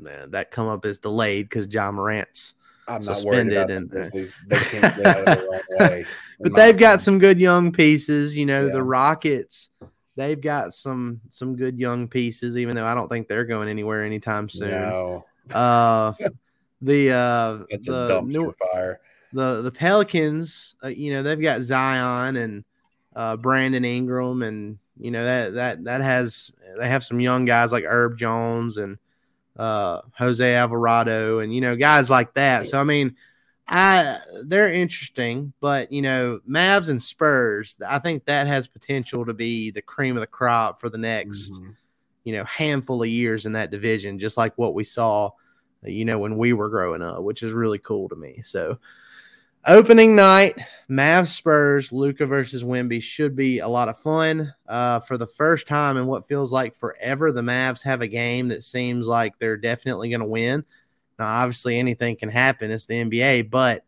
that 0.00 0.50
come 0.50 0.66
up 0.66 0.84
is 0.84 0.98
delayed 0.98 1.48
because 1.48 1.72
Ja 1.72 1.90
Morant's 1.90 2.54
I'm 2.92 3.02
suspended, 3.02 3.70
and 3.70 3.90
the 3.90 4.30
they 4.46 4.56
can't 4.56 4.96
get 4.96 5.06
out 5.06 5.18
of 5.18 5.24
the 5.24 5.48
wrong 5.50 5.60
way. 5.90 6.04
but 6.40 6.54
they've 6.54 6.76
got 6.76 7.00
some 7.00 7.18
good 7.18 7.40
young 7.40 7.72
pieces. 7.72 8.36
You 8.36 8.46
know, 8.46 8.66
yeah. 8.66 8.72
the 8.72 8.82
Rockets. 8.82 9.70
They've 10.16 10.40
got 10.40 10.74
some 10.74 11.20
some 11.30 11.56
good 11.56 11.78
young 11.78 12.08
pieces, 12.08 12.56
even 12.56 12.76
though 12.76 12.86
I 12.86 12.94
don't 12.94 13.08
think 13.08 13.28
they're 13.28 13.44
going 13.44 13.68
anywhere 13.68 14.04
anytime 14.04 14.48
soon. 14.48 14.70
No. 14.70 15.24
Uh, 15.52 16.12
the 16.82 17.12
uh 17.12 17.64
the 17.70 18.22
new, 18.24 18.54
fire. 18.72 19.00
The 19.32 19.62
the 19.62 19.72
Pelicans, 19.72 20.74
uh, 20.84 20.88
you 20.88 21.12
know, 21.12 21.22
they've 21.22 21.40
got 21.40 21.62
Zion 21.62 22.36
and 22.36 22.64
uh 23.16 23.36
Brandon 23.36 23.84
Ingram 23.84 24.42
and 24.42 24.78
you 24.98 25.10
know 25.10 25.24
that 25.24 25.54
that 25.54 25.84
that 25.84 26.00
has 26.02 26.50
they 26.78 26.88
have 26.88 27.04
some 27.04 27.20
young 27.20 27.44
guys 27.44 27.72
like 27.72 27.84
Herb 27.84 28.18
Jones 28.18 28.76
and 28.76 28.98
uh 29.56 30.00
Jose 30.18 30.54
Alvarado 30.54 31.40
and 31.40 31.54
you 31.54 31.60
know 31.60 31.76
guys 31.76 32.08
like 32.10 32.34
that. 32.34 32.66
So 32.66 32.80
I 32.80 32.84
mean, 32.84 33.16
I 33.68 34.18
they're 34.44 34.72
interesting, 34.72 35.52
but 35.60 35.92
you 35.92 36.02
know, 36.02 36.40
Mavs 36.48 36.88
and 36.88 37.02
Spurs, 37.02 37.76
I 37.86 37.98
think 37.98 38.24
that 38.24 38.46
has 38.46 38.66
potential 38.66 39.24
to 39.26 39.34
be 39.34 39.70
the 39.70 39.82
cream 39.82 40.16
of 40.16 40.20
the 40.20 40.26
crop 40.26 40.80
for 40.80 40.88
the 40.88 40.98
next 40.98 41.52
mm-hmm. 41.52 41.70
you 42.24 42.36
know 42.36 42.44
handful 42.44 43.02
of 43.02 43.08
years 43.08 43.46
in 43.46 43.52
that 43.52 43.70
division, 43.70 44.18
just 44.18 44.36
like 44.36 44.56
what 44.56 44.74
we 44.74 44.84
saw 44.84 45.30
you 45.84 46.04
know, 46.04 46.18
when 46.18 46.36
we 46.36 46.52
were 46.52 46.68
growing 46.68 47.02
up, 47.02 47.22
which 47.22 47.42
is 47.42 47.52
really 47.52 47.78
cool 47.78 48.08
to 48.08 48.16
me. 48.16 48.40
So, 48.42 48.78
opening 49.66 50.14
night, 50.14 50.58
Mavs 50.90 51.28
Spurs, 51.28 51.92
Luka 51.92 52.26
versus 52.26 52.64
Wemby 52.64 53.02
should 53.02 53.36
be 53.36 53.60
a 53.60 53.68
lot 53.68 53.88
of 53.88 53.98
fun. 53.98 54.52
Uh, 54.68 55.00
for 55.00 55.16
the 55.16 55.26
first 55.26 55.66
time 55.66 55.96
in 55.96 56.06
what 56.06 56.26
feels 56.26 56.52
like 56.52 56.74
forever, 56.74 57.32
the 57.32 57.42
Mavs 57.42 57.82
have 57.82 58.00
a 58.00 58.06
game 58.06 58.48
that 58.48 58.62
seems 58.62 59.06
like 59.06 59.38
they're 59.38 59.56
definitely 59.56 60.10
going 60.10 60.20
to 60.20 60.26
win. 60.26 60.64
Now, 61.18 61.26
obviously, 61.26 61.78
anything 61.78 62.16
can 62.16 62.28
happen. 62.28 62.70
It's 62.70 62.86
the 62.86 63.02
NBA, 63.04 63.50
but 63.50 63.84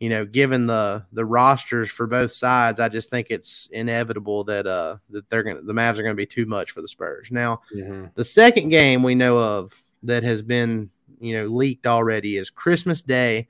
you 0.00 0.08
know, 0.08 0.24
given 0.24 0.66
the 0.66 1.04
the 1.12 1.26
rosters 1.26 1.90
for 1.90 2.06
both 2.06 2.32
sides, 2.32 2.80
I 2.80 2.88
just 2.88 3.10
think 3.10 3.26
it's 3.30 3.68
inevitable 3.70 4.44
that 4.44 4.66
uh 4.66 4.96
that 5.10 5.28
they're 5.28 5.42
gonna 5.42 5.60
the 5.60 5.74
Mavs 5.74 5.98
are 5.98 6.02
gonna 6.02 6.14
be 6.14 6.24
too 6.24 6.46
much 6.46 6.70
for 6.70 6.80
the 6.80 6.88
Spurs. 6.88 7.28
Now, 7.30 7.60
mm-hmm. 7.74 8.06
the 8.14 8.24
second 8.24 8.70
game 8.70 9.02
we 9.02 9.14
know 9.14 9.36
of 9.36 9.74
that 10.02 10.22
has 10.22 10.40
been 10.40 10.88
you 11.20 11.36
know 11.36 11.46
leaked 11.46 11.86
already 11.86 12.38
is 12.38 12.48
Christmas 12.48 13.02
Day. 13.02 13.46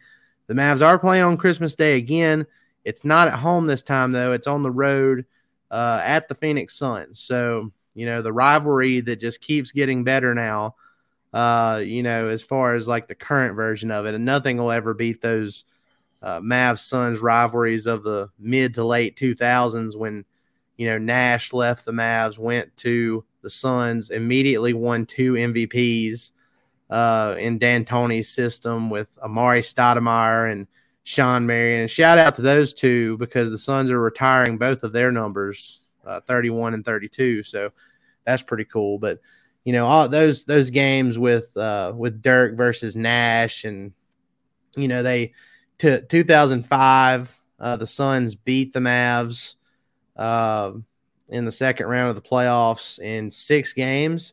The 0.50 0.56
Mavs 0.56 0.84
are 0.84 0.98
playing 0.98 1.22
on 1.22 1.36
Christmas 1.36 1.76
Day 1.76 1.96
again. 1.96 2.44
It's 2.84 3.04
not 3.04 3.28
at 3.28 3.34
home 3.34 3.68
this 3.68 3.84
time 3.84 4.10
though. 4.10 4.32
It's 4.32 4.48
on 4.48 4.64
the 4.64 4.70
road 4.72 5.24
uh, 5.70 6.00
at 6.02 6.26
the 6.26 6.34
Phoenix 6.34 6.74
Suns. 6.74 7.20
So 7.20 7.70
you 7.94 8.04
know 8.04 8.20
the 8.20 8.32
rivalry 8.32 9.00
that 9.02 9.20
just 9.20 9.40
keeps 9.40 9.70
getting 9.70 10.02
better 10.02 10.34
now. 10.34 10.74
Uh, 11.32 11.80
you 11.86 12.02
know, 12.02 12.26
as 12.26 12.42
far 12.42 12.74
as 12.74 12.88
like 12.88 13.06
the 13.06 13.14
current 13.14 13.54
version 13.54 13.92
of 13.92 14.06
it, 14.06 14.16
and 14.16 14.24
nothing 14.24 14.56
will 14.56 14.72
ever 14.72 14.92
beat 14.92 15.20
those 15.20 15.66
uh, 16.20 16.40
Mavs 16.40 16.80
Suns 16.80 17.20
rivalries 17.20 17.86
of 17.86 18.02
the 18.02 18.28
mid 18.36 18.74
to 18.74 18.82
late 18.82 19.16
2000s 19.16 19.94
when 19.94 20.24
you 20.76 20.88
know 20.88 20.98
Nash 20.98 21.52
left 21.52 21.84
the 21.84 21.92
Mavs, 21.92 22.38
went 22.38 22.76
to 22.78 23.24
the 23.42 23.50
Suns, 23.50 24.10
immediately 24.10 24.72
won 24.72 25.06
two 25.06 25.34
MVPs 25.34 26.32
uh, 26.90 27.36
in 27.38 27.58
D'Antoni's 27.58 28.28
system 28.28 28.90
with 28.90 29.16
Amar'e 29.22 29.60
Stoudemire 29.60 30.50
and 30.50 30.66
Shawn 31.04 31.46
Marion. 31.46 31.82
And 31.82 31.90
shout 31.90 32.18
out 32.18 32.34
to 32.36 32.42
those 32.42 32.74
two 32.74 33.16
because 33.18 33.50
the 33.50 33.58
Suns 33.58 33.90
are 33.90 34.00
retiring 34.00 34.58
both 34.58 34.82
of 34.82 34.92
their 34.92 35.12
numbers, 35.12 35.80
uh, 36.04 36.20
31 36.20 36.74
and 36.74 36.84
32. 36.84 37.44
So 37.44 37.70
that's 38.24 38.42
pretty 38.42 38.64
cool. 38.64 38.98
But 38.98 39.20
you 39.64 39.72
know, 39.72 39.86
all 39.86 40.08
those 40.08 40.44
those 40.44 40.70
games 40.70 41.18
with 41.18 41.56
uh, 41.56 41.92
with 41.94 42.22
Dirk 42.22 42.56
versus 42.56 42.96
Nash, 42.96 43.64
and 43.64 43.92
you 44.74 44.88
know 44.88 45.02
they 45.02 45.34
to 45.78 46.00
2005, 46.00 47.40
uh, 47.58 47.76
the 47.76 47.86
Suns 47.86 48.34
beat 48.34 48.72
the 48.72 48.80
Mavs 48.80 49.56
uh, 50.16 50.72
in 51.28 51.44
the 51.44 51.52
second 51.52 51.86
round 51.86 52.08
of 52.08 52.16
the 52.16 52.28
playoffs 52.28 52.98
in 52.98 53.30
six 53.30 53.74
games, 53.74 54.32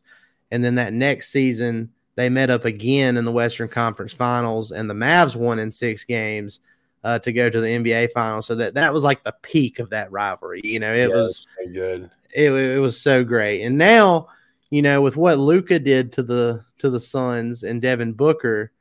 and 0.50 0.64
then 0.64 0.76
that 0.76 0.94
next 0.94 1.28
season 1.28 1.92
they 2.18 2.28
met 2.28 2.50
up 2.50 2.64
again 2.64 3.16
in 3.16 3.24
the 3.24 3.30
Western 3.30 3.68
Conference 3.68 4.12
Finals, 4.12 4.72
and 4.72 4.90
the 4.90 4.94
Mavs 4.94 5.36
won 5.36 5.60
in 5.60 5.70
six 5.70 6.02
games 6.02 6.58
uh, 7.04 7.20
to 7.20 7.32
go 7.32 7.48
to 7.48 7.60
the 7.60 7.68
NBA 7.68 8.10
Finals. 8.10 8.44
So 8.44 8.56
that 8.56 8.74
that 8.74 8.92
was 8.92 9.04
like 9.04 9.22
the 9.22 9.36
peak 9.42 9.78
of 9.78 9.90
that 9.90 10.10
rivalry. 10.10 10.60
You 10.64 10.80
know, 10.80 10.92
it 10.92 11.10
yeah, 11.10 11.14
was 11.14 11.46
so 11.56 11.72
good. 11.72 12.10
It, 12.34 12.50
it 12.50 12.80
was 12.80 13.00
so 13.00 13.22
great. 13.22 13.62
And 13.62 13.78
now, 13.78 14.26
you 14.68 14.82
know, 14.82 15.00
with 15.00 15.16
what 15.16 15.38
Luka 15.38 15.78
did 15.78 16.10
to 16.14 16.24
the 16.24 16.64
to 16.78 16.90
the 16.90 16.98
Suns 16.98 17.62
and 17.62 17.80
Devin 17.80 18.14
Booker 18.14 18.72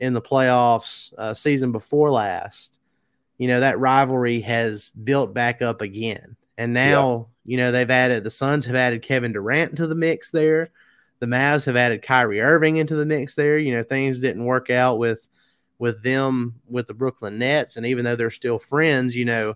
in 0.00 0.14
the 0.14 0.22
playoffs 0.22 1.12
uh, 1.18 1.34
season 1.34 1.72
before 1.72 2.10
last, 2.10 2.78
you 3.36 3.46
know 3.46 3.60
that 3.60 3.78
rivalry 3.78 4.40
has 4.40 4.88
built 4.88 5.34
back 5.34 5.60
up 5.60 5.82
again. 5.82 6.34
And 6.56 6.72
now, 6.72 7.28
you 7.44 7.58
know, 7.58 7.72
they've 7.72 7.90
added 7.90 8.24
the 8.24 8.30
Suns 8.30 8.64
have 8.64 8.74
added 8.74 9.02
Kevin 9.02 9.32
Durant 9.32 9.76
to 9.76 9.86
the 9.86 9.94
mix 9.94 10.30
there. 10.30 10.70
The 11.18 11.26
Mavs 11.26 11.66
have 11.66 11.76
added 11.76 12.02
Kyrie 12.02 12.40
Irving 12.40 12.76
into 12.76 12.94
the 12.94 13.06
mix 13.06 13.34
there. 13.34 13.58
You 13.58 13.74
know, 13.74 13.82
things 13.82 14.20
didn't 14.20 14.44
work 14.44 14.70
out 14.70 14.98
with 14.98 15.26
with 15.78 16.02
them 16.02 16.54
with 16.68 16.86
the 16.86 16.94
Brooklyn 16.94 17.38
Nets, 17.38 17.76
and 17.76 17.86
even 17.86 18.04
though 18.04 18.16
they're 18.16 18.30
still 18.30 18.58
friends, 18.58 19.14
you 19.14 19.24
know, 19.24 19.54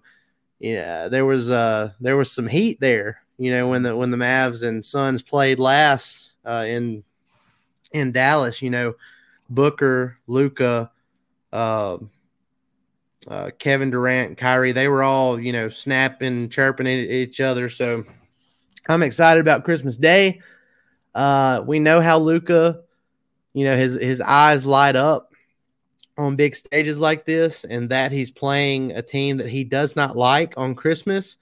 yeah, 0.59 1.09
there 1.09 1.25
was 1.25 1.51
uh 1.51 1.93
there 2.01 2.17
was 2.17 2.31
some 2.31 2.47
heat 2.47 2.81
there. 2.81 3.23
You 3.39 3.51
know, 3.51 3.69
when 3.69 3.83
the 3.83 3.97
when 3.97 4.11
the 4.11 4.17
Mavs 4.17 4.67
and 4.67 4.85
Suns 4.85 5.23
played 5.23 5.59
last 5.59 6.33
uh, 6.45 6.65
in 6.67 7.05
in 7.93 8.13
Dallas, 8.13 8.61
you 8.63 8.71
know, 8.71 8.95
Booker, 9.49 10.19
Luka, 10.27 10.91
uh, 11.53 11.99
uh, 13.29 13.51
Kevin 13.59 13.91
Durant, 13.91 14.37
Kyrie, 14.39 14.73
they 14.73 14.89
were 14.89 15.03
all, 15.03 15.41
you 15.41 15.53
know, 15.53 15.69
snapping, 15.69 16.49
chirping 16.49 16.87
at 16.87 16.93
each 16.93 17.41
other. 17.41 17.69
So 17.69 18.05
I'm 18.89 19.03
excited 19.03 19.41
about 19.41 19.65
Christmas 19.65 19.97
Day. 19.97 20.41
Uh, 21.15 21.63
we 21.67 21.79
know 21.79 22.01
how 22.01 22.19
Luka, 22.19 22.83
you 23.53 23.65
know, 23.65 23.77
his 23.77 23.95
his 23.95 24.21
eyes 24.21 24.65
light 24.65 24.97
up 24.97 25.33
on 26.17 26.37
big 26.37 26.55
stages 26.55 27.01
like 27.01 27.25
this, 27.25 27.65
and 27.65 27.89
that 27.91 28.13
he's 28.13 28.31
playing 28.31 28.93
a 28.93 29.03
team 29.03 29.39
that 29.39 29.49
he 29.49 29.65
does 29.65 29.97
not 29.97 30.17
like 30.17 30.55
on 30.57 30.75
Christmas. 30.75 31.39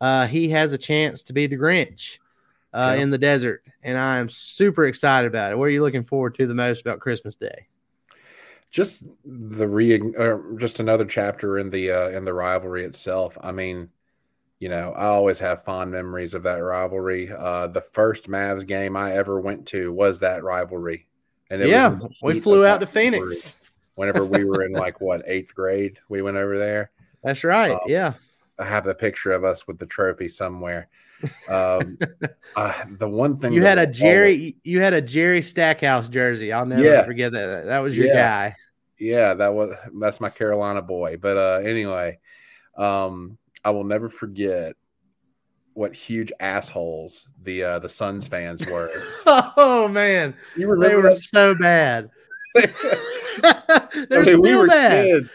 Uh, 0.00 0.26
he 0.26 0.48
has 0.50 0.72
a 0.72 0.78
chance 0.78 1.22
to 1.24 1.32
be 1.32 1.46
the 1.46 1.56
Grinch 1.56 2.18
uh, 2.74 2.96
in 2.98 3.10
the 3.10 3.18
desert, 3.18 3.62
and 3.82 3.96
I 3.96 4.18
am 4.18 4.28
super 4.28 4.86
excited 4.86 5.26
about 5.26 5.52
it. 5.52 5.58
What 5.58 5.64
are 5.64 5.70
you 5.70 5.82
looking 5.82 6.04
forward 6.04 6.34
to 6.36 6.46
the 6.46 6.54
most 6.54 6.82
about 6.82 7.00
Christmas 7.00 7.36
Day? 7.36 7.66
just 8.76 9.04
the 9.24 9.66
re 9.66 9.98
just 10.56 10.80
another 10.80 11.06
chapter 11.06 11.58
in 11.58 11.70
the 11.70 11.90
uh, 11.90 12.08
in 12.10 12.26
the 12.26 12.34
rivalry 12.34 12.84
itself. 12.84 13.38
I 13.40 13.52
mean, 13.52 13.88
you 14.58 14.68
know, 14.68 14.92
I 14.92 15.06
always 15.06 15.38
have 15.40 15.64
fond 15.64 15.90
memories 15.90 16.34
of 16.34 16.42
that 16.44 16.62
rivalry. 16.62 17.30
Uh, 17.30 17.66
the 17.66 17.80
first 17.80 18.28
Mavs 18.28 18.66
game 18.66 18.96
I 18.96 19.12
ever 19.12 19.40
went 19.40 19.66
to 19.68 19.92
was 19.92 20.20
that 20.20 20.44
rivalry, 20.44 21.06
and 21.50 21.62
yeah, 21.62 21.98
we 22.22 22.40
flew 22.40 22.64
out 22.64 22.80
to 22.80 22.86
Phoenix. 22.86 23.54
Whenever 23.96 24.24
we 24.24 24.44
were 24.44 24.62
in 24.64 24.72
like 24.72 25.00
what 25.00 25.22
eighth 25.26 25.54
grade, 25.54 25.98
we 26.08 26.22
went 26.22 26.36
over 26.36 26.58
there. 26.58 26.90
That's 27.22 27.44
right. 27.44 27.72
Um, 27.72 27.80
yeah, 27.86 28.14
I 28.58 28.64
have 28.64 28.84
the 28.84 28.94
picture 28.94 29.32
of 29.32 29.44
us 29.44 29.66
with 29.66 29.78
the 29.78 29.86
trophy 29.86 30.28
somewhere. 30.28 30.88
Um, 31.50 31.98
uh, 32.56 32.72
the 32.90 33.08
one 33.08 33.38
thing 33.38 33.52
you 33.52 33.62
had 33.62 33.78
a 33.78 33.86
Jerry, 33.86 34.34
always, 34.34 34.54
you 34.64 34.80
had 34.80 34.94
a 34.94 35.02
Jerry 35.02 35.42
Stackhouse 35.42 36.08
jersey. 36.08 36.52
I'll 36.52 36.66
never 36.66 36.82
yeah, 36.82 37.04
forget 37.04 37.32
that. 37.32 37.66
That 37.66 37.80
was 37.80 37.96
your 37.96 38.08
yeah, 38.08 38.14
guy. 38.14 38.56
Yeah, 38.98 39.34
that 39.34 39.52
was 39.52 39.72
that's 40.00 40.20
my 40.20 40.30
Carolina 40.30 40.80
boy. 40.80 41.18
But 41.18 41.36
uh, 41.36 41.60
anyway, 41.62 42.18
um, 42.76 43.36
I 43.66 43.70
will 43.70 43.84
never 43.84 44.08
forget 44.08 44.76
what 45.74 45.94
huge 45.94 46.32
assholes 46.40 47.28
the 47.42 47.62
uh, 47.64 47.78
the 47.80 47.88
Suns 47.88 48.28
fans 48.28 48.66
were. 48.66 48.88
oh 49.26 49.88
man, 49.88 50.34
they 50.56 50.64
were 50.64 51.14
so 51.14 51.54
bad. 51.54 52.08
They're 52.54 52.66
I 54.12 54.22
mean, 54.22 54.24
still 54.24 54.62
we 54.62 54.68
bad. 54.68 55.06
Kids 55.06 55.30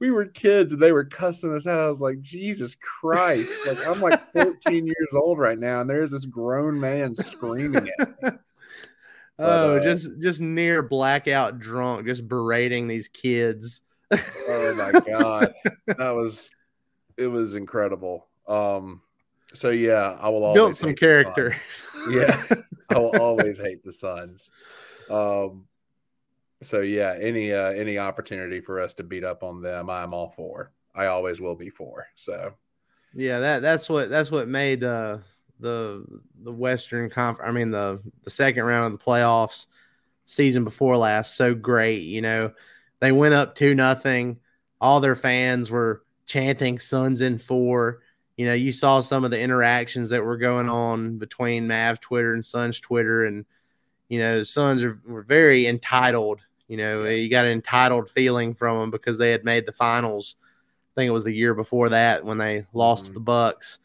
we 0.00 0.10
were 0.10 0.24
kids 0.24 0.72
and 0.72 0.82
they 0.82 0.92
were 0.92 1.04
cussing 1.04 1.54
us 1.54 1.66
out. 1.66 1.78
I 1.78 1.88
was 1.88 2.00
like, 2.00 2.20
Jesus 2.20 2.74
Christ. 2.74 3.52
Like 3.66 3.86
I'm 3.86 4.00
like 4.00 4.20
14 4.32 4.86
years 4.86 5.08
old 5.14 5.38
right 5.38 5.58
now, 5.58 5.82
and 5.82 5.90
there's 5.90 6.10
this 6.10 6.24
grown 6.24 6.80
man 6.80 7.16
screaming 7.16 7.90
at 7.98 8.22
me. 8.22 8.30
But, 9.36 9.48
oh, 9.48 9.76
uh, 9.76 9.80
just 9.80 10.10
just 10.20 10.40
near 10.40 10.82
blackout 10.82 11.60
drunk, 11.60 12.06
just 12.06 12.28
berating 12.28 12.88
these 12.88 13.08
kids. 13.08 13.80
oh 14.12 14.74
my 14.76 15.00
god. 15.00 15.54
That 15.86 16.14
was 16.14 16.50
it 17.20 17.26
was 17.28 17.54
incredible. 17.54 18.28
Um 18.46 19.02
so 19.52 19.70
yeah, 19.70 20.16
I 20.20 20.28
will 20.28 20.44
always 20.44 20.60
built 20.60 20.76
some 20.76 20.94
character. 20.94 21.56
Yeah. 22.08 22.42
I 22.88 22.98
will 22.98 23.14
always 23.20 23.58
hate 23.58 23.84
the 23.84 23.92
Suns. 23.92 24.50
Um 25.10 25.66
so 26.62 26.80
yeah, 26.80 27.16
any 27.20 27.52
uh, 27.52 27.70
any 27.70 27.98
opportunity 27.98 28.60
for 28.60 28.80
us 28.80 28.94
to 28.94 29.02
beat 29.02 29.24
up 29.24 29.42
on 29.42 29.62
them, 29.62 29.88
I'm 29.88 30.12
all 30.12 30.30
for. 30.30 30.72
I 30.94 31.06
always 31.06 31.40
will 31.40 31.54
be 31.54 31.70
for. 31.70 32.06
So 32.16 32.54
yeah, 33.14 33.38
that 33.40 33.62
that's 33.62 33.88
what 33.88 34.10
that's 34.10 34.30
what 34.30 34.48
made 34.48 34.84
uh, 34.84 35.18
the 35.58 36.04
the 36.42 36.52
Western 36.52 37.08
Conference. 37.10 37.48
I 37.48 37.52
mean 37.52 37.70
the 37.70 38.00
the 38.24 38.30
second 38.30 38.64
round 38.64 38.92
of 38.92 38.98
the 38.98 39.04
playoffs 39.04 39.66
season 40.26 40.64
before 40.64 40.96
last 40.96 41.36
so 41.36 41.54
great. 41.54 42.02
You 42.02 42.20
know, 42.20 42.52
they 43.00 43.12
went 43.12 43.34
up 43.34 43.54
two 43.54 43.74
nothing. 43.74 44.38
All 44.80 45.00
their 45.00 45.16
fans 45.16 45.70
were 45.70 46.02
chanting 46.30 46.78
"Suns 46.78 47.20
in 47.20 47.38
four. 47.38 48.00
You 48.36 48.46
know, 48.46 48.54
you 48.54 48.72
saw 48.72 49.00
some 49.00 49.24
of 49.24 49.30
the 49.30 49.40
interactions 49.40 50.08
that 50.10 50.24
were 50.24 50.38
going 50.38 50.68
on 50.68 51.18
between 51.18 51.66
Mavs 51.66 52.00
Twitter 52.00 52.32
and 52.32 52.44
Suns 52.44 52.80
Twitter, 52.80 53.24
and 53.24 53.44
you 54.08 54.18
know, 54.18 54.42
Suns 54.42 54.82
are 54.82 55.00
were 55.06 55.22
very 55.22 55.66
entitled 55.66 56.40
you 56.70 56.76
know, 56.76 57.02
you 57.04 57.28
got 57.28 57.46
an 57.46 57.50
entitled 57.50 58.08
feeling 58.08 58.54
from 58.54 58.78
them 58.78 58.90
because 58.92 59.18
they 59.18 59.32
had 59.32 59.44
made 59.44 59.66
the 59.66 59.72
finals. 59.72 60.36
I 60.40 60.94
think 60.94 61.08
it 61.08 61.12
was 61.12 61.24
the 61.24 61.32
year 61.32 61.52
before 61.52 61.88
that 61.88 62.24
when 62.24 62.38
they 62.38 62.64
lost 62.72 63.02
mm-hmm. 63.02 63.14
to 63.14 63.14
the 63.14 63.24
Bucks. 63.24 63.80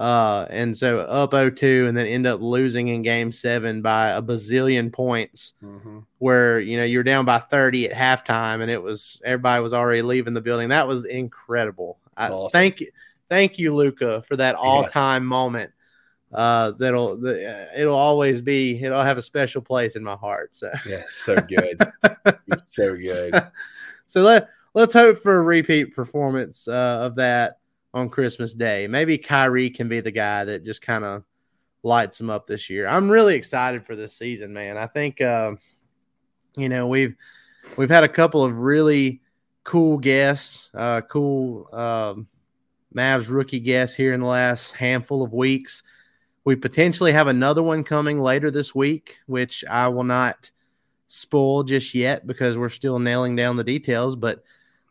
Uh, 0.00 0.46
and 0.48 0.74
so 0.74 1.00
up 1.00 1.32
0-2 1.32 1.86
and 1.86 1.94
then 1.94 2.06
end 2.06 2.26
up 2.26 2.40
losing 2.40 2.88
in 2.88 3.02
game 3.02 3.30
seven 3.30 3.82
by 3.82 4.08
a 4.08 4.22
bazillion 4.22 4.90
points 4.90 5.52
mm-hmm. 5.62 5.98
where, 6.16 6.58
you 6.58 6.78
know, 6.78 6.84
you're 6.84 7.02
down 7.02 7.26
by 7.26 7.38
30 7.38 7.90
at 7.90 8.24
halftime 8.26 8.62
and 8.62 8.70
it 8.70 8.82
was, 8.82 9.20
everybody 9.26 9.62
was 9.62 9.74
already 9.74 10.00
leaving 10.00 10.32
the 10.32 10.40
building. 10.40 10.70
That 10.70 10.88
was 10.88 11.04
incredible. 11.04 11.98
I, 12.16 12.30
awesome. 12.30 12.50
Thank 12.50 12.80
you. 12.80 12.90
Thank 13.28 13.58
you, 13.58 13.74
Luka, 13.74 14.22
for 14.22 14.36
that 14.36 14.54
all 14.54 14.84
time 14.84 15.24
yeah. 15.24 15.28
moment 15.28 15.72
uh, 16.32 16.72
that'll 16.78 17.16
the, 17.16 17.50
uh, 17.50 17.66
it'll 17.76 17.96
always 17.96 18.40
be 18.40 18.82
it'll 18.82 19.02
have 19.02 19.18
a 19.18 19.22
special 19.22 19.60
place 19.62 19.96
in 19.96 20.04
my 20.04 20.14
heart. 20.14 20.56
So 20.56 20.70
yeah, 20.86 21.02
so 21.04 21.36
good, 21.36 21.80
so 22.68 22.96
good. 22.96 23.34
So, 23.34 23.50
so, 24.06 24.20
let 24.22 24.48
let's 24.74 24.94
hope 24.94 25.18
for 25.18 25.38
a 25.38 25.42
repeat 25.42 25.94
performance 25.94 26.68
uh, 26.68 27.00
of 27.02 27.16
that 27.16 27.58
on 27.92 28.08
Christmas 28.08 28.54
Day. 28.54 28.86
Maybe 28.86 29.18
Kyrie 29.18 29.70
can 29.70 29.88
be 29.88 30.00
the 30.00 30.10
guy 30.10 30.44
that 30.44 30.64
just 30.64 30.82
kind 30.82 31.04
of 31.04 31.24
lights 31.82 32.20
him 32.20 32.30
up 32.30 32.46
this 32.46 32.70
year. 32.70 32.86
I'm 32.86 33.10
really 33.10 33.34
excited 33.34 33.84
for 33.84 33.96
this 33.96 34.14
season, 34.14 34.52
man. 34.52 34.76
I 34.76 34.86
think 34.86 35.20
uh, 35.20 35.52
you 36.56 36.68
know 36.68 36.86
we've 36.86 37.14
we've 37.76 37.90
had 37.90 38.04
a 38.04 38.08
couple 38.08 38.44
of 38.44 38.56
really 38.56 39.20
cool 39.64 39.98
guests, 39.98 40.70
uh, 40.74 41.00
cool 41.02 41.68
um, 41.72 42.28
Mavs 42.94 43.30
rookie 43.30 43.60
guests 43.60 43.96
here 43.96 44.12
in 44.12 44.20
the 44.20 44.26
last 44.26 44.72
handful 44.72 45.22
of 45.22 45.32
weeks. 45.32 45.82
We 46.44 46.56
potentially 46.56 47.12
have 47.12 47.26
another 47.26 47.62
one 47.62 47.84
coming 47.84 48.20
later 48.20 48.50
this 48.50 48.74
week, 48.74 49.18
which 49.26 49.64
I 49.68 49.88
will 49.88 50.04
not 50.04 50.50
spoil 51.06 51.64
just 51.64 51.94
yet 51.94 52.26
because 52.26 52.56
we're 52.56 52.68
still 52.70 52.98
nailing 52.98 53.36
down 53.36 53.56
the 53.56 53.64
details. 53.64 54.16
But 54.16 54.42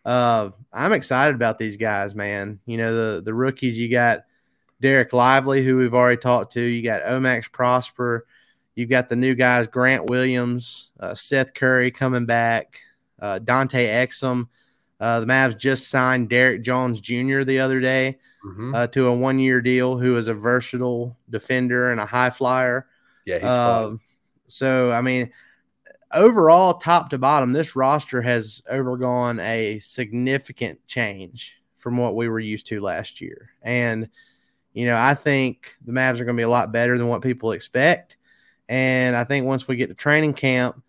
uh, 0.06 0.50
I'm 0.72 0.94
excited 0.94 1.36
about 1.36 1.58
these 1.58 1.78
guys, 1.78 2.16
man. 2.16 2.60
You 2.66 2.78
know, 2.78 3.16
the 3.16 3.22
the 3.22 3.34
rookies. 3.34 3.80
You 3.80 3.90
got 3.90 4.26
Dereck 4.82 5.14
Lively, 5.14 5.64
who 5.64 5.78
we've 5.78 5.94
already 5.94 6.22
talked 6.22 6.54
to. 6.54 6.62
You 6.62 6.82
got 6.84 7.02
O-Max 7.06 7.48
Prosper. 7.48 8.26
You've 8.76 8.90
got 8.90 9.10
the 9.10 9.16
new 9.16 9.36
guys, 9.36 9.68
Grant 9.68 10.10
Williams, 10.10 10.90
uh, 11.00 11.14
Seth 11.14 11.54
Curry 11.54 11.92
coming 11.92 12.26
back, 12.26 12.80
uh, 13.22 13.40
Dante 13.40 13.88
Exum. 13.88 14.48
Uh, 15.00 15.20
the 15.20 15.26
Mavs 15.26 15.58
just 15.58 15.90
signed 15.90 16.30
Derrick 16.30 16.62
Jones 16.62 17.02
Jr. 17.02 17.44
the 17.44 17.60
other 17.60 17.80
day 17.80 18.20
mm-hmm. 18.46 18.76
uh, 18.76 18.88
to 18.88 19.08
a 19.08 19.14
one 19.14 19.40
year 19.40 19.62
deal, 19.62 19.98
who 19.98 20.18
is 20.18 20.28
a 20.28 20.34
versatile 20.34 21.18
defender 21.30 21.92
and 21.92 22.00
a 22.00 22.06
high 22.06 22.30
flyer. 22.30 22.88
Yeah, 23.26 23.36
he's 23.36 23.46
uh, 23.46 23.96
so 24.48 24.92
I 24.92 25.02
mean, 25.02 25.32
overall, 26.14 26.76
top 26.76 27.10
to 27.10 27.18
bottom, 27.18 27.52
this 27.52 27.76
roster 27.76 28.22
has 28.22 28.62
undergone 28.70 29.40
a 29.40 29.80
significant 29.80 30.86
change 30.88 31.58
from 31.78 31.98
what 31.98 32.16
we 32.16 32.28
were 32.28 32.40
used 32.40 32.68
to 32.68 32.82
last 32.82 33.22
year, 33.22 33.52
and 33.62 34.10
you 34.74 34.86
know, 34.86 34.96
I 34.96 35.14
think 35.14 35.76
the 35.86 35.92
Mavs 35.92 36.20
are 36.20 36.26
going 36.26 36.36
to 36.36 36.42
be 36.42 36.44
a 36.44 36.50
lot 36.50 36.72
better 36.72 36.98
than 36.98 37.08
what 37.08 37.22
people 37.22 37.52
expect. 37.52 38.18
And 38.68 39.16
I 39.16 39.24
think 39.24 39.46
once 39.46 39.68
we 39.68 39.76
get 39.76 39.88
to 39.88 39.96
training 39.96 40.36
camp, 40.36 40.82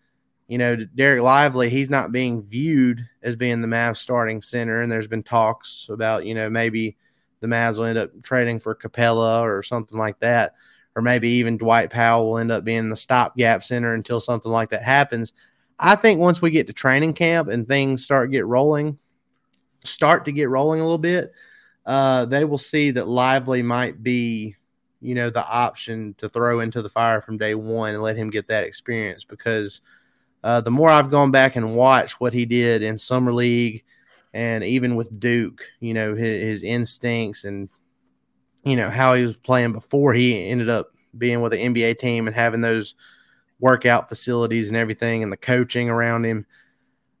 you 0.47 0.57
know, 0.57 0.75
Dereck 0.75 1.23
Lively, 1.23 1.69
he's 1.69 1.89
not 1.89 2.11
being 2.11 2.43
viewed 2.43 3.07
as 3.23 3.35
being 3.35 3.61
the 3.61 3.67
Mavs 3.67 3.97
starting 3.97 4.41
center. 4.41 4.81
And 4.81 4.91
there's 4.91 5.07
been 5.07 5.23
talks 5.23 5.87
about, 5.89 6.25
you 6.25 6.35
know, 6.35 6.49
maybe 6.49 6.97
the 7.39 7.47
Mavs 7.47 7.77
will 7.77 7.85
end 7.85 7.97
up 7.97 8.11
trading 8.21 8.59
for 8.59 8.75
Capela 8.75 9.41
or 9.41 9.63
something 9.63 9.97
like 9.97 10.19
that. 10.19 10.53
Or 10.95 11.01
maybe 11.01 11.29
even 11.29 11.57
Dwight 11.57 11.89
Powell 11.89 12.31
will 12.31 12.37
end 12.39 12.51
up 12.51 12.65
being 12.65 12.89
the 12.89 12.95
stopgap 12.95 13.63
center 13.63 13.93
until 13.93 14.19
something 14.19 14.51
like 14.51 14.69
that 14.71 14.83
happens. 14.83 15.31
I 15.79 15.95
think 15.95 16.19
once 16.19 16.41
we 16.41 16.51
get 16.51 16.67
to 16.67 16.73
training 16.73 17.13
camp 17.13 17.47
and 17.47 17.67
things 17.67 18.03
start 18.03 18.31
get 18.31 18.45
rolling, 18.45 18.99
start 19.83 20.25
to 20.25 20.31
get 20.31 20.49
rolling 20.49 20.79
a 20.79 20.83
little 20.83 20.97
bit, 20.97 21.33
uh, 21.85 22.25
they 22.25 22.45
will 22.45 22.57
see 22.57 22.91
that 22.91 23.07
Lively 23.07 23.63
might 23.63 24.03
be, 24.03 24.55
you 24.99 25.15
know, 25.15 25.29
the 25.29 25.45
option 25.47 26.13
to 26.19 26.29
throw 26.29 26.59
into 26.59 26.81
the 26.81 26.89
fire 26.89 27.21
from 27.21 27.37
day 27.37 27.55
one 27.55 27.93
and 27.93 28.03
let 28.03 28.17
him 28.17 28.29
get 28.29 28.47
that 28.47 28.65
experience. 28.65 29.23
Because 29.23 29.81
uh, 30.43 30.61
the 30.61 30.71
more 30.71 30.89
I've 30.89 31.09
gone 31.09 31.31
back 31.31 31.55
and 31.55 31.75
watched 31.75 32.19
what 32.19 32.33
he 32.33 32.45
did 32.45 32.83
in 32.83 32.97
summer 32.97 33.31
league 33.31 33.83
and 34.33 34.63
even 34.63 34.95
with 34.95 35.19
Duke, 35.19 35.67
you 35.79 35.93
know, 35.93 36.15
his, 36.15 36.41
his 36.41 36.63
instincts 36.63 37.43
and 37.43 37.69
you 38.63 38.75
know, 38.75 38.89
how 38.89 39.13
he 39.13 39.23
was 39.23 39.35
playing 39.35 39.73
before 39.73 40.13
he 40.13 40.47
ended 40.47 40.69
up 40.69 40.91
being 41.17 41.41
with 41.41 41.51
the 41.51 41.57
NBA 41.57 41.99
team 41.99 42.27
and 42.27 42.35
having 42.35 42.61
those 42.61 42.95
workout 43.59 44.09
facilities 44.09 44.69
and 44.69 44.77
everything 44.77 45.23
and 45.23 45.31
the 45.31 45.37
coaching 45.37 45.89
around 45.89 46.25
him. 46.25 46.45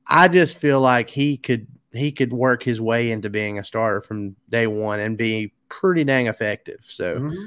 I 0.07 0.27
just 0.27 0.57
feel 0.57 0.81
like 0.81 1.07
he 1.07 1.37
could 1.37 1.67
he 1.93 2.11
could 2.11 2.31
work 2.31 2.63
his 2.63 2.79
way 2.79 3.11
into 3.11 3.29
being 3.29 3.59
a 3.59 3.63
starter 3.63 4.01
from 4.01 4.35
day 4.49 4.65
one 4.67 4.99
and 4.99 5.17
be 5.17 5.53
pretty 5.69 6.03
dang 6.03 6.27
effective. 6.27 6.79
So 6.83 7.19
mm-hmm. 7.19 7.45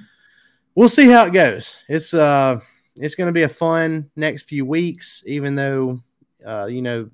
we'll 0.74 0.88
see 0.88 1.08
how 1.08 1.26
it 1.26 1.32
goes. 1.32 1.82
It's 1.88 2.14
uh 2.14 2.60
it's 2.96 3.14
going 3.14 3.26
to 3.26 3.32
be 3.32 3.42
a 3.42 3.48
fun 3.48 4.10
next 4.14 4.48
few 4.48 4.64
weeks, 4.64 5.22
even 5.26 5.56
though 5.56 6.00
uh, 6.46 6.66
you 6.66 6.82
know 6.82 7.10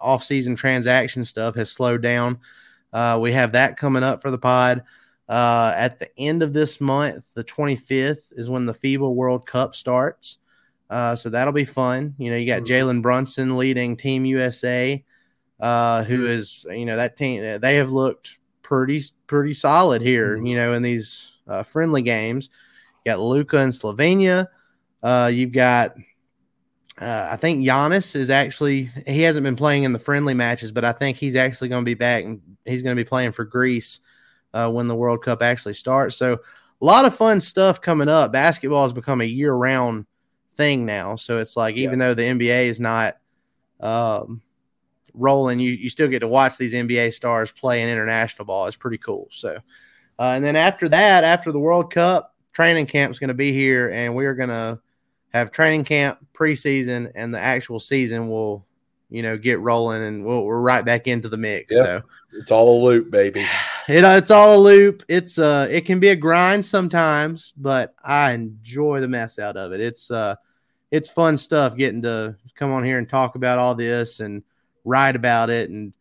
off-season 0.00 0.54
transaction 0.56 1.24
stuff 1.24 1.54
has 1.54 1.70
slowed 1.70 2.02
down. 2.02 2.38
Uh, 2.92 3.18
we 3.20 3.32
have 3.32 3.52
that 3.52 3.76
coming 3.76 4.02
up 4.02 4.22
for 4.22 4.30
the 4.30 4.38
pod. 4.38 4.82
Uh, 5.28 5.72
at 5.76 5.98
the 5.98 6.08
end 6.18 6.42
of 6.42 6.52
this 6.52 6.80
month, 6.80 7.24
the 7.34 7.44
25th 7.44 8.32
is 8.32 8.50
when 8.50 8.66
the 8.66 8.74
FIBA 8.74 9.12
World 9.12 9.46
Cup 9.46 9.74
starts. 9.74 10.38
Uh, 10.90 11.16
so 11.16 11.30
that'll 11.30 11.52
be 11.52 11.64
fun. 11.64 12.14
You 12.18 12.30
know, 12.30 12.36
you 12.36 12.46
got 12.46 12.62
mm-hmm. 12.62 12.88
Jalen 12.88 13.02
Brunson 13.02 13.56
leading 13.56 13.96
Team 13.96 14.24
USA, 14.26 15.02
uh, 15.60 16.04
who 16.04 16.26
is, 16.26 16.66
you 16.70 16.84
know, 16.84 16.96
that 16.96 17.16
team, 17.16 17.60
they 17.60 17.76
have 17.76 17.90
looked 17.90 18.38
pretty, 18.62 19.00
pretty 19.26 19.54
solid 19.54 20.02
here, 20.02 20.36
mm-hmm. 20.36 20.46
you 20.46 20.56
know, 20.56 20.74
in 20.74 20.82
these 20.82 21.36
uh, 21.48 21.62
friendly 21.62 22.02
games. 22.02 22.50
You 23.04 23.12
got 23.12 23.20
Luka 23.20 23.58
in 23.58 23.70
Slovenia. 23.70 24.48
Uh, 25.02 25.30
you've 25.32 25.52
got, 25.52 25.96
uh, 27.00 27.28
I 27.32 27.36
think 27.36 27.64
Giannis 27.64 28.14
is 28.14 28.28
actually, 28.28 28.90
he 29.06 29.22
hasn't 29.22 29.44
been 29.44 29.56
playing 29.56 29.84
in 29.84 29.92
the 29.94 29.98
friendly 29.98 30.34
matches, 30.34 30.70
but 30.70 30.84
I 30.84 30.92
think 30.92 31.16
he's 31.16 31.34
actually 31.34 31.68
going 31.68 31.82
to 31.82 31.86
be 31.88 31.94
back 31.94 32.24
and 32.24 32.42
he's 32.66 32.82
going 32.82 32.94
to 32.94 33.02
be 33.02 33.08
playing 33.08 33.32
for 33.32 33.44
Greece 33.44 34.00
uh, 34.54 34.70
when 34.70 34.88
the 34.88 34.94
World 34.94 35.22
Cup 35.22 35.42
actually 35.42 35.74
starts. 35.74 36.16
So 36.16 36.34
a 36.34 36.84
lot 36.84 37.04
of 37.04 37.14
fun 37.14 37.40
stuff 37.40 37.80
coming 37.80 38.08
up. 38.08 38.32
Basketball 38.32 38.84
has 38.84 38.92
become 38.92 39.20
a 39.20 39.24
year 39.24 39.52
round 39.52 40.06
thing 40.54 40.86
now. 40.86 41.16
So 41.16 41.38
it's 41.38 41.56
like 41.56 41.76
even 41.76 41.98
yeah. 41.98 42.06
though 42.06 42.14
the 42.14 42.22
NBA 42.22 42.68
is 42.68 42.80
not 42.80 43.16
um, 43.80 44.40
rolling, 45.12 45.58
you 45.58 45.72
you 45.72 45.90
still 45.90 46.08
get 46.08 46.20
to 46.20 46.28
watch 46.28 46.56
these 46.56 46.72
NBA 46.72 47.12
stars 47.12 47.52
play 47.52 47.82
in 47.82 47.88
international 47.88 48.46
ball. 48.46 48.66
It's 48.66 48.76
pretty 48.76 48.98
cool. 48.98 49.28
So, 49.30 49.56
uh, 50.18 50.32
and 50.36 50.44
then 50.44 50.56
after 50.56 50.88
that, 50.88 51.24
after 51.24 51.52
the 51.52 51.60
World 51.60 51.92
Cup, 51.92 52.34
training 52.52 52.86
camp 52.86 53.10
is 53.10 53.18
going 53.18 53.28
to 53.28 53.34
be 53.34 53.52
here, 53.52 53.90
and 53.90 54.14
we 54.14 54.26
are 54.26 54.34
going 54.34 54.48
to 54.50 54.78
have 55.32 55.50
training 55.50 55.84
camp, 55.84 56.24
preseason, 56.32 57.10
and 57.16 57.34
the 57.34 57.40
actual 57.40 57.80
season 57.80 58.28
will 58.28 58.64
you 59.10 59.22
know 59.22 59.36
get 59.36 59.58
rolling, 59.58 60.02
and 60.04 60.24
we 60.24 60.32
we 60.32 60.50
are 60.50 60.60
right 60.60 60.84
back 60.84 61.08
into 61.08 61.28
the 61.28 61.36
mix. 61.36 61.74
Yep. 61.74 61.84
So 61.84 62.02
it's 62.34 62.50
all 62.52 62.80
a 62.80 62.84
loop, 62.84 63.10
baby. 63.10 63.44
It, 63.88 64.02
it's 64.02 64.30
all 64.30 64.56
a 64.56 64.58
loop. 64.58 65.02
It's 65.08 65.38
uh, 65.38 65.68
it 65.70 65.82
can 65.82 66.00
be 66.00 66.08
a 66.08 66.16
grind 66.16 66.64
sometimes, 66.64 67.52
but 67.56 67.94
I 68.02 68.32
enjoy 68.32 69.00
the 69.00 69.08
mess 69.08 69.38
out 69.38 69.58
of 69.58 69.72
it. 69.72 69.80
It's 69.80 70.10
uh, 70.10 70.36
it's 70.90 71.10
fun 71.10 71.36
stuff 71.36 71.76
getting 71.76 72.02
to 72.02 72.36
come 72.54 72.72
on 72.72 72.84
here 72.84 72.98
and 72.98 73.08
talk 73.08 73.34
about 73.34 73.58
all 73.58 73.74
this 73.74 74.20
and 74.20 74.42
write 74.84 75.16
about 75.16 75.50
it 75.50 75.68
and 75.70 75.92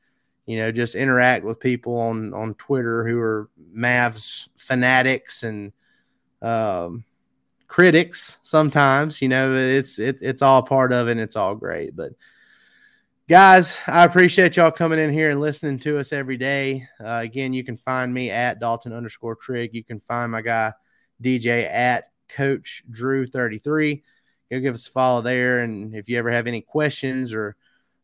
you 0.45 0.57
know 0.57 0.71
just 0.71 0.95
interact 0.95 1.43
with 1.43 1.59
people 1.59 1.97
on 1.97 2.33
on 2.33 2.53
Twitter 2.55 3.05
who 3.05 3.19
are 3.19 3.49
Mavs 3.75 4.47
fanatics 4.55 5.43
and 5.43 5.73
um, 6.41 7.03
critics 7.67 8.37
sometimes. 8.43 9.21
You 9.21 9.27
know, 9.27 9.55
it's 9.55 9.99
it, 9.99 10.19
it's 10.21 10.41
all 10.41 10.63
part 10.63 10.93
of 10.93 11.09
it 11.09 11.11
and 11.11 11.19
it's 11.19 11.35
all 11.35 11.55
great, 11.55 11.95
but 11.95 12.13
guys 13.33 13.79
i 13.87 14.03
appreciate 14.03 14.55
y'all 14.57 14.69
coming 14.69 14.99
in 14.99 15.11
here 15.11 15.31
and 15.31 15.41
listening 15.41 15.79
to 15.79 15.97
us 15.97 16.13
every 16.13 16.37
day. 16.37 16.87
Uh, 17.03 17.21
again 17.23 17.51
you 17.51 17.63
can 17.63 17.77
find 17.77 18.13
me 18.13 18.29
at 18.29 18.59
dalton 18.59 18.93
underscore 18.93 19.35
trigg 19.35 19.73
you 19.73 19.83
can 19.83 19.99
find 20.01 20.31
my 20.31 20.39
guy 20.39 20.71
dj 21.19 21.67
at 21.67 22.11
coach 22.29 22.83
drew 22.91 23.25
33 23.25 24.03
go 24.51 24.59
give 24.59 24.75
us 24.75 24.87
a 24.87 24.91
follow 24.91 25.21
there. 25.21 25.61
And 25.61 25.95
if 25.95 26.07
you 26.07 26.19
ever 26.19 26.29
have 26.29 26.45
any 26.45 26.61
questions 26.61 27.33
or 27.33 27.55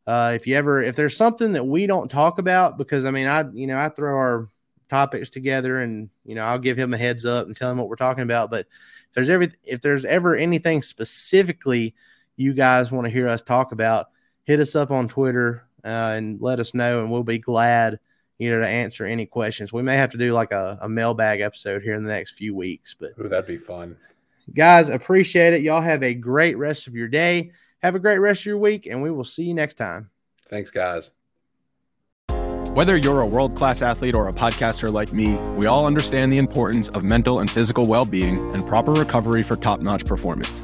uh, 0.07 0.31
if 0.33 0.47
you 0.47 0.55
ever 0.55 0.81
if 0.81 0.95
there's 0.95 1.15
something 1.15 1.53
that 1.53 1.63
we 1.63 1.85
don't 1.85 2.09
talk 2.09 2.39
about 2.39 2.79
because 2.79 3.05
i 3.05 3.11
mean 3.11 3.27
i 3.27 3.45
you 3.53 3.67
know 3.67 3.77
i 3.77 3.87
throw 3.87 4.15
our 4.15 4.49
topics 4.89 5.29
together 5.29 5.81
and 5.81 6.09
you 6.25 6.33
know 6.33 6.41
i'll 6.41 6.57
give 6.57 6.75
him 6.75 6.91
a 6.95 6.97
heads 6.97 7.23
up 7.23 7.45
and 7.45 7.55
tell 7.55 7.69
him 7.69 7.77
what 7.77 7.87
we're 7.87 7.95
talking 7.95 8.23
about. 8.23 8.49
But 8.49 8.65
if 9.09 9.13
there's 9.13 9.29
ever 9.29 9.47
if 9.63 9.79
there's 9.81 10.05
ever 10.05 10.35
anything 10.35 10.81
specifically 10.81 11.93
you 12.35 12.55
guys 12.55 12.91
want 12.91 13.05
to 13.05 13.11
hear 13.11 13.27
us 13.27 13.43
talk 13.43 13.73
about 13.73 14.07
hit 14.49 14.59
us 14.59 14.75
up 14.75 14.89
on 14.89 15.07
Twitter 15.07 15.63
uh, 15.85 16.13
and 16.15 16.41
let 16.41 16.59
us 16.59 16.73
know, 16.73 17.01
and 17.01 17.11
we'll 17.11 17.23
be 17.23 17.37
glad 17.37 17.99
you 18.39 18.49
know 18.49 18.59
to 18.59 18.67
answer 18.67 19.05
any 19.05 19.27
questions. 19.27 19.71
We 19.71 19.83
may 19.83 19.95
have 19.95 20.09
to 20.09 20.17
do 20.17 20.33
like 20.33 20.51
a, 20.51 20.79
a 20.81 20.89
mailbag 20.89 21.39
episode 21.39 21.83
here 21.83 21.93
in 21.93 22.03
the 22.03 22.11
next 22.11 22.31
few 22.31 22.55
weeks, 22.55 22.95
but 22.99 23.11
Ooh, 23.19 23.29
that'd 23.29 23.45
be 23.45 23.57
fun. 23.57 23.95
Guys, 24.55 24.89
appreciate 24.89 25.53
it. 25.53 25.61
Y'all 25.61 25.81
have 25.81 26.01
a 26.01 26.15
great 26.15 26.57
rest 26.57 26.87
of 26.87 26.95
your 26.95 27.07
day. 27.07 27.51
Have 27.83 27.93
a 27.93 27.99
great 27.99 28.17
rest 28.17 28.41
of 28.41 28.47
your 28.47 28.57
week, 28.57 28.87
and 28.87 29.03
we 29.03 29.11
will 29.11 29.23
see 29.23 29.43
you 29.43 29.53
next 29.53 29.75
time. 29.75 30.09
Thanks, 30.47 30.71
guys. 30.71 31.11
Whether 32.73 32.97
you're 32.97 33.21
a 33.21 33.27
world 33.27 33.55
class 33.55 33.83
athlete 33.83 34.15
or 34.15 34.29
a 34.29 34.33
podcaster 34.33 34.91
like 34.91 35.13
me, 35.13 35.33
we 35.57 35.67
all 35.67 35.85
understand 35.85 36.33
the 36.33 36.39
importance 36.39 36.89
of 36.89 37.03
mental 37.03 37.37
and 37.37 37.51
physical 37.51 37.85
well 37.85 38.05
being 38.05 38.39
and 38.55 38.65
proper 38.65 38.93
recovery 38.93 39.43
for 39.43 39.55
top 39.55 39.79
notch 39.79 40.05
performance. 40.05 40.63